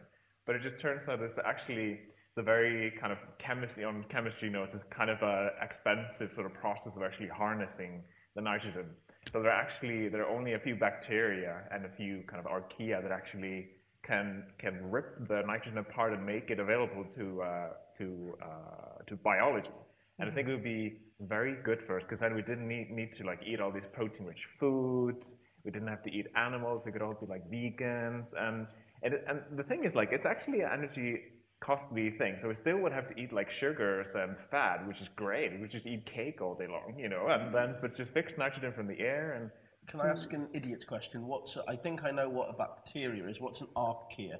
But 0.49 0.57
it 0.57 0.63
just 0.63 0.81
turns 0.81 1.07
out 1.11 1.21
it's 1.21 1.37
actually 1.45 2.01
it's 2.29 2.39
a 2.39 2.43
very 2.43 2.91
kind 2.99 3.13
of 3.13 3.19
chemistry 3.39 3.85
on 3.85 4.03
chemistry 4.09 4.49
notes. 4.49 4.75
It's 4.75 4.89
kind 4.91 5.11
of 5.11 5.21
a 5.21 5.51
expensive 5.61 6.31
sort 6.35 6.47
of 6.47 6.55
process 6.55 6.97
of 6.97 7.03
actually 7.03 7.29
harnessing 7.29 8.03
the 8.35 8.41
nitrogen. 8.41 8.87
So 9.31 9.43
there 9.43 9.51
are 9.53 9.61
actually 9.61 10.09
there 10.09 10.23
are 10.25 10.35
only 10.35 10.55
a 10.55 10.59
few 10.59 10.75
bacteria 10.75 11.65
and 11.71 11.85
a 11.85 11.91
few 11.91 12.23
kind 12.31 12.41
of 12.43 12.47
archaea 12.51 13.03
that 13.03 13.13
actually 13.13 13.67
can 14.03 14.45
can 14.59 14.91
rip 14.91 15.29
the 15.29 15.43
nitrogen 15.47 15.77
apart 15.77 16.15
and 16.15 16.25
make 16.25 16.49
it 16.49 16.61
available 16.61 17.05
to 17.19 17.43
uh, 17.43 17.69
to 17.99 18.07
uh, 18.43 19.03
to 19.07 19.17
biology. 19.17 19.77
And 20.19 20.31
I 20.31 20.35
think 20.35 20.49
it 20.49 20.53
would 20.53 20.65
be 20.65 20.97
very 21.21 21.57
good 21.63 21.81
for 21.87 21.99
us 21.99 22.05
because 22.05 22.21
then 22.21 22.35
we 22.35 22.41
didn't 22.41 22.67
need, 22.67 22.91
need 22.91 23.13
to 23.19 23.25
like 23.25 23.41
eat 23.47 23.61
all 23.61 23.71
these 23.71 23.89
protein-rich 23.93 24.45
foods. 24.59 25.27
We 25.65 25.71
didn't 25.73 25.89
have 25.89 26.03
to 26.05 26.11
eat 26.11 26.27
animals. 26.37 26.83
We 26.87 26.93
could 26.93 27.03
all 27.03 27.15
be 27.21 27.27
like 27.27 27.45
vegans. 27.51 28.29
And 28.37 28.67
and, 29.03 29.15
and 29.29 29.41
the 29.57 29.63
thing 29.63 29.85
is 29.85 29.95
like 29.95 30.11
it's 30.13 30.27
actually 30.27 30.61
an 30.61 30.71
energy 30.73 31.21
costly 31.61 32.11
thing. 32.11 32.37
So 32.41 32.49
we 32.49 32.55
still 32.55 32.79
would 32.79 32.93
have 32.93 33.09
to 33.09 33.21
eat 33.21 33.33
like 33.33 33.51
sugars 33.51 34.09
and 34.15 34.37
fat, 34.51 34.87
which 34.87 35.01
is 35.01 35.09
great. 35.17 35.61
We 35.61 35.69
just 35.69 35.87
eat 35.87 36.07
cake 36.07 36.41
all 36.41 36.55
day 36.55 36.69
long, 36.69 36.95
you 36.97 37.09
know, 37.09 37.27
and 37.29 37.55
then 37.55 37.77
but 37.81 37.97
just 37.97 38.11
fix 38.11 38.33
nitrogen 38.39 38.73
from 38.73 38.87
the 38.87 38.99
air 39.01 39.33
and 39.33 39.51
Can 39.89 40.01
I 40.01 40.11
ask 40.11 40.33
an 40.33 40.49
idiot's 40.53 40.85
question? 40.85 41.27
What's 41.27 41.57
I 41.67 41.77
think 41.77 42.05
I 42.05 42.11
know 42.11 42.29
what 42.29 42.49
a 42.51 42.53
bacteria 42.53 43.27
is. 43.29 43.41
What's 43.41 43.61
an 43.61 43.69
archaea? 43.77 44.39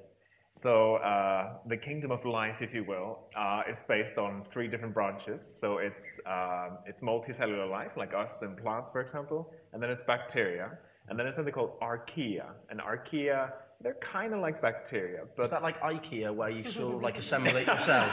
So 0.53 0.95
uh, 0.95 1.53
the 1.67 1.77
kingdom 1.77 2.11
of 2.11 2.25
life, 2.25 2.57
if 2.59 2.73
you 2.73 2.83
will, 2.83 3.19
uh, 3.37 3.61
is 3.69 3.77
based 3.87 4.17
on 4.17 4.43
three 4.51 4.67
different 4.67 4.93
branches. 4.93 5.41
So 5.61 5.77
it's 5.77 6.19
um, 6.25 6.79
it's 6.85 7.01
multicellular 7.01 7.69
life, 7.69 7.91
like 7.95 8.13
us 8.13 8.41
and 8.41 8.57
plants, 8.57 8.89
for 8.91 9.01
example, 9.01 9.53
and 9.73 9.81
then 9.81 9.89
it's 9.89 10.03
bacteria, 10.03 10.77
and 11.07 11.17
then 11.17 11.27
it's 11.27 11.35
something 11.37 11.53
called 11.53 11.79
archaea. 11.81 12.47
And 12.69 12.79
archaea, 12.81 13.51
they're 13.81 13.97
kind 14.01 14.33
of 14.33 14.41
like 14.41 14.61
bacteria, 14.61 15.21
but 15.37 15.43
Is 15.43 15.49
that 15.51 15.63
like 15.63 15.79
IKEA 15.81 16.33
where 16.35 16.49
you 16.49 16.69
sort 16.69 16.95
of 16.95 17.01
like 17.01 17.17
assemble 17.23 17.55
it 17.55 17.65
yourself? 17.65 18.11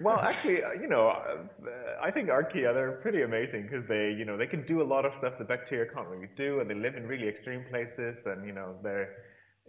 well, 0.00 0.20
actually, 0.20 0.62
uh, 0.62 0.72
you 0.80 0.88
know, 0.88 1.08
uh, 1.08 2.02
I 2.02 2.10
think 2.10 2.28
archaea 2.28 2.72
they're 2.72 2.98
pretty 3.02 3.22
amazing 3.22 3.62
because 3.64 3.86
they, 3.88 4.14
you 4.16 4.24
know, 4.24 4.36
they 4.36 4.46
can 4.46 4.64
do 4.64 4.80
a 4.80 4.84
lot 4.84 5.04
of 5.04 5.14
stuff 5.14 5.34
the 5.38 5.44
bacteria 5.44 5.90
can't 5.92 6.06
really 6.06 6.28
do, 6.36 6.60
and 6.60 6.70
they 6.70 6.74
live 6.74 6.94
in 6.94 7.06
really 7.06 7.28
extreme 7.28 7.64
places, 7.70 8.26
and 8.26 8.46
you 8.46 8.52
know, 8.52 8.76
they're 8.82 9.10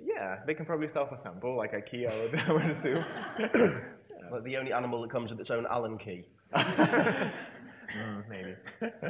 yeah, 0.02 0.38
they 0.46 0.54
can 0.54 0.66
probably 0.66 0.90
self-assemble 0.90 1.56
like 1.56 1.74
IKEA, 1.74 2.12
I 2.12 2.22
would, 2.22 2.36
I 2.48 2.52
would 2.52 2.66
assume. 2.66 3.06
Like 4.32 4.44
the 4.44 4.58
only 4.58 4.74
animal 4.74 5.02
that 5.02 5.12
comes 5.12 5.32
with 5.32 5.40
its 5.40 5.52
own 5.52 5.66
Allen 5.70 5.98
key. 5.98 6.26
Mm, 7.96 8.30
maybe. 8.30 8.56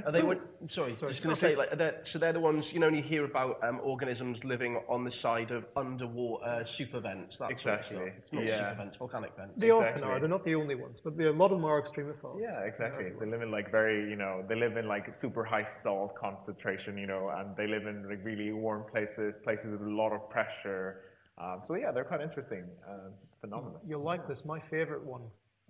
Are 0.06 0.12
they 0.12 0.24
what, 0.24 0.42
sorry, 0.68 0.94
just 0.94 1.24
going 1.24 1.36
to 1.36 1.40
say, 1.40 1.56
like, 1.56 1.72
are 1.72 1.76
they, 1.76 1.94
so 2.04 2.20
they're 2.20 2.34
the 2.34 2.40
ones, 2.40 2.74
you 2.74 2.80
know, 2.80 2.88
when 2.88 2.96
you 2.96 3.04
hear 3.04 3.24
about 3.26 3.64
um, 3.64 3.80
organisms 3.84 4.44
living 4.44 4.82
on 4.90 5.04
the 5.04 5.12
side 5.12 5.52
of 5.52 5.66
underwater 5.76 6.66
super 6.66 7.00
vents, 7.00 7.38
that 7.38 7.52
Exactly, 7.52 7.96
sort 7.96 8.08
of 8.10 8.14
stuff. 8.14 8.34
Not 8.34 8.46
yeah. 8.46 8.58
super 8.58 8.76
vents, 8.78 8.98
volcanic 8.98 9.32
vents. 9.38 9.54
They 9.58 9.72
often 9.72 10.04
are. 10.04 10.20
They're 10.20 10.28
not 10.28 10.44
the 10.44 10.56
only 10.56 10.76
ones, 10.76 11.02
but 11.02 11.14
a 11.20 11.32
lot 11.32 11.52
of 11.52 11.58
them 11.58 11.66
are 11.66 11.82
extremophiles. 11.82 12.42
Yeah, 12.42 12.60
exactly. 12.62 13.12
They 13.20 13.26
live 13.26 13.42
in 13.42 13.52
like 13.52 13.72
very, 13.72 14.10
you 14.10 14.16
know, 14.16 14.44
they 14.48 14.56
live 14.56 14.78
in 14.78 14.88
like 14.88 15.14
super 15.14 15.44
high 15.44 15.66
salt 15.66 16.16
concentration, 16.16 16.98
you 16.98 17.08
know, 17.08 17.30
and 17.30 17.56
they 17.56 17.68
live 17.68 17.88
in 17.88 18.08
like 18.10 18.24
really 18.24 18.52
warm 18.52 18.84
places, 18.92 19.38
places 19.44 19.72
with 19.72 19.82
a 19.82 19.90
lot 19.90 20.12
of 20.12 20.30
pressure. 20.30 21.02
Um, 21.38 21.62
so 21.66 21.76
yeah, 21.76 21.92
they're 21.92 22.04
quite 22.04 22.22
interesting 22.22 22.66
uh, 22.88 23.10
phenomena. 23.42 23.78
You'll 23.86 24.04
like 24.04 24.28
this. 24.28 24.46
My 24.46 24.60
favorite 24.60 25.04
one 25.04 25.22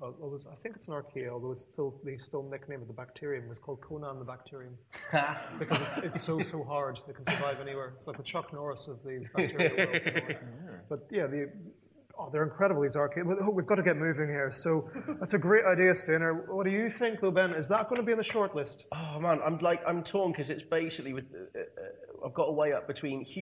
uh, 0.04 0.12
was, 0.20 0.48
I 0.48 0.56
think 0.62 0.76
it's 0.76 0.88
an 0.88 0.94
archaea, 0.94 1.30
although 1.30 1.52
it's 1.52 1.62
still 1.62 2.00
the 2.04 2.18
still 2.18 2.44
nickname 2.44 2.82
of 2.82 2.88
the 2.88 2.94
bacterium 2.94 3.50
is 3.50 3.58
called 3.58 3.82
Conan 3.82 4.20
the 4.20 4.26
bacterium 4.26 4.78
because 5.60 5.80
it's, 5.82 5.98
it's 5.98 6.22
so 6.22 6.42
so 6.42 6.64
hard. 6.64 7.00
It 7.08 7.16
can 7.16 7.26
survive 7.26 7.60
anywhere. 7.62 7.94
It's 7.98 8.08
like 8.08 8.18
the 8.18 8.24
Chuck 8.24 8.52
Norris 8.54 8.88
of 8.88 9.02
the 9.04 9.26
bacterial 9.36 9.78
world. 9.78 10.02
you. 10.06 10.36
But 10.90 11.08
yeah, 11.10 11.28
the 11.28 11.52
oh, 12.20 12.30
they're 12.32 12.44
incredible. 12.44 12.82
These 12.82 12.96
archaea. 12.96 13.24
Oh, 13.42 13.50
We've 13.50 13.66
got 13.66 13.76
to 13.76 13.84
get 13.84 13.98
moving 13.98 14.28
here. 14.28 14.52
So 14.52 14.90
that's 15.20 15.34
a 15.34 15.38
great 15.38 15.66
idea, 15.66 15.94
Steinar. 15.94 16.54
What 16.54 16.66
do 16.66 16.72
you 16.72 16.90
think, 16.90 17.22
though, 17.22 17.32
Ben? 17.32 17.52
Is 17.52 17.68
that 17.70 17.90
going 17.90 18.02
to 18.02 18.06
be 18.06 18.12
on 18.12 18.18
the 18.18 18.24
short 18.24 18.56
list? 18.56 18.86
Oh 18.92 19.20
man, 19.20 19.40
I'm 19.46 19.58
like, 19.60 19.82
I'm 19.88 20.04
torn 20.04 20.32
because 20.32 20.50
it's 20.50 20.64
basically 20.64 21.14
with, 21.14 21.26
uh, 21.34 21.60
uh, 21.60 22.28
I've 22.28 22.34
got 22.34 22.46
to 22.46 22.52
weigh 22.52 22.74
up 22.74 22.88
between 22.88 23.26
hu- 23.26 23.42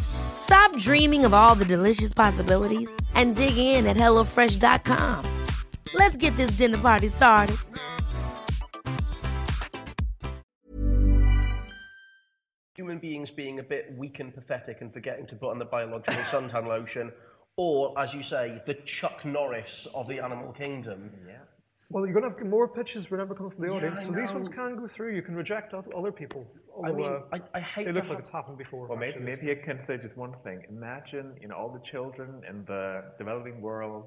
Stop 0.00 0.76
dreaming 0.78 1.24
of 1.24 1.32
all 1.32 1.54
the 1.54 1.64
delicious 1.64 2.12
possibilities 2.12 2.90
and 3.14 3.36
dig 3.36 3.56
in 3.56 3.86
at 3.86 3.96
HelloFresh.com. 3.96 5.24
Let's 5.94 6.16
get 6.16 6.36
this 6.36 6.52
dinner 6.52 6.78
party 6.78 7.08
started. 7.08 7.56
Human 12.74 12.98
beings 12.98 13.30
being 13.30 13.58
a 13.58 13.62
bit 13.62 13.94
weak 13.96 14.20
and 14.20 14.34
pathetic 14.34 14.80
and 14.80 14.92
forgetting 14.92 15.26
to 15.26 15.36
put 15.36 15.50
on 15.50 15.58
the 15.58 15.64
biological 15.64 16.22
suntan 16.32 16.66
lotion, 16.66 17.12
or, 17.56 17.98
as 17.98 18.14
you 18.14 18.22
say, 18.22 18.62
the 18.66 18.74
Chuck 18.86 19.24
Norris 19.24 19.86
of 19.94 20.08
the 20.08 20.18
animal 20.18 20.52
kingdom. 20.52 21.10
Yeah. 21.26 21.34
Well, 21.90 22.06
you're 22.06 22.14
going 22.14 22.32
to 22.32 22.38
have 22.38 22.46
more 22.46 22.68
pitches 22.68 23.10
whenever 23.10 23.34
coming 23.34 23.50
from 23.50 23.62
the 23.62 23.70
Yeah, 23.70 23.78
audience, 23.78 24.00
I 24.00 24.04
so 24.04 24.12
these 24.12 24.32
ones 24.32 24.48
know. 24.48 24.54
can 24.54 24.76
go 24.76 24.86
through. 24.86 25.12
You 25.14 25.22
can 25.22 25.34
reject 25.34 25.74
other 25.74 26.12
people. 26.12 26.46
I 26.84 26.88
Although, 26.88 26.96
mean, 26.96 27.22
uh, 27.32 27.38
I, 27.54 27.58
I 27.58 27.60
hate 27.60 27.86
they 27.86 27.92
to 27.92 27.98
look 27.98 28.08
like 28.08 28.20
it's 28.20 28.28
happened 28.28 28.58
before. 28.58 28.86
Well, 28.86 28.96
maybe, 28.96 29.14
actually. 29.18 29.26
maybe 29.26 29.50
I 29.50 29.64
can 29.66 29.80
say 29.80 29.98
just 29.98 30.16
one 30.16 30.34
thing. 30.44 30.62
Imagine, 30.68 31.34
you 31.40 31.48
know, 31.48 31.56
all 31.56 31.72
the 31.72 31.80
children 31.80 32.42
in 32.48 32.64
the 32.64 33.02
developing 33.18 33.60
world, 33.60 34.06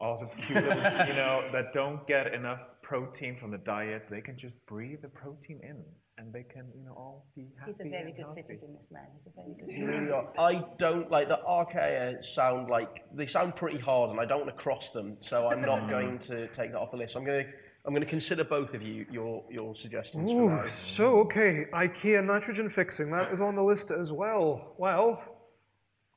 all 0.00 0.18
the 0.18 0.28
humans, 0.46 0.82
you 1.08 1.14
know, 1.14 1.42
that 1.52 1.74
don't 1.74 2.06
get 2.06 2.32
enough 2.32 2.60
protein 2.82 3.36
from 3.38 3.50
the 3.50 3.58
diet. 3.58 4.06
They 4.10 4.22
can 4.22 4.38
just 4.38 4.56
breathe 4.66 5.02
the 5.02 5.08
protein 5.08 5.60
in, 5.62 5.84
and 6.18 6.32
they 6.32 6.42
can, 6.42 6.66
you 6.76 6.84
know, 6.84 6.92
all 6.92 7.26
be 7.34 7.48
happy. 7.58 7.72
He's 7.72 7.80
a 7.80 7.88
very 7.88 8.02
and 8.04 8.16
good 8.16 8.26
healthy. 8.26 8.42
citizen, 8.42 8.74
this 8.76 8.90
man. 8.90 9.06
He's 9.16 9.26
a 9.26 9.30
very 9.34 9.54
good 9.54 9.70
citizen. 9.70 9.86
really 9.86 10.12
are. 10.12 10.28
I 10.38 10.64
don't 10.78 11.10
like 11.10 11.28
the 11.28 11.40
archaea 11.48 12.24
sound 12.24 12.70
like 12.70 13.04
they 13.14 13.26
sound 13.26 13.56
pretty 13.56 13.78
hard, 13.78 14.10
and 14.10 14.20
I 14.20 14.24
don't 14.24 14.40
want 14.40 14.50
to 14.50 14.62
cross 14.62 14.90
them. 14.90 15.16
So 15.20 15.48
I'm 15.48 15.60
not 15.60 15.88
going 15.88 16.18
to 16.20 16.46
take 16.48 16.72
that 16.72 16.78
off 16.78 16.90
the 16.90 16.96
list. 16.96 17.16
I'm 17.16 17.24
going 17.24 17.44
to 17.44 17.52
I'm 17.86 17.92
going 17.92 18.02
to 18.02 18.08
consider 18.08 18.44
both 18.44 18.72
of 18.72 18.82
you 18.82 19.04
your 19.10 19.44
your 19.50 19.74
suggestions. 19.74 20.30
for 20.30 20.64
Ooh, 20.64 20.68
so 20.68 21.04
okay, 21.20 21.66
IKEA 21.72 22.24
nitrogen 22.24 22.70
fixing, 22.70 23.10
that 23.10 23.30
is 23.30 23.40
on 23.40 23.56
the 23.56 23.62
list 23.62 23.90
as 23.90 24.10
well. 24.10 24.74
Well, 24.78 25.22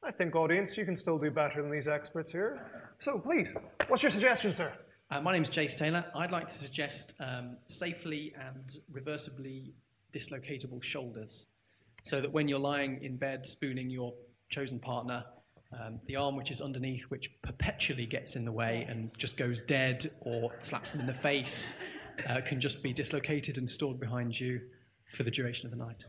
I 0.04 0.12
think 0.12 0.36
audience, 0.36 0.78
you 0.78 0.86
can 0.86 0.96
still 0.96 1.18
do 1.18 1.30
better 1.30 1.62
than 1.62 1.70
these 1.70 1.88
experts 1.88 2.32
here. 2.32 2.62
So 3.00 3.20
please, 3.20 3.54
what's 3.90 4.02
your 4.02 4.12
suggestion, 4.12 4.54
sir? 4.54 4.72
Uh, 5.10 5.22
my 5.22 5.36
is 5.38 5.50
Jace 5.50 5.78
Taylor. 5.78 6.06
I'd 6.16 6.32
like 6.32 6.48
to 6.50 6.56
suggest 6.56 7.14
um, 7.20 7.58
safely 7.68 8.34
and 8.40 8.78
reversibly 8.92 9.72
dislocatable 10.18 10.82
shoulders 10.82 11.46
so 12.04 12.22
that 12.22 12.32
when 12.32 12.48
you're 12.48 12.60
lying 12.60 13.04
in 13.04 13.18
bed 13.18 13.46
spooning 13.46 13.90
your 13.90 14.14
chosen 14.50 14.80
partner, 14.80 15.24
um, 15.78 16.00
the 16.08 16.16
arm 16.16 16.38
which 16.38 16.52
is 16.52 16.62
underneath, 16.62 17.04
which 17.10 17.30
perpetually 17.42 18.06
gets 18.06 18.36
in 18.36 18.46
the 18.46 18.52
way 18.52 18.86
and 18.90 19.12
just 19.18 19.36
goes 19.36 19.60
dead 19.68 20.08
or 20.22 20.52
slaps 20.62 20.92
them 20.94 21.02
in 21.02 21.08
the 21.08 21.14
face, 21.14 21.74
uh, 22.30 22.40
can 22.42 22.62
just 22.62 22.82
be 22.82 22.94
dislocated 22.94 23.58
and 23.58 23.70
stored 23.70 24.00
behind 24.00 24.40
you 24.40 24.62
for 25.14 25.24
the 25.24 25.32
duration 25.32 25.66
of 25.66 25.72
the 25.72 25.78
night. 25.78 26.06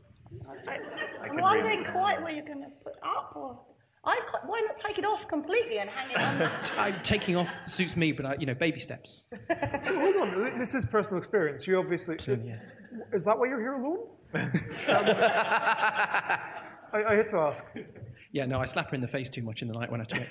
I'm 1.21 1.41
wondering 1.41 1.85
quite 1.85 2.23
where 2.23 2.33
you're 2.33 2.45
going 2.45 2.63
to 2.63 2.71
put 2.85 2.95
up, 3.03 3.33
or 3.35 3.59
I 4.05 4.21
why 4.47 4.61
not 4.61 4.77
take 4.77 4.99
it 4.99 5.05
off 5.05 5.27
completely 5.27 5.79
and 5.79 5.91
hang 5.91 6.11
it 6.11 6.17
on? 6.19 6.43
I, 6.79 6.93
taking 7.03 7.35
off 7.35 7.51
suits 7.67 7.97
me, 7.97 8.13
but 8.13 8.27
I, 8.27 8.37
you 8.39 8.47
know, 8.47 8.55
baby 8.55 8.79
steps. 8.79 9.25
So 9.83 9.99
hold 9.99 10.17
on, 10.17 10.59
this 10.59 10.75
is 10.75 10.85
personal 10.85 11.19
experience. 11.19 11.67
You 11.67 11.79
obviously. 11.79 12.19
yeah. 12.45 12.59
Is 13.13 13.25
that 13.25 13.39
why 13.39 13.47
you're 13.49 13.61
here 13.61 13.75
alone? 13.75 14.07
I, 16.93 17.05
I 17.05 17.15
had 17.17 17.27
to 17.29 17.37
ask. 17.39 17.65
Yeah, 18.33 18.45
no, 18.45 18.61
I 18.61 18.67
slap 18.67 18.91
her 18.91 18.95
in 18.95 19.01
the 19.01 19.09
face 19.09 19.29
too 19.31 19.43
much 19.43 19.63
in 19.63 19.69
the 19.69 19.75
night 19.75 19.91
when 19.91 20.01
I 20.03 20.05
twitch. 20.05 20.29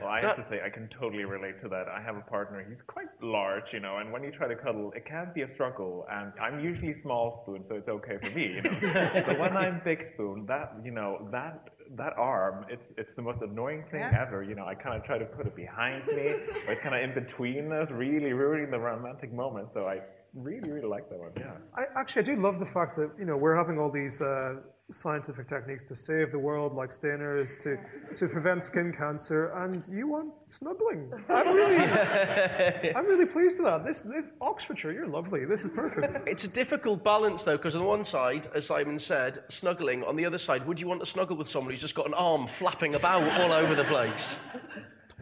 Well, 0.00 0.08
I 0.10 0.20
have 0.20 0.36
to 0.36 0.42
say, 0.42 0.60
I 0.64 0.68
can 0.68 0.88
totally 0.88 1.24
relate 1.24 1.60
to 1.62 1.68
that. 1.68 1.86
I 1.88 2.00
have 2.02 2.16
a 2.16 2.20
partner, 2.22 2.64
he's 2.68 2.82
quite 2.82 3.06
large, 3.22 3.72
you 3.72 3.78
know, 3.78 3.98
and 3.98 4.12
when 4.12 4.24
you 4.24 4.32
try 4.32 4.48
to 4.48 4.56
cuddle, 4.56 4.92
it 4.96 5.04
can 5.06 5.30
be 5.32 5.42
a 5.42 5.48
struggle. 5.48 6.06
And 6.10 6.32
I'm 6.40 6.58
usually 6.58 6.92
small 6.92 7.42
spoon, 7.44 7.64
so 7.64 7.76
it's 7.76 7.88
okay 7.88 8.18
for 8.20 8.30
me, 8.30 8.54
you 8.56 8.62
know. 8.62 8.70
but 9.26 9.38
when 9.38 9.56
I'm 9.56 9.80
big 9.84 10.04
spoon, 10.04 10.44
that, 10.46 10.74
you 10.84 10.90
know, 10.90 11.28
that 11.30 11.68
that 11.94 12.14
arm, 12.16 12.64
it's 12.70 12.92
it's 12.96 13.14
the 13.14 13.22
most 13.22 13.40
annoying 13.42 13.84
thing 13.90 14.00
Yeah. 14.00 14.24
ever. 14.26 14.42
You 14.42 14.54
know, 14.54 14.64
I 14.66 14.74
kind 14.74 14.96
of 14.96 15.04
try 15.04 15.18
to 15.18 15.26
put 15.26 15.46
it 15.46 15.54
behind 15.54 16.06
me, 16.06 16.26
or 16.66 16.72
it's 16.72 16.82
kind 16.82 16.94
of 16.94 17.02
in 17.02 17.12
between 17.14 17.70
us, 17.70 17.90
really 17.90 18.32
ruining 18.32 18.70
the 18.70 18.78
romantic 18.80 19.30
moment. 19.32 19.68
So 19.74 19.86
I 19.86 20.00
really, 20.34 20.70
really 20.70 20.88
like 20.88 21.08
that 21.10 21.18
one, 21.18 21.32
yeah. 21.38 21.52
I, 21.76 21.84
actually, 21.98 22.22
I 22.22 22.24
do 22.24 22.36
love 22.36 22.58
the 22.58 22.66
fact 22.66 22.96
that 22.96 23.10
you 23.18 23.24
know 23.24 23.36
we're 23.36 23.56
having 23.56 23.78
all 23.78 23.90
these 23.90 24.20
uh, 24.20 24.56
scientific 24.90 25.46
techniques 25.46 25.84
to 25.84 25.94
save 25.94 26.32
the 26.32 26.38
world, 26.38 26.74
like 26.74 26.90
Steinar's, 26.90 27.54
to 27.62 27.78
to 28.16 28.28
prevent 28.28 28.62
skin 28.62 28.92
cancer, 28.92 29.52
and 29.56 29.86
you 29.88 30.06
want 30.06 30.32
snuggling. 30.46 31.12
I'm 31.28 31.54
really, 31.54 31.76
I'm 32.96 33.06
really 33.06 33.26
pleased 33.26 33.60
with 33.60 33.68
that. 33.68 33.84
This, 33.84 34.02
this 34.02 34.26
Oxfordshire, 34.40 34.92
you're 34.92 35.08
lovely. 35.08 35.44
This 35.44 35.64
is 35.64 35.72
perfect. 35.72 36.16
It's 36.32 36.44
a 36.44 36.48
difficult 36.48 37.04
balance, 37.04 37.44
though, 37.44 37.56
because 37.56 37.74
on 37.74 37.84
one 37.84 38.04
side, 38.04 38.48
as 38.54 38.66
Simon 38.66 38.98
said, 38.98 39.42
snuggling. 39.48 40.02
On 40.04 40.16
the 40.16 40.24
other 40.24 40.38
side, 40.38 40.66
would 40.66 40.80
you 40.80 40.86
want 40.86 41.00
to 41.00 41.06
snuggle 41.06 41.36
with 41.36 41.48
someone 41.48 41.72
who's 41.72 41.80
just 41.80 41.94
got 41.94 42.06
an 42.06 42.14
arm 42.14 42.46
flapping 42.46 42.94
about 42.94 43.22
all 43.40 43.52
over 43.52 43.74
the 43.74 43.84
place? 43.84 44.36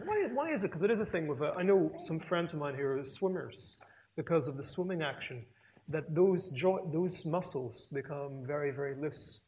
Why, 0.05 0.27
why 0.33 0.51
is 0.51 0.63
it? 0.63 0.67
Because 0.67 0.83
it 0.83 0.91
is 0.91 1.01
a 1.01 1.05
thing 1.05 1.27
with. 1.27 1.41
Uh, 1.41 1.51
I 1.57 1.63
know 1.63 1.91
some 1.99 2.19
friends 2.19 2.53
of 2.53 2.59
mine 2.59 2.75
who 2.75 2.83
are 2.83 3.03
swimmers 3.03 3.80
because 4.15 4.47
of 4.47 4.57
the 4.57 4.63
swimming 4.63 5.01
action, 5.01 5.45
that 5.87 6.13
those 6.13 6.49
jo- 6.49 6.89
those 6.93 7.25
muscles 7.25 7.87
become 7.93 8.43
very 8.45 8.71
very 8.71 8.95
loose, 8.95 9.41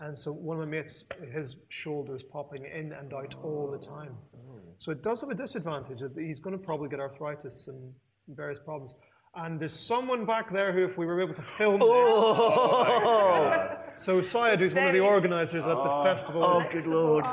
and 0.00 0.18
so 0.18 0.32
one 0.32 0.60
of 0.60 0.68
my 0.68 0.70
mates, 0.70 1.04
his 1.32 1.62
shoulders 1.68 2.22
popping 2.22 2.64
in 2.64 2.92
and 2.92 3.12
out 3.12 3.34
all 3.42 3.70
the 3.70 3.78
time. 3.78 4.16
So 4.78 4.92
it 4.92 5.02
does 5.02 5.20
have 5.20 5.30
a 5.30 5.34
disadvantage. 5.34 6.00
that 6.00 6.12
He's 6.16 6.40
going 6.40 6.56
to 6.58 6.62
probably 6.62 6.88
get 6.88 7.00
arthritis 7.00 7.68
and 7.68 7.92
various 8.28 8.58
problems. 8.58 8.94
And 9.36 9.58
there's 9.58 9.72
someone 9.72 10.24
back 10.26 10.52
there 10.52 10.72
who, 10.72 10.84
if 10.84 10.96
we 10.96 11.06
were 11.06 11.20
able 11.20 11.34
to 11.34 11.42
film 11.42 11.80
this. 11.80 11.88
Oh! 11.90 13.02
Oh, 13.04 13.76
so 13.96 14.20
Syed, 14.20 14.60
who's 14.60 14.74
one 14.74 14.86
of 14.86 14.92
the 14.92 15.00
organisers 15.00 15.64
at 15.64 15.74
the 15.74 15.90
oh. 15.90 16.04
festival. 16.04 16.42
Oh, 16.44 16.68
good 16.70 16.86
lord. 16.86 17.24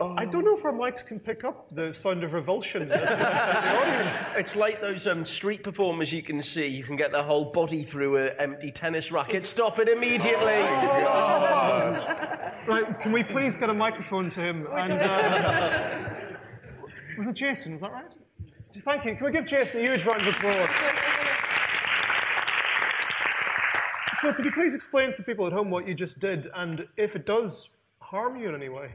I 0.00 0.24
don't 0.24 0.44
know 0.44 0.56
if 0.56 0.64
our 0.64 0.72
mics 0.72 1.04
can 1.06 1.18
pick 1.18 1.44
up 1.44 1.74
the 1.74 1.92
sound 1.92 2.24
of 2.24 2.32
revulsion. 2.32 2.88
that's 2.88 3.10
the 3.10 3.76
audience. 3.76 4.16
It's 4.36 4.56
like 4.56 4.80
those 4.80 5.06
um, 5.06 5.24
street 5.24 5.62
performers 5.62 6.12
you 6.12 6.22
can 6.22 6.42
see. 6.42 6.66
You 6.66 6.84
can 6.84 6.96
get 6.96 7.12
their 7.12 7.22
whole 7.22 7.52
body 7.52 7.84
through 7.84 8.16
an 8.16 8.32
empty 8.38 8.70
tennis 8.70 9.10
racket. 9.10 9.46
Stop 9.46 9.78
it 9.78 9.88
immediately. 9.88 10.60
Right, 12.66 12.98
can 13.00 13.12
we 13.12 13.22
please 13.22 13.56
get 13.56 13.70
a 13.70 13.74
microphone 13.74 14.28
to 14.30 14.40
him? 14.40 14.66
And 14.72 14.92
uh, 14.92 15.98
was 17.16 17.28
it 17.28 17.34
Jason? 17.34 17.72
Was 17.72 17.80
that 17.82 17.92
right? 17.92 18.12
Thank 18.78 19.04
you. 19.04 19.14
Can 19.14 19.26
we 19.26 19.32
give 19.32 19.46
Jason 19.46 19.80
a 19.80 19.82
huge 19.82 20.04
round 20.04 20.26
of 20.26 20.34
applause? 20.34 20.70
So, 24.20 24.32
could 24.32 24.44
you 24.44 24.52
please 24.52 24.74
explain 24.74 25.12
to 25.12 25.22
people 25.22 25.46
at 25.46 25.52
home 25.52 25.70
what 25.70 25.86
you 25.86 25.94
just 25.94 26.18
did, 26.18 26.50
and 26.54 26.86
if 26.96 27.14
it 27.14 27.26
does 27.26 27.68
harm 28.00 28.36
you 28.40 28.48
in 28.48 28.54
any 28.54 28.68
way? 28.68 28.94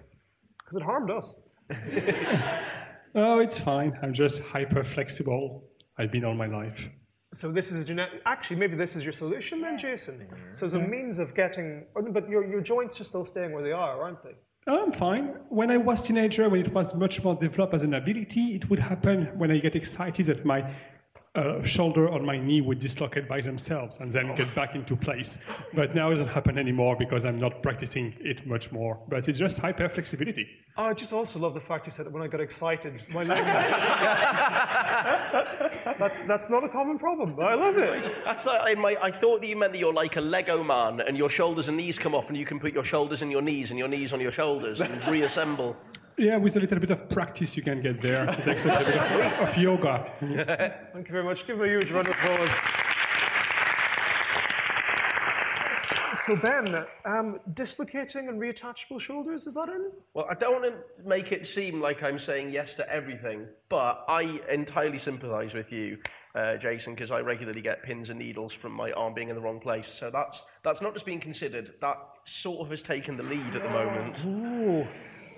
Because 0.71 0.81
it 0.81 0.85
harmed 0.85 1.11
us. 1.11 1.35
Oh, 3.13 3.39
it's 3.39 3.57
fine. 3.57 3.99
I'm 4.01 4.13
just 4.13 4.41
hyper 4.41 4.85
flexible. 4.85 5.65
I've 5.97 6.13
been 6.13 6.23
all 6.23 6.33
my 6.33 6.45
life. 6.45 6.87
So 7.33 7.51
this 7.51 7.69
is 7.69 7.79
a 7.79 7.83
genetic. 7.83 8.21
Actually, 8.25 8.55
maybe 8.55 8.77
this 8.77 8.95
is 8.95 9.03
your 9.03 9.11
solution 9.11 9.59
then, 9.59 9.77
Jason. 9.77 10.29
So 10.53 10.65
as 10.65 10.75
a 10.75 10.79
means 10.79 11.19
of 11.19 11.35
getting, 11.35 11.87
oh, 11.97 12.09
but 12.09 12.29
your, 12.29 12.49
your 12.49 12.61
joints 12.61 13.01
are 13.01 13.03
still 13.03 13.25
staying 13.25 13.51
where 13.51 13.63
they 13.63 13.73
are, 13.73 14.01
aren't 14.01 14.23
they? 14.23 14.35
Oh, 14.67 14.83
I'm 14.83 14.93
fine. 14.93 15.35
When 15.49 15.71
I 15.71 15.75
was 15.75 16.03
teenager, 16.03 16.47
when 16.47 16.61
it 16.61 16.73
was 16.73 16.95
much 16.95 17.21
more 17.21 17.35
developed 17.35 17.73
as 17.73 17.83
an 17.83 17.95
ability, 17.95 18.55
it 18.55 18.69
would 18.69 18.79
happen 18.79 19.29
when 19.37 19.51
I 19.51 19.57
get 19.57 19.75
excited 19.75 20.27
that 20.27 20.45
my 20.45 20.73
uh, 21.33 21.63
shoulder 21.63 22.09
or 22.09 22.19
my 22.19 22.37
knee 22.37 22.59
would 22.59 22.79
dislocate 22.79 23.27
by 23.27 23.39
themselves 23.39 23.97
and 23.99 24.11
then 24.11 24.35
get 24.35 24.53
back 24.53 24.75
into 24.75 24.97
place. 24.97 25.37
But 25.73 25.95
now 25.95 26.09
it 26.11 26.15
doesn't 26.15 26.27
happen 26.27 26.57
anymore 26.57 26.97
because 26.97 27.23
I'm 27.23 27.39
not 27.39 27.63
practicing 27.63 28.13
it 28.19 28.45
much 28.45 28.71
more. 28.71 28.99
But 29.07 29.29
it's 29.29 29.39
just 29.39 29.59
hyper 29.59 29.87
flexibility. 29.87 30.47
Oh, 30.77 30.83
I 30.83 30.93
just 30.93 31.13
also 31.13 31.39
love 31.39 31.53
the 31.53 31.61
fact 31.61 31.85
you 31.87 31.91
said 31.91 32.05
that 32.05 32.13
when 32.13 32.23
I 32.23 32.27
got 32.27 32.41
excited, 32.41 33.05
my 33.09 33.23
legs. 33.23 33.41
that's 35.99 36.19
that's 36.21 36.49
not 36.49 36.63
a 36.63 36.69
common 36.69 36.99
problem. 36.99 37.35
but 37.35 37.45
I 37.45 37.55
love 37.55 37.77
it. 37.77 38.11
That's 38.25 38.45
like 38.45 38.73
in 38.73 38.81
my. 38.81 38.97
I 39.01 39.11
thought 39.11 39.41
that 39.41 39.47
you 39.47 39.55
meant 39.55 39.71
that 39.73 39.79
you're 39.79 39.93
like 39.93 40.17
a 40.17 40.21
Lego 40.21 40.63
man, 40.63 40.99
and 41.01 41.17
your 41.17 41.29
shoulders 41.29 41.67
and 41.69 41.77
knees 41.77 41.97
come 41.97 42.13
off, 42.13 42.27
and 42.27 42.37
you 42.37 42.45
can 42.45 42.59
put 42.59 42.73
your 42.73 42.83
shoulders 42.83 43.21
in 43.21 43.31
your 43.31 43.41
knees 43.41 43.71
and 43.71 43.79
your 43.79 43.87
knees 43.87 44.11
on 44.13 44.19
your 44.19 44.31
shoulders 44.31 44.81
and 44.81 45.05
reassemble. 45.15 45.75
Yeah, 46.21 46.37
with 46.37 46.55
a 46.55 46.59
little 46.59 46.77
bit 46.77 46.91
of 46.91 47.09
practice, 47.09 47.57
you 47.57 47.63
can 47.63 47.81
get 47.81 47.99
there. 47.99 48.29
It 48.37 48.43
takes 48.43 48.63
a 48.65 48.67
little 48.67 48.85
bit 48.85 49.41
of, 49.41 49.49
of 49.49 49.57
yoga. 49.57 50.11
Thank 50.93 51.07
you 51.07 51.11
very 51.11 51.23
much. 51.23 51.47
Give 51.47 51.55
him 51.55 51.63
a 51.63 51.67
huge 51.67 51.89
round 51.89 52.09
of 52.09 52.13
applause. 52.13 52.59
So 56.13 56.35
Ben, 56.35 56.85
um, 57.05 57.39
dislocating 57.55 58.27
and 58.27 58.39
reattachable 58.39 59.01
shoulders, 59.01 59.47
is 59.47 59.55
that 59.55 59.69
in? 59.69 59.89
Well, 60.13 60.27
I 60.29 60.35
don't 60.35 60.61
want 60.61 60.65
to 60.65 61.09
make 61.09 61.31
it 61.31 61.47
seem 61.47 61.81
like 61.81 62.03
I'm 62.03 62.19
saying 62.19 62.51
yes 62.51 62.75
to 62.75 62.87
everything, 62.87 63.47
but 63.69 64.05
I 64.07 64.39
entirely 64.51 64.99
sympathise 64.99 65.55
with 65.55 65.71
you, 65.71 65.97
uh, 66.35 66.57
Jason, 66.57 66.93
because 66.93 67.09
I 67.09 67.21
regularly 67.21 67.61
get 67.61 67.81
pins 67.81 68.11
and 68.11 68.19
needles 68.19 68.53
from 68.53 68.73
my 68.73 68.91
arm 68.91 69.15
being 69.15 69.29
in 69.29 69.35
the 69.35 69.41
wrong 69.41 69.59
place. 69.59 69.87
So 69.97 70.11
that's 70.13 70.43
that's 70.63 70.81
not 70.81 70.93
just 70.93 71.07
being 71.07 71.19
considered. 71.19 71.73
That 71.81 71.97
sort 72.25 72.59
of 72.59 72.69
has 72.69 72.83
taken 72.83 73.17
the 73.17 73.23
lead 73.23 73.55
at 73.55 73.63
the 73.63 73.69
moment. 73.69 74.23
Ooh. 74.27 74.87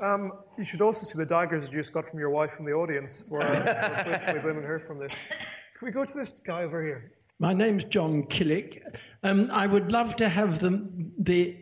Um, 0.02 0.34
you 0.58 0.64
should 0.64 0.82
also 0.82 1.06
see 1.06 1.18
the 1.18 1.26
daggers 1.26 1.70
you 1.70 1.78
just 1.80 1.94
got 1.94 2.08
from 2.08 2.20
your 2.20 2.30
wife 2.30 2.52
from 2.54 2.66
the 2.66 2.74
audience. 2.74 3.24
We're, 3.30 3.42
uh, 3.42 4.04
basically 4.06 4.40
blaming 4.40 4.64
her 4.64 4.80
from 4.80 5.00
this. 5.00 5.14
Can 5.78 5.86
we 5.86 5.92
go 5.92 6.06
to 6.06 6.14
this 6.14 6.32
guy 6.46 6.64
over 6.64 6.84
here? 6.84 7.12
My 7.40 7.54
name's 7.54 7.84
John 7.86 8.24
Killick. 8.24 8.82
Um, 9.24 9.50
I 9.52 9.68
would 9.68 9.92
love 9.92 10.16
to 10.18 10.30
have 10.30 10.60
the, 10.60 10.88
the 11.18 11.58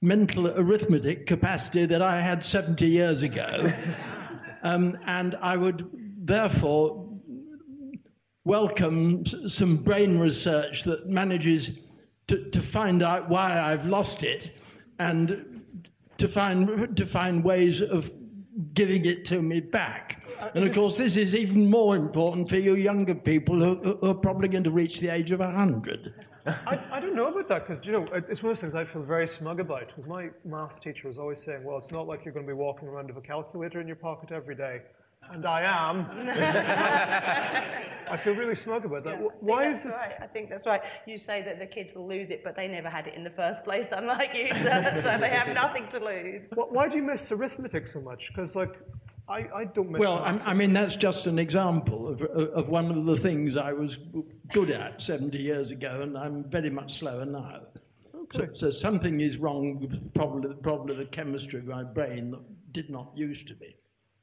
mental 0.00 0.48
arithmetic 0.48 1.26
capacity 1.26 1.86
that 1.86 2.02
I 2.02 2.20
had 2.20 2.42
70 2.42 2.86
years 2.86 3.22
ago. 3.22 3.72
um, 4.62 4.98
and 5.06 5.36
I 5.40 5.56
would 5.56 5.88
therefore 6.18 7.08
welcome 8.44 9.24
some 9.26 9.76
brain 9.76 10.18
research 10.18 10.84
that 10.84 11.08
manages 11.08 11.78
to, 12.28 12.50
to 12.50 12.60
find 12.60 13.02
out 13.02 13.28
why 13.28 13.60
I've 13.60 13.86
lost 13.86 14.22
it 14.22 14.50
and 14.98 15.55
to 16.18 16.28
find, 16.28 16.96
to 16.96 17.06
find 17.06 17.44
ways 17.44 17.80
of 17.80 18.10
giving 18.74 19.04
it 19.04 19.24
to 19.26 19.42
me 19.42 19.60
back. 19.60 20.22
Uh, 20.40 20.50
and 20.54 20.64
of 20.64 20.74
course, 20.74 20.96
this 20.96 21.16
is 21.16 21.34
even 21.34 21.68
more 21.68 21.96
important 21.96 22.48
for 22.48 22.56
you 22.56 22.74
younger 22.76 23.14
people 23.14 23.58
who, 23.58 23.96
who 24.00 24.10
are 24.10 24.14
probably 24.14 24.48
going 24.48 24.64
to 24.64 24.70
reach 24.70 25.00
the 25.00 25.08
age 25.08 25.30
of 25.30 25.40
100. 25.40 26.14
I, 26.46 26.80
I 26.92 27.00
don't 27.00 27.16
know 27.16 27.26
about 27.26 27.48
that 27.48 27.66
because 27.66 27.84
you 27.84 27.92
know 27.92 28.04
it's 28.28 28.42
one 28.42 28.52
of 28.52 28.56
those 28.56 28.60
things 28.60 28.74
I 28.76 28.84
feel 28.84 29.02
very 29.02 29.26
smug 29.26 29.58
about. 29.58 29.88
Because 29.88 30.06
my 30.06 30.28
maths 30.44 30.78
teacher 30.78 31.08
was 31.08 31.18
always 31.18 31.42
saying, 31.42 31.64
"Well, 31.64 31.76
it's 31.76 31.90
not 31.90 32.06
like 32.06 32.24
you're 32.24 32.34
going 32.34 32.46
to 32.46 32.50
be 32.50 32.56
walking 32.56 32.86
around 32.86 33.08
with 33.08 33.16
a 33.16 33.26
calculator 33.26 33.80
in 33.80 33.86
your 33.88 33.96
pocket 33.96 34.30
every 34.30 34.54
day," 34.54 34.82
and 35.32 35.46
I 35.46 35.62
am. 35.62 36.06
I 38.10 38.16
feel 38.16 38.34
really 38.34 38.54
smug 38.54 38.84
about 38.84 39.04
that. 39.04 39.20
Yeah, 39.20 39.28
Why 39.40 39.62
I 39.62 39.64
think 39.64 39.76
is 39.76 39.82
that's 39.82 39.94
it? 39.94 39.98
right. 39.98 40.14
I 40.20 40.26
think 40.26 40.48
that's 40.48 40.66
right. 40.66 40.80
You 41.06 41.18
say 41.18 41.42
that 41.42 41.58
the 41.58 41.66
kids 41.66 41.94
will 41.94 42.06
lose 42.06 42.30
it, 42.30 42.44
but 42.44 42.54
they 42.54 42.68
never 42.68 42.88
had 42.88 43.06
it 43.06 43.14
in 43.14 43.24
the 43.24 43.30
first 43.30 43.64
place, 43.64 43.88
unlike 43.92 44.30
you, 44.34 44.48
so, 44.48 44.54
so 44.54 45.18
they 45.20 45.30
have 45.30 45.48
nothing 45.54 45.88
to 45.90 45.98
lose. 45.98 46.46
Why 46.54 46.88
do 46.88 46.96
you 46.96 47.02
miss 47.02 47.30
arithmetic 47.32 47.86
so 47.86 48.00
much? 48.00 48.28
Because 48.28 48.54
like, 48.54 48.76
I, 49.28 49.48
I 49.54 49.64
don't 49.64 49.90
miss. 49.90 50.00
Well, 50.00 50.22
I'm. 50.24 50.38
I 50.44 50.54
mean, 50.54 50.72
that's 50.72 50.94
just 50.94 51.26
an 51.26 51.38
example 51.38 52.08
of, 52.08 52.22
of 52.22 52.68
one 52.68 52.90
of 52.96 53.04
the 53.06 53.16
things 53.16 53.56
I 53.56 53.72
was 53.72 53.98
good 54.52 54.70
at 54.70 55.02
70 55.02 55.36
years 55.38 55.72
ago, 55.72 56.02
and 56.02 56.16
I'm 56.16 56.44
very 56.44 56.70
much 56.70 56.98
slower 56.98 57.24
now. 57.24 57.62
So, 58.32 58.48
so 58.52 58.70
something 58.70 59.20
is 59.20 59.36
wrong 59.36 59.80
with 59.80 60.14
probably, 60.14 60.54
probably 60.54 60.96
the 60.96 61.04
chemistry 61.06 61.60
of 61.60 61.66
my 61.66 61.84
brain 61.84 62.32
that 62.32 62.72
did 62.72 62.90
not 62.90 63.12
used 63.14 63.46
to 63.48 63.54
be. 63.54 63.76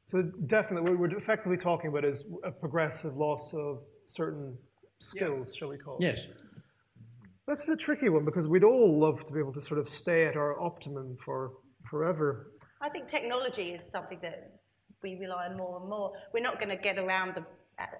So 0.07 0.21
definitely, 0.45 0.91
what 0.91 0.99
we're 0.99 1.17
effectively 1.17 1.57
talking 1.57 1.89
about 1.89 2.05
is 2.05 2.31
a 2.43 2.51
progressive 2.51 3.13
loss 3.13 3.53
of 3.53 3.79
certain 4.05 4.57
skills, 4.99 5.55
shall 5.55 5.69
we 5.69 5.77
call 5.77 5.97
it? 5.97 6.03
Yes. 6.03 6.27
That's 7.47 7.67
a 7.67 7.75
tricky 7.75 8.09
one 8.09 8.23
because 8.23 8.47
we'd 8.47 8.63
all 8.63 8.99
love 8.99 9.25
to 9.25 9.33
be 9.33 9.39
able 9.39 9.53
to 9.53 9.61
sort 9.61 9.79
of 9.79 9.89
stay 9.89 10.25
at 10.25 10.35
our 10.35 10.59
optimum 10.61 11.17
for 11.23 11.51
forever. 11.89 12.51
I 12.81 12.89
think 12.89 13.07
technology 13.07 13.71
is 13.71 13.85
something 13.91 14.19
that 14.21 14.59
we 15.01 15.15
rely 15.15 15.47
on 15.47 15.57
more 15.57 15.79
and 15.79 15.89
more. 15.89 16.13
We're 16.33 16.43
not 16.43 16.55
going 16.55 16.69
to 16.69 16.81
get 16.81 16.97
around 16.97 17.35
the 17.35 17.43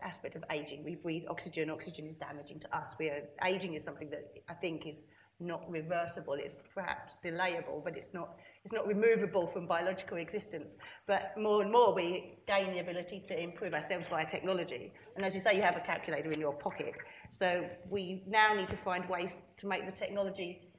aspect 0.04 0.36
of 0.36 0.44
aging. 0.52 0.84
We 0.84 0.96
breathe 0.96 1.24
oxygen. 1.30 1.70
Oxygen 1.70 2.08
is 2.08 2.16
damaging 2.18 2.60
to 2.62 2.78
us. 2.78 2.94
We 3.00 3.08
are, 3.08 3.24
aging 3.46 3.74
is 3.74 3.84
something 3.84 4.10
that 4.12 4.32
I 4.50 4.54
think 4.54 4.86
is 4.88 5.04
not 5.40 5.70
reversible. 5.70 6.34
It's 6.34 6.60
perhaps 6.74 7.20
delayable, 7.24 7.84
but 7.84 7.98
it's 7.98 8.14
not. 8.14 8.38
It's 8.64 8.74
not 8.74 8.88
removable 8.88 9.48
from 9.48 9.68
biological 9.68 10.18
existence. 10.18 10.78
But 11.06 11.34
more 11.38 11.62
and 11.62 11.72
more, 11.72 11.94
we 11.94 12.38
gain 12.48 12.72
the 12.72 12.80
ability 12.80 13.22
to 13.28 13.40
improve 13.40 13.74
ourselves 13.74 14.08
via 14.08 14.26
technology. 14.26 14.94
And 15.16 15.26
as 15.26 15.36
you 15.36 15.42
say, 15.42 15.56
you 15.56 15.62
have 15.62 15.76
a 15.76 15.82
calculator 15.82 16.32
in 16.32 16.40
your 16.40 16.54
pocket. 16.54 16.94
So 17.32 17.66
we 17.90 18.24
now 18.28 18.54
need 18.54 18.70
to 18.70 18.78
find 18.78 19.08
ways 19.10 19.38
to 19.58 19.68
make 19.68 19.86
the 19.86 19.92
technology 19.92 20.70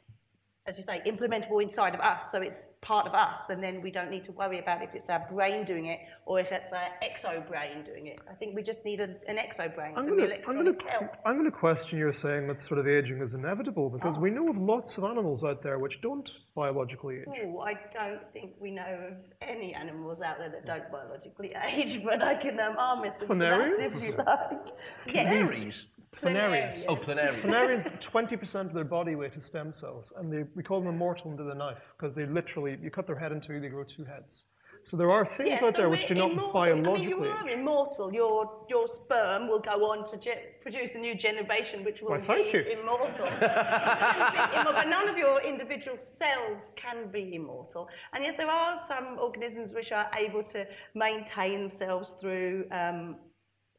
as 0.67 0.79
you 0.79 0.83
say, 0.83 1.03
implementable 1.07 1.63
inside 1.63 1.95
of 1.95 2.01
us, 2.01 2.31
so 2.33 2.41
it's 2.41 2.69
part 2.81 3.07
of 3.07 3.13
us, 3.13 3.51
and 3.51 3.63
then 3.63 3.83
we 3.83 3.91
don't 3.91 4.11
need 4.11 4.25
to 4.25 4.33
worry 4.33 4.59
about 4.59 4.83
if 4.83 4.95
it's 4.95 5.11
our 5.11 5.27
brain 5.31 5.65
doing 5.67 5.87
it 5.87 6.01
or 6.25 6.41
if 6.41 6.53
it's 6.53 6.73
our 6.73 6.89
exo 7.03 7.47
brain 7.47 7.85
doing 7.85 8.07
it. 8.07 8.19
I 8.31 8.35
think 8.35 8.57
we 8.57 8.63
just 8.63 8.83
need 8.83 9.01
a, 9.01 9.11
an 9.29 9.37
exo 9.37 9.75
brain, 9.75 9.93
I'm 9.95 10.07
going 10.07 10.19
to 10.19 10.25
I'm 10.25 10.31
electronic 10.31 10.79
gonna, 10.79 10.91
help. 10.91 11.17
I'm 11.27 11.35
going 11.35 11.45
to 11.45 11.57
question 11.57 11.99
your 11.99 12.13
saying 12.13 12.47
that 12.49 12.61
sort 12.61 12.81
of 12.81 12.89
aging 12.89 13.21
is 13.21 13.35
inevitable 13.35 13.91
because 13.91 14.17
we 14.17 14.31
know 14.31 14.49
of 14.49 14.57
lots 14.57 14.97
of 14.97 15.05
animals 15.05 15.45
out 15.45 15.63
there 15.63 15.79
which 15.79 16.01
don't 16.01 16.31
biologically 16.55 17.17
age. 17.17 17.25
Oh, 17.29 17.61
I 17.61 17.75
don't 17.93 18.23
think 18.33 18.53
we 18.59 18.71
know 18.71 19.11
of 19.11 19.17
any 19.43 19.75
animals 19.75 20.23
out 20.23 20.39
there 20.39 20.49
that 20.49 20.65
don't 20.65 20.91
biologically 20.91 21.53
age, 21.73 22.03
but 22.03 22.23
I 22.23 22.37
can 22.37 22.59
um, 22.59 22.77
arm 22.79 23.03
wrestle 23.03 23.27
with 23.27 23.39
that 23.39 23.77
if 23.81 24.03
you 24.03 24.15
like. 24.17 24.61
Canaries? 25.09 25.87
Planarians. 26.21 26.85
Oh, 26.89 26.97
planarians. 26.97 27.41
Planarians, 27.43 28.01
20% 28.01 28.61
of 28.67 28.73
their 28.73 28.85
body 28.85 29.15
weight 29.15 29.35
is 29.37 29.45
stem 29.45 29.73
cells, 29.73 30.13
and 30.17 30.33
they, 30.33 30.45
we 30.55 30.63
call 30.63 30.81
them 30.81 30.89
immortal 30.89 31.31
under 31.31 31.45
the 31.45 31.55
knife 31.55 31.79
because 31.99 32.15
they 32.15 32.27
literally, 32.27 32.79
you 32.83 32.91
cut 32.91 33.07
their 33.07 33.19
head 33.19 33.33
in 33.33 33.41
two, 33.41 33.61
they 33.61 33.69
grow 33.69 33.85
two 33.85 34.05
heads. 34.05 34.45
So 34.87 34.99
there 34.99 35.11
are 35.11 35.25
things 35.25 35.49
Yeah, 35.49 35.55
out 35.67 35.73
so 35.75 35.79
there 35.79 35.89
which 35.89 36.07
do 36.09 36.15
not 36.15 36.33
immortal. 36.33 36.53
biologically 36.53 37.07
I 37.07 37.09
mean, 37.09 37.25
you 37.25 37.31
are 37.31 37.49
immortal. 37.49 38.13
Your 38.13 38.67
your 38.69 38.87
sperm 38.87 39.49
will 39.49 39.59
go 39.59 39.91
on 39.91 40.05
to 40.09 40.19
ge- 40.19 40.61
produce 40.61 40.95
a 40.95 40.99
new 40.99 41.15
generation, 41.15 41.83
which 41.85 42.03
will 42.03 42.11
Why, 42.11 42.19
thank 42.19 42.53
be 42.53 42.59
you. 42.59 42.65
immortal. 42.79 43.25
You 43.33 43.39
can 43.39 44.51
be 44.51 44.57
immortal, 44.59 44.73
but 44.75 44.89
none 44.89 45.09
of 45.09 45.17
your 45.17 45.41
individual 45.41 45.97
cells 45.97 46.71
can 46.77 47.09
be 47.11 47.35
immortal. 47.35 47.89
And 48.13 48.23
yes, 48.23 48.35
there 48.37 48.51
are 48.51 48.77
some 48.77 49.19
organisms 49.19 49.73
which 49.73 49.91
are 49.91 50.11
able 50.19 50.43
to 50.43 50.67
maintain 50.95 51.63
themselves 51.63 52.11
through 52.21 52.67
um, 52.71 53.17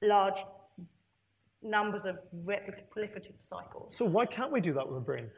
large 0.02 0.40
numbers 1.66 2.06
of 2.06 2.20
proliferative 2.46 3.36
cycles. 3.40 3.96
So 3.96 4.06
why 4.06 4.26
can't 4.26 4.52
we 4.52 4.62
do 4.62 4.74
that 4.74 4.88
with 4.88 4.98
a 4.98 5.02
brain? 5.02 5.30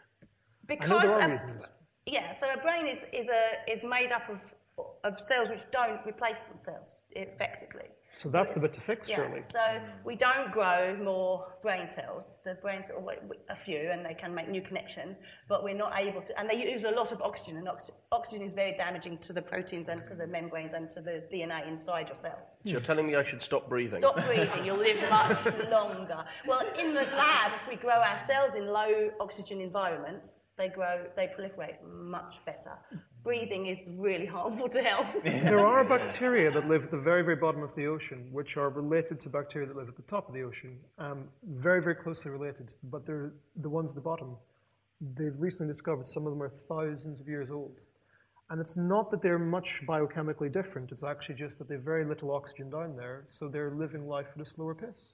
Because 0.68 0.90
I 0.90 0.94
know 0.94 1.18
there 1.18 1.30
are 1.30 1.34
a- 1.34 1.70
yeah, 2.06 2.34
so 2.34 2.48
a 2.54 2.58
brain 2.62 2.86
is, 2.88 3.06
is, 3.14 3.30
a, 3.30 3.72
is 3.72 3.84
made 3.84 4.12
up 4.12 4.30
of, 4.30 4.42
of 5.04 5.20
cells 5.20 5.50
which 5.50 5.64
don't 5.72 6.00
replace 6.06 6.44
themselves 6.44 7.02
effectively. 7.12 7.86
So 8.22 8.30
that's 8.30 8.54
the 8.54 8.60
bit 8.60 8.74
to 8.74 8.82
fix, 8.82 9.08
yeah, 9.08 9.18
surely. 9.18 9.44
So 9.44 9.80
we 10.04 10.16
don't 10.16 10.52
grow 10.52 10.98
more 11.02 11.46
brain 11.62 11.88
cells. 11.88 12.40
The 12.44 12.56
brain 12.56 12.84
cells, 12.84 13.04
well, 13.04 13.16
a 13.50 13.56
few, 13.56 13.90
and 13.92 14.06
they 14.06 14.16
can 14.16 14.34
make 14.34 14.50
new 14.50 14.62
connections, 14.62 15.20
but 15.48 15.64
we're 15.64 15.76
not 15.76 15.94
able 16.00 16.22
to. 16.22 16.40
And 16.40 16.50
they 16.50 16.72
use 16.72 16.84
a 16.84 16.92
lot 16.92 17.12
of 17.12 17.22
oxygen, 17.22 17.58
and 17.58 17.68
ox- 17.70 17.92
oxygen 18.12 18.44
is 18.44 18.54
very 18.54 18.76
damaging 18.76 19.20
to 19.20 19.34
the 19.34 19.42
proteins 19.42 19.88
and 19.88 20.04
to 20.06 20.16
the 20.16 20.26
membranes 20.26 20.74
and 20.74 20.90
to 20.92 21.02
the 21.02 21.24
DNA 21.32 21.68
inside 21.68 22.08
your 22.10 22.18
cells. 22.18 22.58
So 22.64 22.72
you're 22.72 22.82
telling 22.82 23.06
me 23.06 23.16
I 23.16 23.24
should 23.24 23.42
stop 23.42 23.70
breathing? 23.70 24.02
Stop 24.02 24.16
breathing, 24.26 24.66
you'll 24.66 24.78
live 24.78 25.10
much 25.10 25.46
longer. 25.70 26.26
Well, 26.48 26.64
in 26.80 26.94
the 26.94 27.04
lab, 27.04 27.52
if 27.56 27.68
we 27.68 27.76
grow 27.76 28.00
our 28.00 28.18
cells 28.18 28.56
in 28.56 28.68
low 28.68 29.12
oxygen 29.20 29.62
environments, 29.62 30.48
they 30.58 30.70
grow, 30.70 31.06
they 31.16 31.28
proliferate 31.28 31.76
much 31.86 32.40
better. 32.46 32.72
Breathing 33.28 33.66
is 33.66 33.80
really 33.98 34.26
harmful 34.26 34.70
to 34.70 34.82
health. 34.82 35.14
there 35.26 35.60
are 35.60 35.84
bacteria 35.84 36.50
that 36.50 36.66
live 36.70 36.86
at 36.86 36.92
the 36.92 36.98
very, 36.98 37.24
very 37.24 37.36
bottom 37.36 37.62
of 37.62 37.76
the 37.76 37.86
ocean, 37.86 38.30
which 38.32 38.56
are 38.56 38.70
related 38.70 39.20
to 39.20 39.28
bacteria 39.28 39.68
that 39.68 39.76
live 39.76 39.90
at 39.90 39.98
the 39.98 40.02
top 40.04 40.30
of 40.30 40.34
the 40.34 40.44
ocean. 40.44 40.78
Um, 40.98 41.26
very, 41.44 41.82
very 41.82 41.96
closely 41.96 42.32
related, 42.32 42.74
but 42.84 43.06
they're 43.06 43.34
the 43.58 43.68
ones 43.68 43.92
at 43.92 43.96
the 43.96 44.02
bottom. 44.02 44.38
They've 45.18 45.38
recently 45.38 45.74
discovered 45.74 46.08
some 46.08 46.26
of 46.26 46.32
them 46.32 46.42
are 46.42 46.54
thousands 46.70 47.20
of 47.20 47.28
years 47.28 47.52
old. 47.52 47.76
And 48.50 48.62
it's 48.62 48.78
not 48.78 49.12
that 49.12 49.22
they're 49.22 49.38
much 49.38 49.82
biochemically 49.86 50.50
different, 50.50 50.94
it's 50.94 51.04
actually 51.04 51.36
just 51.36 51.60
that 51.60 51.68
they've 51.68 51.82
very 51.82 52.06
little 52.06 52.32
oxygen 52.32 52.70
down 52.70 52.96
there, 52.96 53.26
so 53.28 53.50
they're 53.50 53.72
living 53.72 54.08
life 54.08 54.28
at 54.38 54.42
a 54.42 54.46
slower 54.46 54.74
pace. 54.74 55.10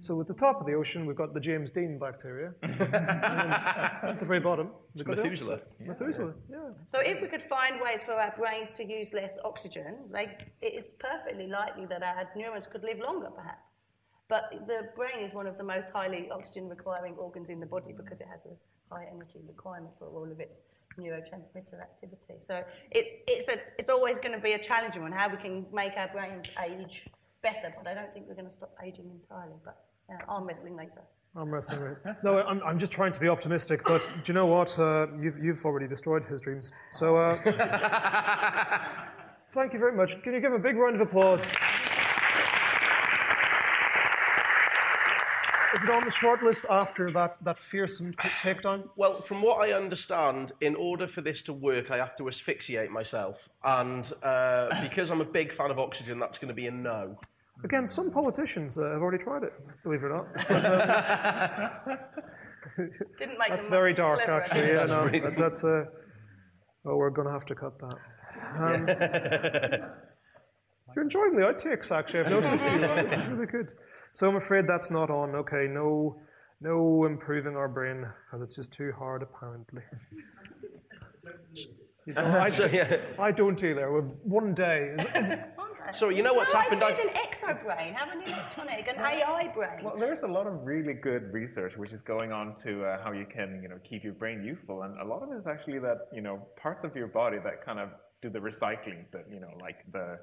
So 0.00 0.20
at 0.20 0.26
the 0.26 0.34
top 0.34 0.60
of 0.60 0.66
the 0.66 0.74
ocean, 0.74 1.06
we've 1.06 1.16
got 1.16 1.34
the 1.34 1.40
James 1.40 1.70
Dean 1.70 1.98
bacteria. 1.98 2.52
and 2.62 2.80
at 2.80 4.18
the 4.20 4.26
very 4.26 4.40
bottom, 4.40 4.70
we've 4.94 5.04
got 5.04 5.16
the 5.16 5.22
Methuselah. 5.22 5.54
opposite. 5.54 5.86
Methuselah, 5.86 6.34
yeah. 6.50 6.58
So 6.86 7.00
if 7.00 7.20
we 7.20 7.28
could 7.28 7.42
find 7.42 7.80
ways 7.80 8.02
for 8.04 8.12
our 8.12 8.32
brains 8.36 8.70
to 8.72 8.84
use 8.84 9.12
less 9.12 9.38
oxygen, 9.44 9.96
they, 10.12 10.36
it 10.60 10.74
is 10.74 10.92
perfectly 10.98 11.46
likely 11.48 11.86
that 11.86 12.02
our 12.02 12.28
neurons 12.36 12.66
could 12.66 12.82
live 12.82 12.98
longer, 12.98 13.30
perhaps. 13.34 13.62
But 14.28 14.66
the 14.66 14.88
brain 14.96 15.24
is 15.24 15.32
one 15.32 15.46
of 15.46 15.56
the 15.56 15.64
most 15.64 15.90
highly 15.90 16.28
oxygen 16.30 16.68
requiring 16.68 17.14
organs 17.14 17.48
in 17.48 17.60
the 17.60 17.66
body 17.66 17.92
because 17.96 18.20
it 18.20 18.26
has 18.30 18.46
a 18.46 18.94
high 18.94 19.06
energy 19.10 19.40
requirement 19.46 19.94
for 19.98 20.08
all 20.08 20.30
of 20.30 20.40
its 20.40 20.60
neurotransmitter 20.98 21.80
activity. 21.80 22.34
So 22.38 22.64
it, 22.90 23.22
it's, 23.28 23.48
a, 23.48 23.58
it's 23.78 23.88
always 23.88 24.18
going 24.18 24.32
to 24.32 24.40
be 24.40 24.52
a 24.52 24.62
challenging 24.62 25.02
one, 25.02 25.12
how 25.12 25.28
we 25.28 25.36
can 25.36 25.66
make 25.72 25.92
our 25.96 26.08
brains 26.08 26.46
age 26.64 27.04
better. 27.46 27.74
But 27.76 27.90
I 27.90 27.94
don't 27.94 28.12
think 28.12 28.26
we're 28.28 28.34
going 28.34 28.46
to 28.46 28.52
stop 28.52 28.74
aging 28.84 29.10
entirely. 29.10 29.56
But 29.64 29.78
yeah, 30.08 30.18
arm 30.28 30.46
wrestling 30.46 30.76
later. 30.76 31.02
I'm 31.36 31.52
wrestling 31.52 31.82
with 31.82 31.98
it. 32.04 32.16
No, 32.24 32.38
I'm, 32.38 32.62
I'm 32.64 32.78
just 32.78 32.92
trying 32.92 33.12
to 33.12 33.20
be 33.20 33.28
optimistic, 33.28 33.82
but 33.84 34.10
do 34.24 34.32
you 34.32 34.34
know 34.34 34.46
what? 34.46 34.78
Uh, 34.78 35.06
you've, 35.20 35.38
you've 35.38 35.62
already 35.66 35.86
destroyed 35.86 36.24
his 36.24 36.40
dreams. 36.40 36.72
So, 36.90 37.16
uh, 37.16 37.36
thank 39.50 39.74
you 39.74 39.78
very 39.78 39.94
much. 39.94 40.22
Can 40.22 40.32
you 40.32 40.40
give 40.40 40.52
him 40.52 40.58
a 40.58 40.62
big 40.62 40.76
round 40.76 40.94
of 40.94 41.02
applause? 41.02 41.46
Is 45.76 45.82
it 45.82 45.90
on 45.90 46.06
the 46.06 46.10
short 46.10 46.42
list 46.42 46.64
after 46.70 47.10
that, 47.10 47.36
that 47.42 47.58
fearsome 47.58 48.14
t- 48.14 48.28
takedown? 48.40 48.88
Well, 48.96 49.12
from 49.12 49.42
what 49.42 49.56
I 49.56 49.74
understand, 49.74 50.52
in 50.62 50.74
order 50.74 51.06
for 51.06 51.20
this 51.20 51.42
to 51.42 51.52
work, 51.52 51.90
I 51.90 51.98
have 51.98 52.16
to 52.16 52.28
asphyxiate 52.28 52.90
myself. 52.90 53.46
And 53.62 54.10
uh, 54.22 54.80
because 54.80 55.10
I'm 55.10 55.20
a 55.20 55.26
big 55.26 55.52
fan 55.52 55.70
of 55.70 55.78
oxygen, 55.78 56.18
that's 56.18 56.38
going 56.38 56.48
to 56.48 56.54
be 56.54 56.66
a 56.66 56.70
no. 56.70 57.18
Again, 57.64 57.86
some 57.86 58.10
politicians 58.10 58.76
uh, 58.78 58.90
have 58.92 59.02
already 59.02 59.22
tried 59.22 59.42
it, 59.42 59.52
believe 59.82 60.02
it 60.02 60.06
or 60.06 60.10
not. 60.10 60.26
But, 60.48 60.66
uh, 60.66 61.68
Didn't 63.18 63.38
make 63.38 63.48
that's 63.48 63.64
very 63.64 63.94
dark, 63.94 64.18
cleverer. 64.18 64.40
actually. 64.40 64.68
Yeah, 64.68 64.84
no, 64.86 65.04
really- 65.04 65.20
that- 65.20 65.36
that's 65.36 65.64
uh, 65.64 65.84
oh, 66.86 66.96
we're 66.96 67.10
going 67.10 67.26
to 67.26 67.32
have 67.32 67.46
to 67.46 67.54
cut 67.54 67.78
that. 67.78 67.96
Um, 68.58 68.86
you're 70.94 71.04
enjoying 71.04 71.34
the 71.36 71.42
outtakes, 71.42 71.90
actually. 71.90 72.20
I've 72.20 72.30
noticed. 72.30 72.70
you 72.70 72.78
know, 72.78 72.94
it's 72.96 73.16
really 73.28 73.46
good. 73.46 73.72
So 74.12 74.28
I'm 74.28 74.36
afraid 74.36 74.66
that's 74.66 74.90
not 74.90 75.08
on. 75.10 75.34
Okay, 75.36 75.66
no, 75.68 76.16
no 76.60 77.04
improving 77.06 77.56
our 77.56 77.68
brain 77.68 78.04
because 78.26 78.42
it's 78.42 78.56
just 78.56 78.72
too 78.72 78.92
hard, 78.98 79.22
apparently. 79.22 79.82
You 82.06 82.12
don't- 82.14 82.24
I, 82.26 82.50
So, 82.50 82.66
yeah. 82.66 82.98
I 83.18 83.30
don't 83.32 83.62
either. 83.64 83.88
One 84.22 84.52
day. 84.54 84.94
Is, 85.14 85.30
is, 85.30 85.38
So 85.94 86.08
you 86.08 86.22
know 86.22 86.34
what's 86.34 86.52
no, 86.52 86.60
happened? 86.60 86.82
I 86.82 86.94
said 86.94 87.06
an 87.06 87.14
exo 87.14 87.64
brain, 87.64 87.94
have 87.94 88.08
an 88.10 88.22
electronic, 88.22 88.88
an 88.88 88.96
AI 88.96 89.52
brain. 89.54 89.84
Well, 89.84 89.96
there's 89.98 90.22
a 90.22 90.26
lot 90.26 90.46
of 90.46 90.64
really 90.64 90.94
good 90.94 91.32
research 91.32 91.76
which 91.76 91.92
is 91.92 92.02
going 92.02 92.32
on 92.32 92.54
to 92.64 92.84
uh, 92.84 93.02
how 93.02 93.12
you 93.12 93.26
can, 93.26 93.60
you 93.62 93.68
know, 93.68 93.78
keep 93.88 94.04
your 94.04 94.14
brain 94.14 94.42
youthful, 94.44 94.82
and 94.82 94.98
a 95.00 95.04
lot 95.04 95.22
of 95.22 95.30
it 95.32 95.36
is 95.36 95.46
actually 95.46 95.78
that, 95.80 96.08
you 96.12 96.20
know, 96.20 96.46
parts 96.56 96.84
of 96.84 96.94
your 96.96 97.08
body 97.08 97.38
that 97.44 97.64
kind 97.64 97.78
of 97.78 97.90
do 98.22 98.30
the 98.30 98.38
recycling, 98.38 99.04
that 99.12 99.26
you 99.30 99.40
know, 99.40 99.50
like 99.60 99.84
the 99.92 100.18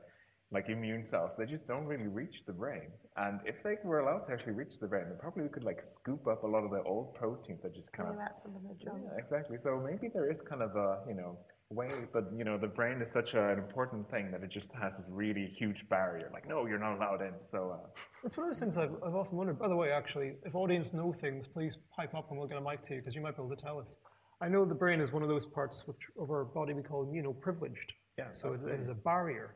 like 0.54 0.70
immune 0.70 1.04
cells, 1.04 1.32
they 1.38 1.46
just 1.46 1.68
don't 1.68 1.86
really 1.86 2.08
reach 2.08 2.44
the 2.46 2.54
brain. 2.54 2.90
And 3.18 3.40
if 3.44 3.64
they 3.64 3.76
were 3.84 4.00
allowed 4.02 4.28
to 4.28 4.34
actually 4.34 4.54
reach 4.54 4.78
the 4.80 4.88
brain, 4.88 5.06
then 5.10 5.18
probably 5.20 5.44
we 5.44 5.50
could 5.50 5.64
like 5.64 5.82
scoop 5.84 6.28
up 6.28 6.44
a 6.44 6.48
lot 6.48 6.64
of 6.64 6.70
the 6.70 6.84
old 6.84 7.16
proteins 7.16 7.64
that 7.64 7.74
just 7.74 7.92
kind 7.92 8.10
of 8.10 8.16
out 8.20 8.38
of 8.46 8.52
yeah, 8.86 9.18
exactly. 9.18 9.58
So 9.64 9.82
maybe 9.84 10.10
there 10.14 10.32
is 10.32 10.42
kind 10.42 10.62
of 10.62 10.76
a, 10.76 11.00
you 11.08 11.16
know, 11.16 11.40
way, 11.70 11.92
but 12.12 12.26
you 12.38 12.44
know, 12.44 12.58
the 12.58 12.68
brain 12.68 13.02
is 13.02 13.12
such 13.12 13.34
a, 13.34 13.50
an 13.50 13.60
important 13.60 14.10
thing 14.10 14.32
that 14.32 14.44
it 14.44 14.50
just 14.50 14.72
has 14.80 14.98
this 14.98 15.08
really 15.10 15.54
huge 15.58 15.88
barrier. 15.90 16.30
Like, 16.34 16.48
no, 16.48 16.66
you're 16.66 16.80
not 16.80 16.96
allowed 16.96 17.22
in. 17.22 17.34
So 17.50 17.72
uh, 17.74 17.88
That's 18.22 18.38
one 18.38 18.48
of 18.48 18.54
those 18.54 18.60
things 18.60 18.78
I've, 18.78 18.94
I've 19.06 19.16
often 19.16 19.38
wondered. 19.38 19.60
By 19.60 19.68
the 19.68 19.76
way, 19.76 19.92
actually, 19.92 20.34
if 20.46 20.56
audience 20.56 20.94
know 20.94 21.14
things, 21.14 21.48
please 21.48 21.78
pipe 21.96 22.14
up 22.16 22.30
and 22.30 22.40
we'll 22.40 22.48
get 22.48 22.58
a 22.58 22.62
mic 22.62 22.84
to 22.88 22.96
you 22.96 23.00
because 23.02 23.16
you 23.16 23.22
might 23.22 23.36
be 23.36 23.44
able 23.44 23.56
to 23.56 23.62
tell 23.62 23.80
us. 23.80 23.96
I 24.42 24.48
know 24.50 24.66
the 24.66 24.76
brain 24.76 25.00
is 25.00 25.12
one 25.12 25.24
of 25.24 25.30
those 25.30 25.46
parts 25.46 25.84
which, 25.88 25.98
of 26.20 26.30
our 26.30 26.46
body 26.46 26.74
we 26.74 26.84
call 26.84 27.06
immunoprivileged. 27.06 27.92
Yeah, 28.18 28.26
So 28.32 28.54
it, 28.54 28.62
it 28.68 28.80
is 28.80 28.90
a 28.90 28.94
barrier. 28.94 29.56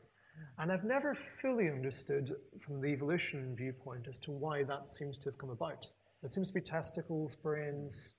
And 0.59 0.71
I've 0.71 0.83
never 0.83 1.15
fully 1.41 1.69
understood 1.69 2.31
from 2.65 2.79
the 2.81 2.87
evolution 2.87 3.55
viewpoint 3.57 4.07
as 4.07 4.19
to 4.19 4.31
why 4.31 4.63
that 4.63 4.87
seems 4.87 5.17
to 5.19 5.25
have 5.25 5.37
come 5.37 5.49
about. 5.49 5.85
It 6.23 6.33
seems 6.33 6.47
to 6.47 6.53
be 6.53 6.61
testicles, 6.61 7.35
brains. 7.41 8.13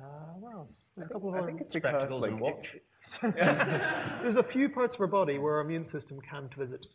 Uh, 0.00 0.04
what 0.38 0.54
else? 0.54 0.86
There's 0.96 1.08
a 1.08 1.12
couple 1.12 1.34
of 1.34 1.42
I 1.42 1.46
think 1.46 1.60
it's 1.60 1.72
because 1.72 1.90
Spectacles 1.90 2.22
like, 2.22 2.30
and 2.32 2.40
watch. 2.40 2.76
There's 4.22 4.36
a 4.36 4.42
few 4.42 4.68
parts 4.68 4.94
of 4.94 5.00
our 5.02 5.06
body 5.06 5.38
where 5.38 5.54
our 5.54 5.60
immune 5.60 5.84
system 5.84 6.18
can't 6.28 6.52
visit. 6.54 6.86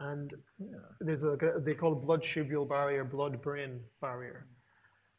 And 0.00 0.34
there's 1.00 1.22
a, 1.22 1.36
they 1.64 1.74
call 1.74 1.92
it 1.92 2.04
blood 2.04 2.22
tubule 2.24 2.68
barrier, 2.68 3.04
blood 3.04 3.40
brain 3.40 3.80
barrier. 4.00 4.46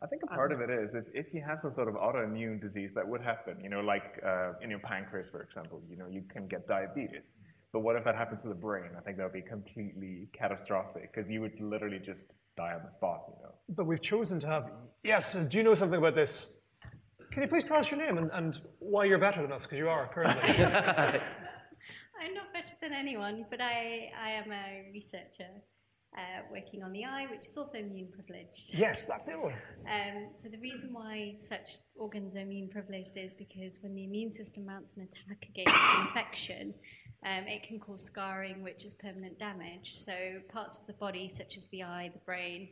I 0.01 0.07
think 0.07 0.23
a 0.23 0.27
part 0.27 0.51
of 0.51 0.59
it 0.59 0.69
is 0.69 0.93
if, 0.93 1.05
if 1.13 1.33
you 1.33 1.41
have 1.41 1.59
some 1.61 1.73
sort 1.73 1.87
of 1.87 1.95
autoimmune 1.95 2.59
disease 2.59 2.91
that 2.93 3.07
would 3.07 3.21
happen, 3.21 3.57
you 3.63 3.69
know, 3.69 3.79
like 3.79 4.21
uh, 4.25 4.51
in 4.61 4.69
your 4.69 4.79
pancreas, 4.79 5.29
for 5.31 5.41
example, 5.41 5.81
you 5.89 5.95
know, 5.95 6.07
you 6.09 6.23
can 6.29 6.47
get 6.47 6.67
diabetes. 6.67 7.23
But 7.71 7.79
what 7.79 7.95
if 7.95 8.03
that 8.03 8.15
happens 8.15 8.41
to 8.41 8.49
the 8.49 8.53
brain? 8.53 8.89
I 8.97 9.01
think 9.01 9.17
that 9.17 9.23
would 9.23 9.33
be 9.33 9.41
completely 9.41 10.27
catastrophic 10.33 11.13
because 11.13 11.29
you 11.29 11.39
would 11.39 11.59
literally 11.61 11.99
just 11.99 12.33
die 12.57 12.73
on 12.73 12.81
the 12.85 12.91
spot, 12.91 13.21
you 13.29 13.41
know. 13.41 13.53
But 13.69 13.85
we've 13.85 14.01
chosen 14.01 14.39
to 14.41 14.47
have. 14.47 14.69
Yes, 15.03 15.33
do 15.33 15.57
you 15.57 15.63
know 15.63 15.73
something 15.73 15.97
about 15.97 16.15
this? 16.15 16.47
Can 17.33 17.41
you 17.41 17.47
please 17.47 17.63
tell 17.63 17.77
us 17.77 17.89
your 17.89 17.99
name 17.99 18.19
and, 18.19 18.29
and 18.31 18.59
why 18.77 19.05
you're 19.05 19.17
better 19.17 19.41
than 19.41 19.51
us? 19.51 19.63
Because 19.63 19.79
you 19.79 19.89
are 19.89 20.07
currently. 20.13 20.49
I'm 20.63 22.33
not 22.35 22.53
better 22.53 22.75
than 22.79 22.93
anyone, 22.93 23.47
but 23.49 23.59
I, 23.59 24.11
I 24.23 24.29
am 24.33 24.51
a 24.51 24.91
researcher 24.93 25.49
uh, 26.15 26.43
working 26.51 26.83
on 26.83 26.91
the 26.91 27.05
eye, 27.05 27.25
which 27.31 27.47
is 27.47 27.57
also 27.57 27.79
immune 27.79 28.09
privileged. 28.13 28.75
yes, 28.75 29.07
that's 29.07 29.25
the 29.25 29.31
one. 29.31 29.55
Um, 29.91 30.29
so 30.35 30.47
the 30.47 30.59
reason 30.59 30.93
why 30.93 31.33
such 31.39 31.79
organs 31.95 32.35
are 32.35 32.41
immune 32.41 32.69
privileged 32.69 33.17
is 33.17 33.33
because 33.33 33.79
when 33.81 33.95
the 33.95 34.03
immune 34.03 34.31
system 34.31 34.67
mounts 34.67 34.95
an 34.95 35.01
attack 35.01 35.47
against 35.49 35.75
infection, 36.01 36.75
um, 37.25 37.47
it 37.47 37.63
can 37.63 37.79
cause 37.79 38.03
scarring, 38.03 38.61
which 38.61 38.85
is 38.85 38.93
permanent 38.93 39.39
damage. 39.39 39.95
So 39.95 40.13
parts 40.51 40.77
of 40.77 40.85
the 40.85 40.93
body, 40.93 41.31
such 41.33 41.57
as 41.57 41.65
the 41.69 41.81
eye, 41.81 42.11
the 42.13 42.21
brain, 42.27 42.69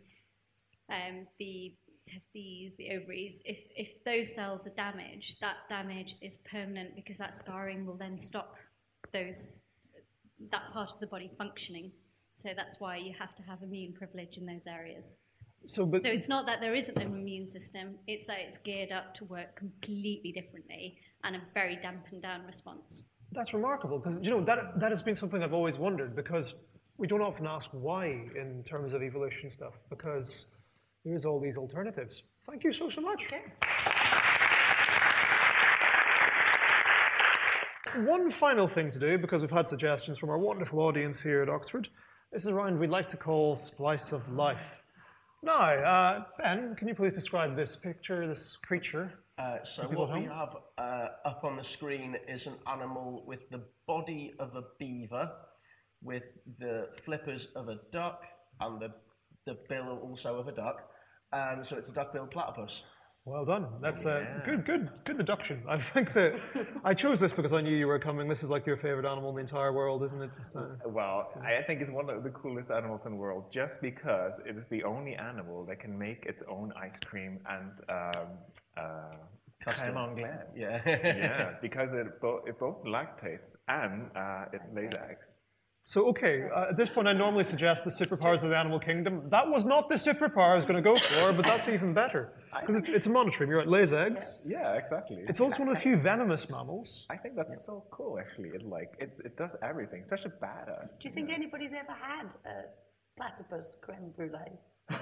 um, 0.92 1.26
the 1.40 1.74
testes, 2.06 2.76
the 2.78 2.92
ovaries, 2.92 3.42
if, 3.46 3.60
if 3.76 4.04
those 4.04 4.34
cells 4.34 4.68
are 4.68 4.72
damaged, 4.72 5.40
that 5.42 5.58
damage 5.70 6.16
is 6.22 6.38
permanent 6.38 6.96
because 6.96 7.18
that 7.18 7.36
scarring 7.36 7.86
will 7.86 7.98
then 7.98 8.18
stop 8.18 8.56
those 9.14 9.62
that 10.52 10.72
part 10.74 10.90
of 10.92 11.00
the 11.00 11.08
body 11.08 11.30
functioning. 11.38 11.92
So 12.36 12.50
that's 12.56 12.80
why 12.80 12.98
you 12.98 13.14
have 13.20 13.36
to 13.36 13.44
have 13.44 13.62
immune 13.62 13.94
privilege 13.94 14.38
in 14.38 14.46
those 14.46 14.66
areas. 14.66 15.18
So, 15.68 15.86
but 15.86 16.02
So 16.02 16.10
it's 16.10 16.28
not 16.28 16.48
that 16.48 16.60
there 16.60 16.74
isn't 16.74 16.98
an 16.98 17.14
immune 17.16 17.48
system, 17.48 17.96
it's 18.08 18.26
that 18.26 18.40
it's 18.40 18.58
geared 18.58 18.92
up 18.92 19.14
to 19.16 19.26
work 19.26 19.56
completely 19.56 20.32
differently 20.32 20.98
and 21.24 21.36
a 21.36 21.42
very 21.54 21.76
dampened 21.76 22.24
down 22.24 22.44
response. 22.48 23.10
that's 23.34 23.54
remarkable 23.54 24.00
because 24.00 24.18
you 24.24 24.32
know 24.32 24.44
that 24.44 24.80
that 24.80 24.90
has 24.92 25.02
been 25.04 25.16
something 25.16 25.42
I've 25.44 25.54
always 25.54 25.78
wondered 25.78 26.16
because 26.16 26.48
we 26.98 27.08
don't 27.08 27.22
often 27.22 27.46
ask 27.48 27.70
why 27.72 28.06
in 28.36 28.64
terms 28.66 28.94
of 28.94 29.02
evolution 29.04 29.50
stuff 29.50 29.76
because 29.90 30.46
there 31.04 31.16
is 31.16 31.26
all 31.26 31.40
these 31.40 31.58
alternatives. 31.58 32.24
Thank 32.50 32.64
you 32.64 32.74
so 32.74 32.90
so 32.90 33.02
much. 33.02 33.22
One 38.06 38.30
final 38.32 38.68
thing 38.68 38.90
to 38.92 39.00
do, 39.00 39.18
because 39.18 39.42
we've 39.42 39.52
had 39.52 39.68
suggestions 39.68 40.18
from 40.18 40.30
our 40.30 40.38
wonderful 40.38 40.80
audience 40.80 41.20
here 41.20 41.42
at 41.42 41.50
Oxford. 41.50 41.90
This 42.32 42.44
is 42.44 42.48
a 42.48 42.54
round 42.54 42.80
we'd 42.80 42.90
like 42.90 43.10
to 43.10 43.18
call 43.18 43.58
Splice 43.58 44.14
of 44.14 44.32
Life. 44.32 44.58
Now, 45.44 45.74
uh, 45.74 46.24
Ben, 46.38 46.76
can 46.76 46.88
you 46.88 46.96
please 46.96 47.14
describe 47.14 47.56
this 47.58 47.76
picture, 47.76 48.28
this 48.28 48.56
creature? 48.64 49.12
Uh, 49.38 49.58
so 49.66 49.84
what 49.84 50.14
we 50.14 50.24
have 50.26 50.56
uh, 50.78 51.08
up 51.26 51.44
on 51.44 51.58
the 51.58 51.64
screen 51.64 52.16
is 52.30 52.46
an 52.48 52.54
animal 52.72 53.24
with 53.28 53.50
the 53.50 53.62
body 53.88 54.34
of 54.40 54.56
a 54.56 54.64
beaver, 54.80 55.30
with 56.02 56.24
the 56.60 56.88
flippers 57.04 57.48
of 57.56 57.68
a 57.68 57.80
duck, 57.92 58.24
and 58.62 58.80
the, 58.80 58.94
the 59.46 59.58
bill 59.70 60.00
also 60.04 60.40
of 60.40 60.48
a 60.48 60.52
duck. 60.52 60.82
Um, 61.34 61.64
so 61.64 61.78
it's 61.78 61.90
a 61.90 61.94
duck-billed 61.94 62.32
platypus. 62.32 62.84
Well 63.24 63.46
done. 63.46 63.68
That's 63.82 64.06
a 64.06 64.42
good, 64.44 64.66
good, 64.66 64.90
good 65.06 65.18
deduction. 65.18 65.62
I 65.70 65.78
think 65.80 66.12
that 66.14 66.34
I 66.84 66.96
chose 66.96 67.20
this 67.20 67.32
because 67.32 67.54
I 67.54 67.62
knew 67.62 67.76
you 67.76 67.86
were 67.86 68.00
coming. 68.00 68.28
This 68.28 68.42
is 68.42 68.50
like 68.50 68.66
your 68.66 68.78
favorite 68.78 69.06
animal 69.06 69.30
in 69.30 69.36
the 69.36 69.42
entire 69.42 69.72
world, 69.72 70.04
isn't 70.04 70.20
it? 70.20 70.32
Just, 70.40 70.56
uh, 70.56 70.62
Well, 70.88 71.32
I 71.44 71.62
think 71.62 71.82
it's 71.82 71.92
one 71.92 72.10
of 72.10 72.24
the 72.24 72.32
coolest 72.32 72.72
animals 72.72 73.02
in 73.06 73.12
the 73.12 73.18
world 73.18 73.46
just 73.54 73.80
because 73.80 74.40
it 74.48 74.58
is 74.58 74.64
the 74.72 74.84
only 74.84 75.14
animal 75.16 75.64
that 75.68 75.80
can 75.80 75.98
make 75.98 76.26
its 76.26 76.42
own 76.50 76.74
ice 76.76 76.98
cream 77.06 77.40
and 77.48 77.72
um, 77.90 78.28
uh, 78.76 79.16
Custard. 79.64 79.94
crème. 79.94 80.44
Yeah. 80.56 80.82
yeah, 80.88 81.52
because 81.62 81.90
it, 81.94 82.20
bo- 82.22 82.42
it 82.48 82.58
both 82.58 82.84
lactates 82.84 83.56
and 83.68 84.10
uh, 84.16 84.46
it 84.52 84.62
lays 84.74 84.90
eggs. 85.10 85.38
So, 85.84 86.08
okay, 86.10 86.44
uh, 86.56 86.70
at 86.70 86.78
this 86.78 86.90
point, 86.90 87.08
I 87.08 87.14
normally 87.14 87.44
suggest 87.44 87.84
the 87.84 87.90
superpowers 87.90 88.44
of 88.44 88.50
the 88.50 88.58
animal 88.58 88.80
kingdom. 88.80 89.24
That 89.30 89.48
was 89.50 89.66
not 89.66 89.90
the 89.90 89.96
superpower 89.96 90.52
I 90.52 90.56
was 90.56 90.64
going 90.64 90.82
to 90.82 90.82
go 90.82 90.96
for, 90.96 91.34
but 91.34 91.44
that's 91.44 91.68
even 91.68 91.94
better. 91.94 92.34
Because 92.60 92.76
it's, 92.76 92.88
it's 92.88 93.06
a 93.08 93.10
monitoring. 93.10 93.50
You're 93.50 93.60
right, 93.60 93.68
lays 93.68 93.92
eggs. 93.92 94.42
Yeah, 94.46 94.74
exactly. 94.74 95.24
It's 95.28 95.40
also 95.40 95.60
one 95.60 95.70
of 95.70 95.74
the 95.74 95.80
few 95.80 95.98
venomous 95.98 96.50
mammals. 96.50 97.08
I 97.10 97.18
think 97.18 97.36
that's 97.36 97.66
so 97.66 97.84
cool, 97.90 98.20
actually. 98.20 98.50
It 98.50 98.64
like 98.64 98.94
it, 99.00 99.18
it 99.26 99.36
does 99.38 99.52
everything. 99.64 100.04
Such 100.08 100.26
a 100.26 100.30
badass. 100.30 101.00
Do 101.02 101.10
you 101.10 101.16
think 101.16 101.32
anybody's 101.32 101.72
ever 101.74 101.98
had 102.00 102.28
a 102.46 102.66
platypus 103.18 103.76
creme 103.82 104.12
brulee? 104.16 104.60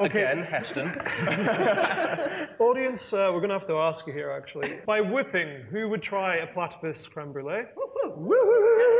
Again, 0.00 0.42
Heston. 0.42 0.88
Audience, 2.58 3.12
uh, 3.12 3.30
we're 3.32 3.40
going 3.40 3.48
to 3.48 3.58
have 3.58 3.66
to 3.66 3.78
ask 3.78 4.06
you 4.06 4.12
here, 4.12 4.30
actually. 4.30 4.80
By 4.86 5.00
whipping, 5.00 5.62
who 5.70 5.88
would 5.88 6.02
try 6.02 6.36
a 6.36 6.46
platypus 6.46 7.06
creme 7.06 7.32
brulee? 7.32 7.62
Woo-hoo! 7.76 8.91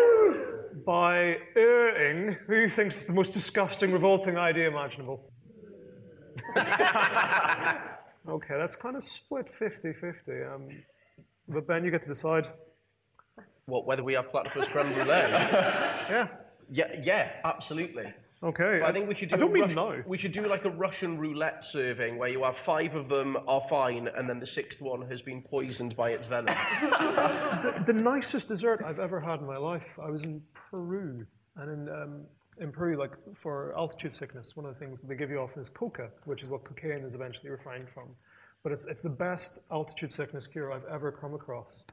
By 0.84 1.36
erring, 1.56 2.36
who 2.46 2.68
thinks 2.68 2.96
it's 2.96 3.04
the 3.04 3.12
most 3.12 3.32
disgusting, 3.32 3.92
revolting 3.92 4.36
idea 4.36 4.68
imaginable? 4.68 5.30
okay, 8.28 8.54
that's 8.58 8.74
kind 8.74 8.96
of 8.96 9.02
split 9.02 9.46
50 9.58 9.92
50. 9.92 10.32
Um, 10.42 10.68
but 11.48 11.66
Ben, 11.66 11.84
you 11.84 11.90
get 11.90 12.02
to 12.02 12.08
decide. 12.08 12.48
What, 13.66 13.86
whether 13.86 14.02
we 14.02 14.14
have 14.14 14.30
platypus 14.30 14.66
creme 14.68 14.92
brulee? 14.92 15.08
Yeah. 15.08 16.28
Yeah, 16.70 16.88
yeah, 17.02 17.30
absolutely. 17.44 18.12
Okay. 18.44 18.78
But 18.80 18.90
I 18.90 18.92
think 18.92 19.08
we 19.08 19.14
should 19.14 19.28
do. 19.28 19.36
I 19.36 19.38
don't 19.38 19.52
mean 19.52 19.64
Rus- 19.64 19.74
no. 19.74 20.02
We 20.04 20.18
should 20.18 20.32
do 20.32 20.48
like 20.48 20.64
a 20.64 20.70
Russian 20.70 21.16
roulette 21.16 21.64
serving 21.64 22.18
where 22.18 22.28
you 22.28 22.42
have 22.42 22.58
five 22.58 22.94
of 22.96 23.08
them 23.08 23.36
are 23.46 23.62
fine, 23.68 24.08
and 24.08 24.28
then 24.28 24.40
the 24.40 24.46
sixth 24.46 24.82
one 24.82 25.08
has 25.08 25.22
been 25.22 25.42
poisoned 25.42 25.94
by 25.96 26.10
its 26.10 26.26
venom. 26.26 26.46
the, 26.82 27.82
the 27.86 27.92
nicest 27.92 28.48
dessert 28.48 28.82
I've 28.84 28.98
ever 28.98 29.20
had 29.20 29.40
in 29.40 29.46
my 29.46 29.58
life. 29.58 29.86
I 30.02 30.10
was 30.10 30.24
in 30.24 30.42
Peru, 30.70 31.24
and 31.56 31.70
in, 31.70 31.94
um, 31.94 32.20
in 32.58 32.72
Peru, 32.72 32.98
like 32.98 33.12
for 33.40 33.76
altitude 33.76 34.12
sickness, 34.12 34.56
one 34.56 34.66
of 34.66 34.74
the 34.74 34.80
things 34.80 35.00
that 35.00 35.06
they 35.06 35.14
give 35.14 35.30
you 35.30 35.38
often 35.38 35.62
is 35.62 35.68
coca, 35.68 36.10
which 36.24 36.42
is 36.42 36.48
what 36.48 36.64
cocaine 36.64 37.04
is 37.04 37.14
eventually 37.14 37.50
refined 37.50 37.86
from. 37.94 38.08
But 38.64 38.72
it's, 38.72 38.86
it's 38.86 39.02
the 39.02 39.10
best 39.10 39.60
altitude 39.70 40.12
sickness 40.12 40.48
cure 40.48 40.72
I've 40.72 40.84
ever 40.90 41.12
come 41.12 41.34
across. 41.34 41.84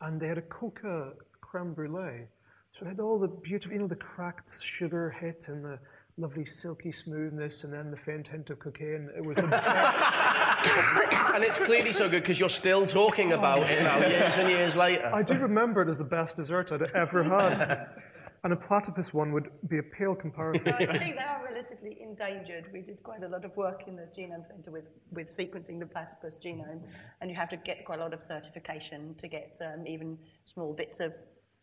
And 0.00 0.20
they 0.20 0.28
had 0.28 0.38
a 0.38 0.42
coca 0.42 1.12
creme 1.40 1.74
brulee. 1.74 2.26
So 2.72 2.86
it 2.86 2.88
had 2.88 3.00
all 3.00 3.18
the 3.18 3.28
beautiful, 3.28 3.74
you 3.74 3.80
know, 3.80 3.86
the 3.86 3.96
cracked 3.96 4.62
sugar 4.62 5.10
hit 5.10 5.48
and 5.48 5.64
the 5.64 5.78
lovely 6.16 6.44
silky 6.44 6.92
smoothness 6.92 7.64
and 7.64 7.72
then 7.72 7.90
the 7.90 7.96
faint 7.96 8.28
hint 8.28 8.50
of 8.50 8.58
cocaine. 8.58 9.10
It 9.16 9.24
was 9.24 9.36
the 9.36 9.46
best. 9.46 9.62
and 11.34 11.44
it's 11.44 11.58
clearly 11.58 11.92
so 11.92 12.08
good 12.08 12.22
because 12.22 12.38
you're 12.38 12.48
still 12.48 12.86
talking 12.86 13.32
about 13.32 13.70
it 13.70 13.82
now, 13.82 13.98
years 13.98 14.34
and 14.36 14.48
years 14.48 14.76
later. 14.76 15.10
I 15.14 15.22
do 15.22 15.34
remember 15.34 15.82
it 15.82 15.88
as 15.88 15.98
the 15.98 16.04
best 16.04 16.36
dessert 16.36 16.72
I'd 16.72 16.82
ever 16.94 17.24
had. 17.24 17.88
And 18.44 18.52
a 18.52 18.56
platypus 18.56 19.14
one 19.14 19.30
would 19.32 19.50
be 19.68 19.78
a 19.78 19.82
pale 19.84 20.16
comparison. 20.16 20.72
I 20.72 20.98
think 20.98 21.14
they 21.14 21.22
are 21.22 21.44
relatively 21.44 22.02
endangered. 22.02 22.64
We 22.72 22.80
did 22.80 23.00
quite 23.00 23.22
a 23.22 23.28
lot 23.28 23.44
of 23.44 23.56
work 23.56 23.84
in 23.86 23.94
the 23.94 24.08
Genome 24.18 24.44
Centre 24.48 24.72
with, 24.72 24.86
with 25.12 25.28
sequencing 25.28 25.78
the 25.78 25.86
platypus 25.86 26.38
genome, 26.44 26.80
and 27.20 27.30
you 27.30 27.36
have 27.36 27.48
to 27.50 27.56
get 27.56 27.84
quite 27.84 28.00
a 28.00 28.02
lot 28.02 28.12
of 28.12 28.20
certification 28.20 29.14
to 29.14 29.28
get 29.28 29.60
um, 29.60 29.86
even 29.86 30.18
small 30.44 30.72
bits 30.72 30.98
of. 30.98 31.12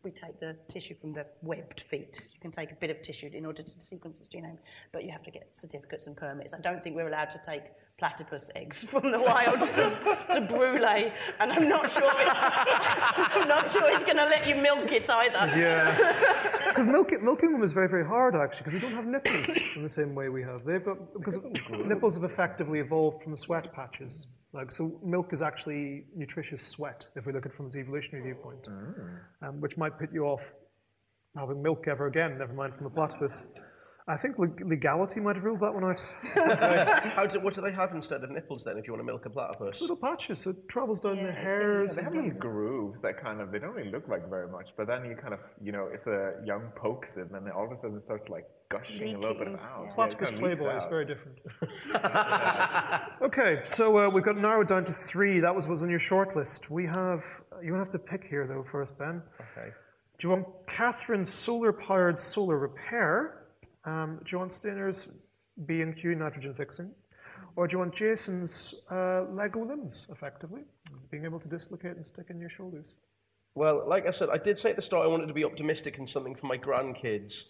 We 0.02 0.10
take 0.10 0.40
the 0.40 0.56
tissue 0.66 0.94
from 0.98 1.12
the 1.12 1.26
webbed 1.42 1.82
feet. 1.82 2.20
You 2.32 2.40
can 2.40 2.50
take 2.50 2.72
a 2.72 2.74
bit 2.74 2.90
of 2.90 3.02
tissue 3.02 3.30
in 3.32 3.44
order 3.44 3.62
to 3.62 3.80
sequence 3.80 4.18
its 4.18 4.28
genome, 4.28 4.56
but 4.92 5.04
you 5.04 5.10
have 5.10 5.22
to 5.24 5.30
get 5.30 5.54
certificates 5.54 6.06
and 6.06 6.16
permits. 6.16 6.54
I 6.54 6.60
don't 6.60 6.82
think 6.82 6.96
we're 6.96 7.08
allowed 7.08 7.30
to 7.30 7.40
take 7.44 7.64
platypus 8.00 8.50
eggs 8.56 8.82
from 8.92 9.12
the 9.12 9.20
wild 9.20 9.60
to, 9.60 9.84
to 10.34 10.40
brulee, 10.40 11.12
and 11.38 11.52
I'm 11.52 11.68
not 11.68 11.92
sure. 11.92 12.10
It, 12.10 12.28
I'm 13.36 13.46
not 13.46 13.70
sure 13.70 13.88
it's 13.90 14.04
going 14.04 14.16
to 14.16 14.24
let 14.24 14.48
you 14.48 14.56
milk 14.56 14.90
it 14.90 15.08
either. 15.08 15.44
Yeah, 15.56 16.64
because 16.68 16.86
milk, 16.86 17.12
milking 17.22 17.52
them 17.52 17.62
is 17.62 17.72
very, 17.72 17.88
very 17.88 18.04
hard 18.04 18.34
actually, 18.34 18.64
because 18.64 18.72
they 18.72 18.80
don't 18.80 18.96
have 19.00 19.06
nipples 19.06 19.48
in 19.76 19.82
the 19.82 19.94
same 20.00 20.14
way 20.14 20.30
we 20.30 20.42
have. 20.42 20.64
They've 20.64 20.84
got 20.84 21.12
because 21.12 21.38
nipples 21.70 22.14
have 22.14 22.24
effectively 22.24 22.80
evolved 22.80 23.22
from 23.22 23.32
the 23.32 23.38
sweat 23.38 23.72
patches. 23.72 24.26
Like 24.52 24.72
so, 24.72 24.98
milk 25.04 25.32
is 25.32 25.42
actually 25.42 26.06
nutritious 26.16 26.66
sweat 26.66 27.06
if 27.14 27.26
we 27.26 27.32
look 27.32 27.44
at 27.46 27.52
it 27.52 27.56
from 27.56 27.66
its 27.66 27.76
evolutionary 27.76 28.24
viewpoint, 28.24 28.66
um, 29.42 29.60
which 29.60 29.76
might 29.76 29.96
put 29.98 30.12
you 30.12 30.24
off 30.24 30.54
having 31.36 31.62
milk 31.62 31.86
ever 31.86 32.06
again. 32.06 32.38
Never 32.38 32.54
mind 32.54 32.74
from 32.74 32.84
the 32.84 32.90
platypus. 32.90 33.44
I 34.08 34.16
think 34.16 34.38
legality 34.38 35.20
might 35.20 35.36
have 35.36 35.44
ruled 35.44 35.60
that 35.60 35.72
one 35.72 35.84
out. 35.84 36.00
How 37.14 37.26
do, 37.26 37.38
what 37.40 37.54
do 37.54 37.60
they 37.60 37.72
have 37.72 37.92
instead 37.92 38.24
of 38.24 38.30
nipples 38.30 38.64
then 38.64 38.76
if 38.78 38.86
you 38.86 38.92
want 38.92 39.00
to 39.00 39.06
milk 39.06 39.26
a 39.26 39.30
platypus? 39.30 39.80
Little 39.80 39.96
patches, 39.96 40.40
so 40.40 40.50
it 40.50 40.68
travels 40.68 41.00
down 41.00 41.16
the 41.16 41.22
Yeah, 41.24 41.32
hairs. 41.32 41.94
they 41.94 42.02
have 42.02 42.12
and- 42.14 42.24
little 42.24 42.38
grooves 42.40 43.00
that 43.02 43.22
kind 43.22 43.40
of 43.40 43.52
they 43.52 43.58
don't 43.58 43.74
really 43.74 43.90
look 43.90 44.08
like 44.08 44.28
very 44.28 44.48
much, 44.48 44.70
but 44.76 44.86
then 44.86 45.04
you 45.04 45.14
kind 45.16 45.34
of 45.34 45.40
you 45.62 45.70
know 45.72 45.88
if 45.92 46.06
a 46.06 46.34
young 46.44 46.72
pokes 46.76 47.16
it, 47.16 47.30
then 47.30 47.48
all 47.54 47.66
of 47.66 47.72
a 47.72 47.76
sudden 47.76 47.96
it 47.96 48.02
starts 48.02 48.28
like 48.28 48.46
gushing 48.70 49.14
a 49.14 49.18
little 49.18 49.34
bit 49.36 49.48
of 49.48 49.54
out. 49.54 49.84
Yeah, 49.86 49.94
Platypus 49.94 50.30
kind 50.30 50.40
Playboy 50.40 50.76
is 50.76 50.84
very 50.88 51.04
different. 51.04 51.38
okay, 53.22 53.60
so 53.64 53.98
uh, 53.98 54.08
we've 54.08 54.24
got 54.24 54.36
narrowed 54.38 54.68
down 54.68 54.84
to 54.86 54.92
three. 54.92 55.40
That 55.40 55.54
was 55.54 55.66
was 55.66 55.82
on 55.82 55.90
your 55.90 55.98
short 55.98 56.34
list. 56.36 56.70
We 56.70 56.86
have 56.86 57.24
you 57.62 57.74
have 57.74 57.88
to 57.90 57.98
pick 57.98 58.24
here 58.24 58.46
though 58.46 58.64
first, 58.64 58.98
Ben. 58.98 59.22
Okay. 59.56 59.70
Do 60.18 60.28
you 60.28 60.30
want 60.34 60.46
Catherine's 60.66 61.30
solar-powered 61.32 62.18
solar 62.18 62.58
repair? 62.58 63.39
Um, 63.84 64.20
do 64.24 64.32
you 64.32 64.38
want 64.38 64.52
Steinar's 64.52 65.14
B 65.66 65.80
and 65.80 65.96
Q 65.96 66.14
nitrogen 66.14 66.54
fixing? 66.54 66.90
Or 67.56 67.66
do 67.66 67.74
you 67.74 67.78
want 67.78 67.94
Jason's 67.94 68.74
uh, 68.90 69.24
Lego 69.30 69.64
limbs, 69.64 70.06
effectively, 70.10 70.62
being 71.10 71.24
able 71.24 71.40
to 71.40 71.48
dislocate 71.48 71.96
and 71.96 72.06
stick 72.06 72.26
in 72.30 72.38
your 72.38 72.50
shoulders? 72.50 72.94
Well, 73.54 73.84
like 73.88 74.06
I 74.06 74.10
said, 74.12 74.28
I 74.30 74.38
did 74.38 74.58
say 74.58 74.70
at 74.70 74.76
the 74.76 74.82
start 74.82 75.04
I 75.04 75.08
wanted 75.08 75.26
to 75.26 75.34
be 75.34 75.44
optimistic 75.44 75.98
and 75.98 76.08
something 76.08 76.34
for 76.34 76.46
my 76.46 76.56
grandkids. 76.56 77.44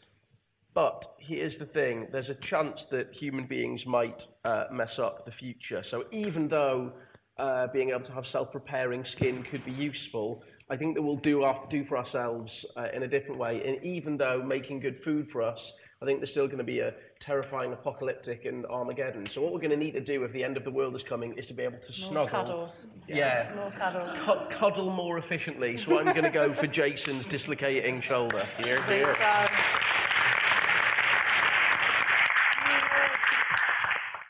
But 0.72 1.14
here's 1.18 1.56
the 1.56 1.66
thing 1.66 2.08
there's 2.12 2.30
a 2.30 2.34
chance 2.36 2.84
that 2.86 3.12
human 3.14 3.46
beings 3.46 3.86
might 3.86 4.26
uh, 4.44 4.64
mess 4.70 4.98
up 4.98 5.24
the 5.24 5.32
future. 5.32 5.82
So 5.82 6.04
even 6.12 6.48
though 6.48 6.92
uh, 7.38 7.66
being 7.68 7.90
able 7.90 8.02
to 8.02 8.12
have 8.12 8.26
self 8.26 8.54
repairing 8.54 9.04
skin 9.04 9.42
could 9.42 9.64
be 9.64 9.72
useful, 9.72 10.42
I 10.70 10.76
think 10.76 10.94
that 10.94 11.02
we'll 11.02 11.16
do, 11.16 11.42
our, 11.42 11.66
do 11.68 11.84
for 11.84 11.98
ourselves 11.98 12.64
uh, 12.76 12.86
in 12.94 13.02
a 13.02 13.08
different 13.08 13.38
way. 13.40 13.60
And 13.66 13.84
even 13.84 14.16
though 14.16 14.40
making 14.42 14.78
good 14.80 15.02
food 15.02 15.28
for 15.28 15.42
us, 15.42 15.72
I 16.00 16.06
think 16.06 16.20
there's 16.20 16.30
still 16.30 16.46
going 16.46 16.58
to 16.58 16.64
be 16.64 16.78
a 16.78 16.94
terrifying 17.18 17.72
apocalyptic 17.72 18.44
and 18.46 18.64
Armageddon. 18.66 19.28
So 19.28 19.42
what 19.42 19.52
we're 19.52 19.58
going 19.58 19.72
to 19.72 19.76
need 19.76 19.92
to 19.92 20.00
do 20.00 20.22
if 20.24 20.32
the 20.32 20.42
end 20.44 20.56
of 20.56 20.64
the 20.64 20.70
world 20.70 20.94
is 20.94 21.02
coming 21.02 21.34
is 21.36 21.46
to 21.48 21.54
be 21.54 21.64
able 21.64 21.78
to 21.78 21.86
More 21.86 22.08
snuggle. 22.08 22.28
cuddles. 22.28 22.86
Yeah. 23.08 23.52
More 23.56 23.72
cuddles. 23.72 24.16
Cu- 24.18 24.48
cuddle 24.48 24.90
more 24.90 25.18
efficiently. 25.18 25.76
So 25.76 25.98
I'm 25.98 26.06
going 26.06 26.22
to 26.22 26.30
go 26.30 26.52
for 26.52 26.68
Jason's 26.68 27.26
dislocating 27.26 28.00
shoulder. 28.00 28.46
Here, 28.64 28.80
here. 28.84 29.16
so. 29.20 29.46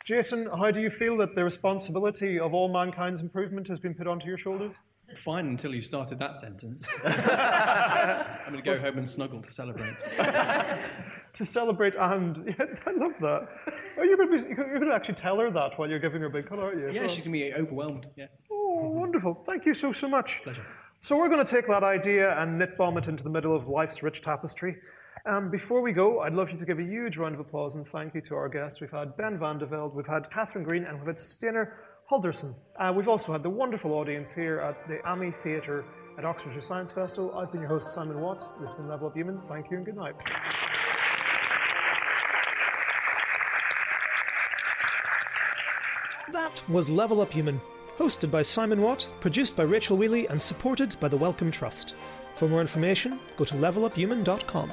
Jason, 0.07 0.47
how 0.59 0.70
do 0.72 0.80
you 0.80 0.91
feel 0.91 1.16
that 1.18 1.36
the 1.36 1.45
responsibility 1.45 2.41
of 2.41 2.53
all 2.53 2.68
mankind's 2.72 3.20
improvement 3.20 3.68
has 3.68 3.78
been 3.78 3.95
put 3.95 4.09
onto 4.09 4.26
your 4.26 4.38
shoulders? 4.38 4.74
Fine 5.16 5.46
until 5.46 5.74
you 5.74 5.82
started 5.82 6.18
that 6.18 6.36
sentence. 6.36 6.84
I'm 7.04 8.52
going 8.52 8.56
to 8.56 8.62
go 8.62 8.78
home 8.78 8.98
and 8.98 9.08
snuggle 9.08 9.42
to 9.42 9.50
celebrate. 9.50 9.96
to 11.32 11.44
celebrate 11.44 11.94
and 11.98 12.54
yeah, 12.58 12.66
I 12.86 12.92
love 12.92 13.12
that. 13.20 13.48
Oh, 13.98 14.02
you're 14.02 14.16
going 14.16 14.38
to 14.38 14.44
be, 14.44 14.54
you're 14.54 14.78
going 14.78 14.88
to 14.88 14.94
actually 14.94 15.14
tell 15.14 15.38
her 15.38 15.50
that 15.50 15.78
while 15.78 15.88
you're 15.88 15.98
giving 15.98 16.20
her 16.20 16.26
a 16.26 16.30
big 16.30 16.48
cut, 16.48 16.58
aren't 16.58 16.78
you? 16.78 16.90
Yeah, 16.90 17.00
well? 17.00 17.08
she 17.08 17.22
can 17.22 17.32
be 17.32 17.52
overwhelmed. 17.54 18.06
Yeah. 18.16 18.26
Oh, 18.50 18.88
wonderful! 18.90 19.42
Thank 19.46 19.66
you 19.66 19.74
so 19.74 19.92
so 19.92 20.08
much. 20.08 20.40
Pleasure. 20.42 20.64
So 21.00 21.16
we're 21.16 21.28
going 21.28 21.44
to 21.44 21.50
take 21.50 21.66
that 21.68 21.82
idea 21.82 22.38
and 22.38 22.58
knit 22.58 22.76
bomb 22.76 22.98
it 22.98 23.08
into 23.08 23.24
the 23.24 23.30
middle 23.30 23.56
of 23.56 23.68
life's 23.68 24.02
rich 24.02 24.20
tapestry. 24.20 24.76
Um, 25.26 25.50
before 25.50 25.82
we 25.82 25.92
go, 25.92 26.20
I'd 26.20 26.34
love 26.34 26.50
you 26.50 26.58
to 26.58 26.64
give 26.64 26.78
a 26.78 26.82
huge 26.82 27.16
round 27.16 27.34
of 27.34 27.40
applause 27.40 27.74
and 27.74 27.86
thank 27.86 28.14
you 28.14 28.20
to 28.22 28.34
our 28.34 28.48
guests. 28.48 28.80
We've 28.80 28.90
had 28.90 29.16
Ben 29.16 29.38
Van 29.38 29.58
de 29.58 29.66
Velde, 29.66 29.94
we've 29.94 30.06
had 30.06 30.30
Catherine 30.30 30.64
Green, 30.64 30.84
and 30.84 30.98
we've 30.98 31.06
had 31.06 31.18
Steinar 31.18 31.72
Halldorsson. 32.11 32.54
Uh, 32.76 32.92
we've 32.94 33.06
also 33.06 33.30
had 33.30 33.42
the 33.44 33.50
wonderful 33.50 33.92
audience 33.92 34.32
here 34.32 34.58
at 34.58 34.88
the 34.88 35.06
AMI 35.08 35.30
Theatre 35.44 35.84
at 36.18 36.24
Oxfordshire 36.24 36.61
Science 36.61 36.90
Festival. 36.90 37.32
I've 37.38 37.52
been 37.52 37.61
your 37.61 37.70
host, 37.70 37.92
Simon 37.92 38.20
Watts. 38.20 38.46
This 38.61 38.70
has 38.70 38.78
been 38.78 38.88
Level 38.88 39.06
Up 39.06 39.14
Human. 39.14 39.40
Thank 39.42 39.70
you 39.70 39.76
and 39.76 39.86
good 39.86 39.96
night. 39.96 40.16
That 46.32 46.68
was 46.68 46.88
Level 46.88 47.20
Up 47.20 47.32
Human, 47.32 47.61
hosted 47.96 48.30
by 48.30 48.42
Simon 48.42 48.82
Watt, 48.82 49.08
produced 49.20 49.56
by 49.56 49.62
Rachel 49.62 49.96
Wheely, 49.96 50.28
and 50.30 50.42
supported 50.42 50.96
by 50.98 51.06
the 51.06 51.16
Wellcome 51.16 51.52
Trust. 51.52 51.94
For 52.34 52.48
more 52.48 52.61
information, 52.61 53.20
go 53.36 53.44
to 53.44 53.54
leveluphuman.com. 53.54 54.72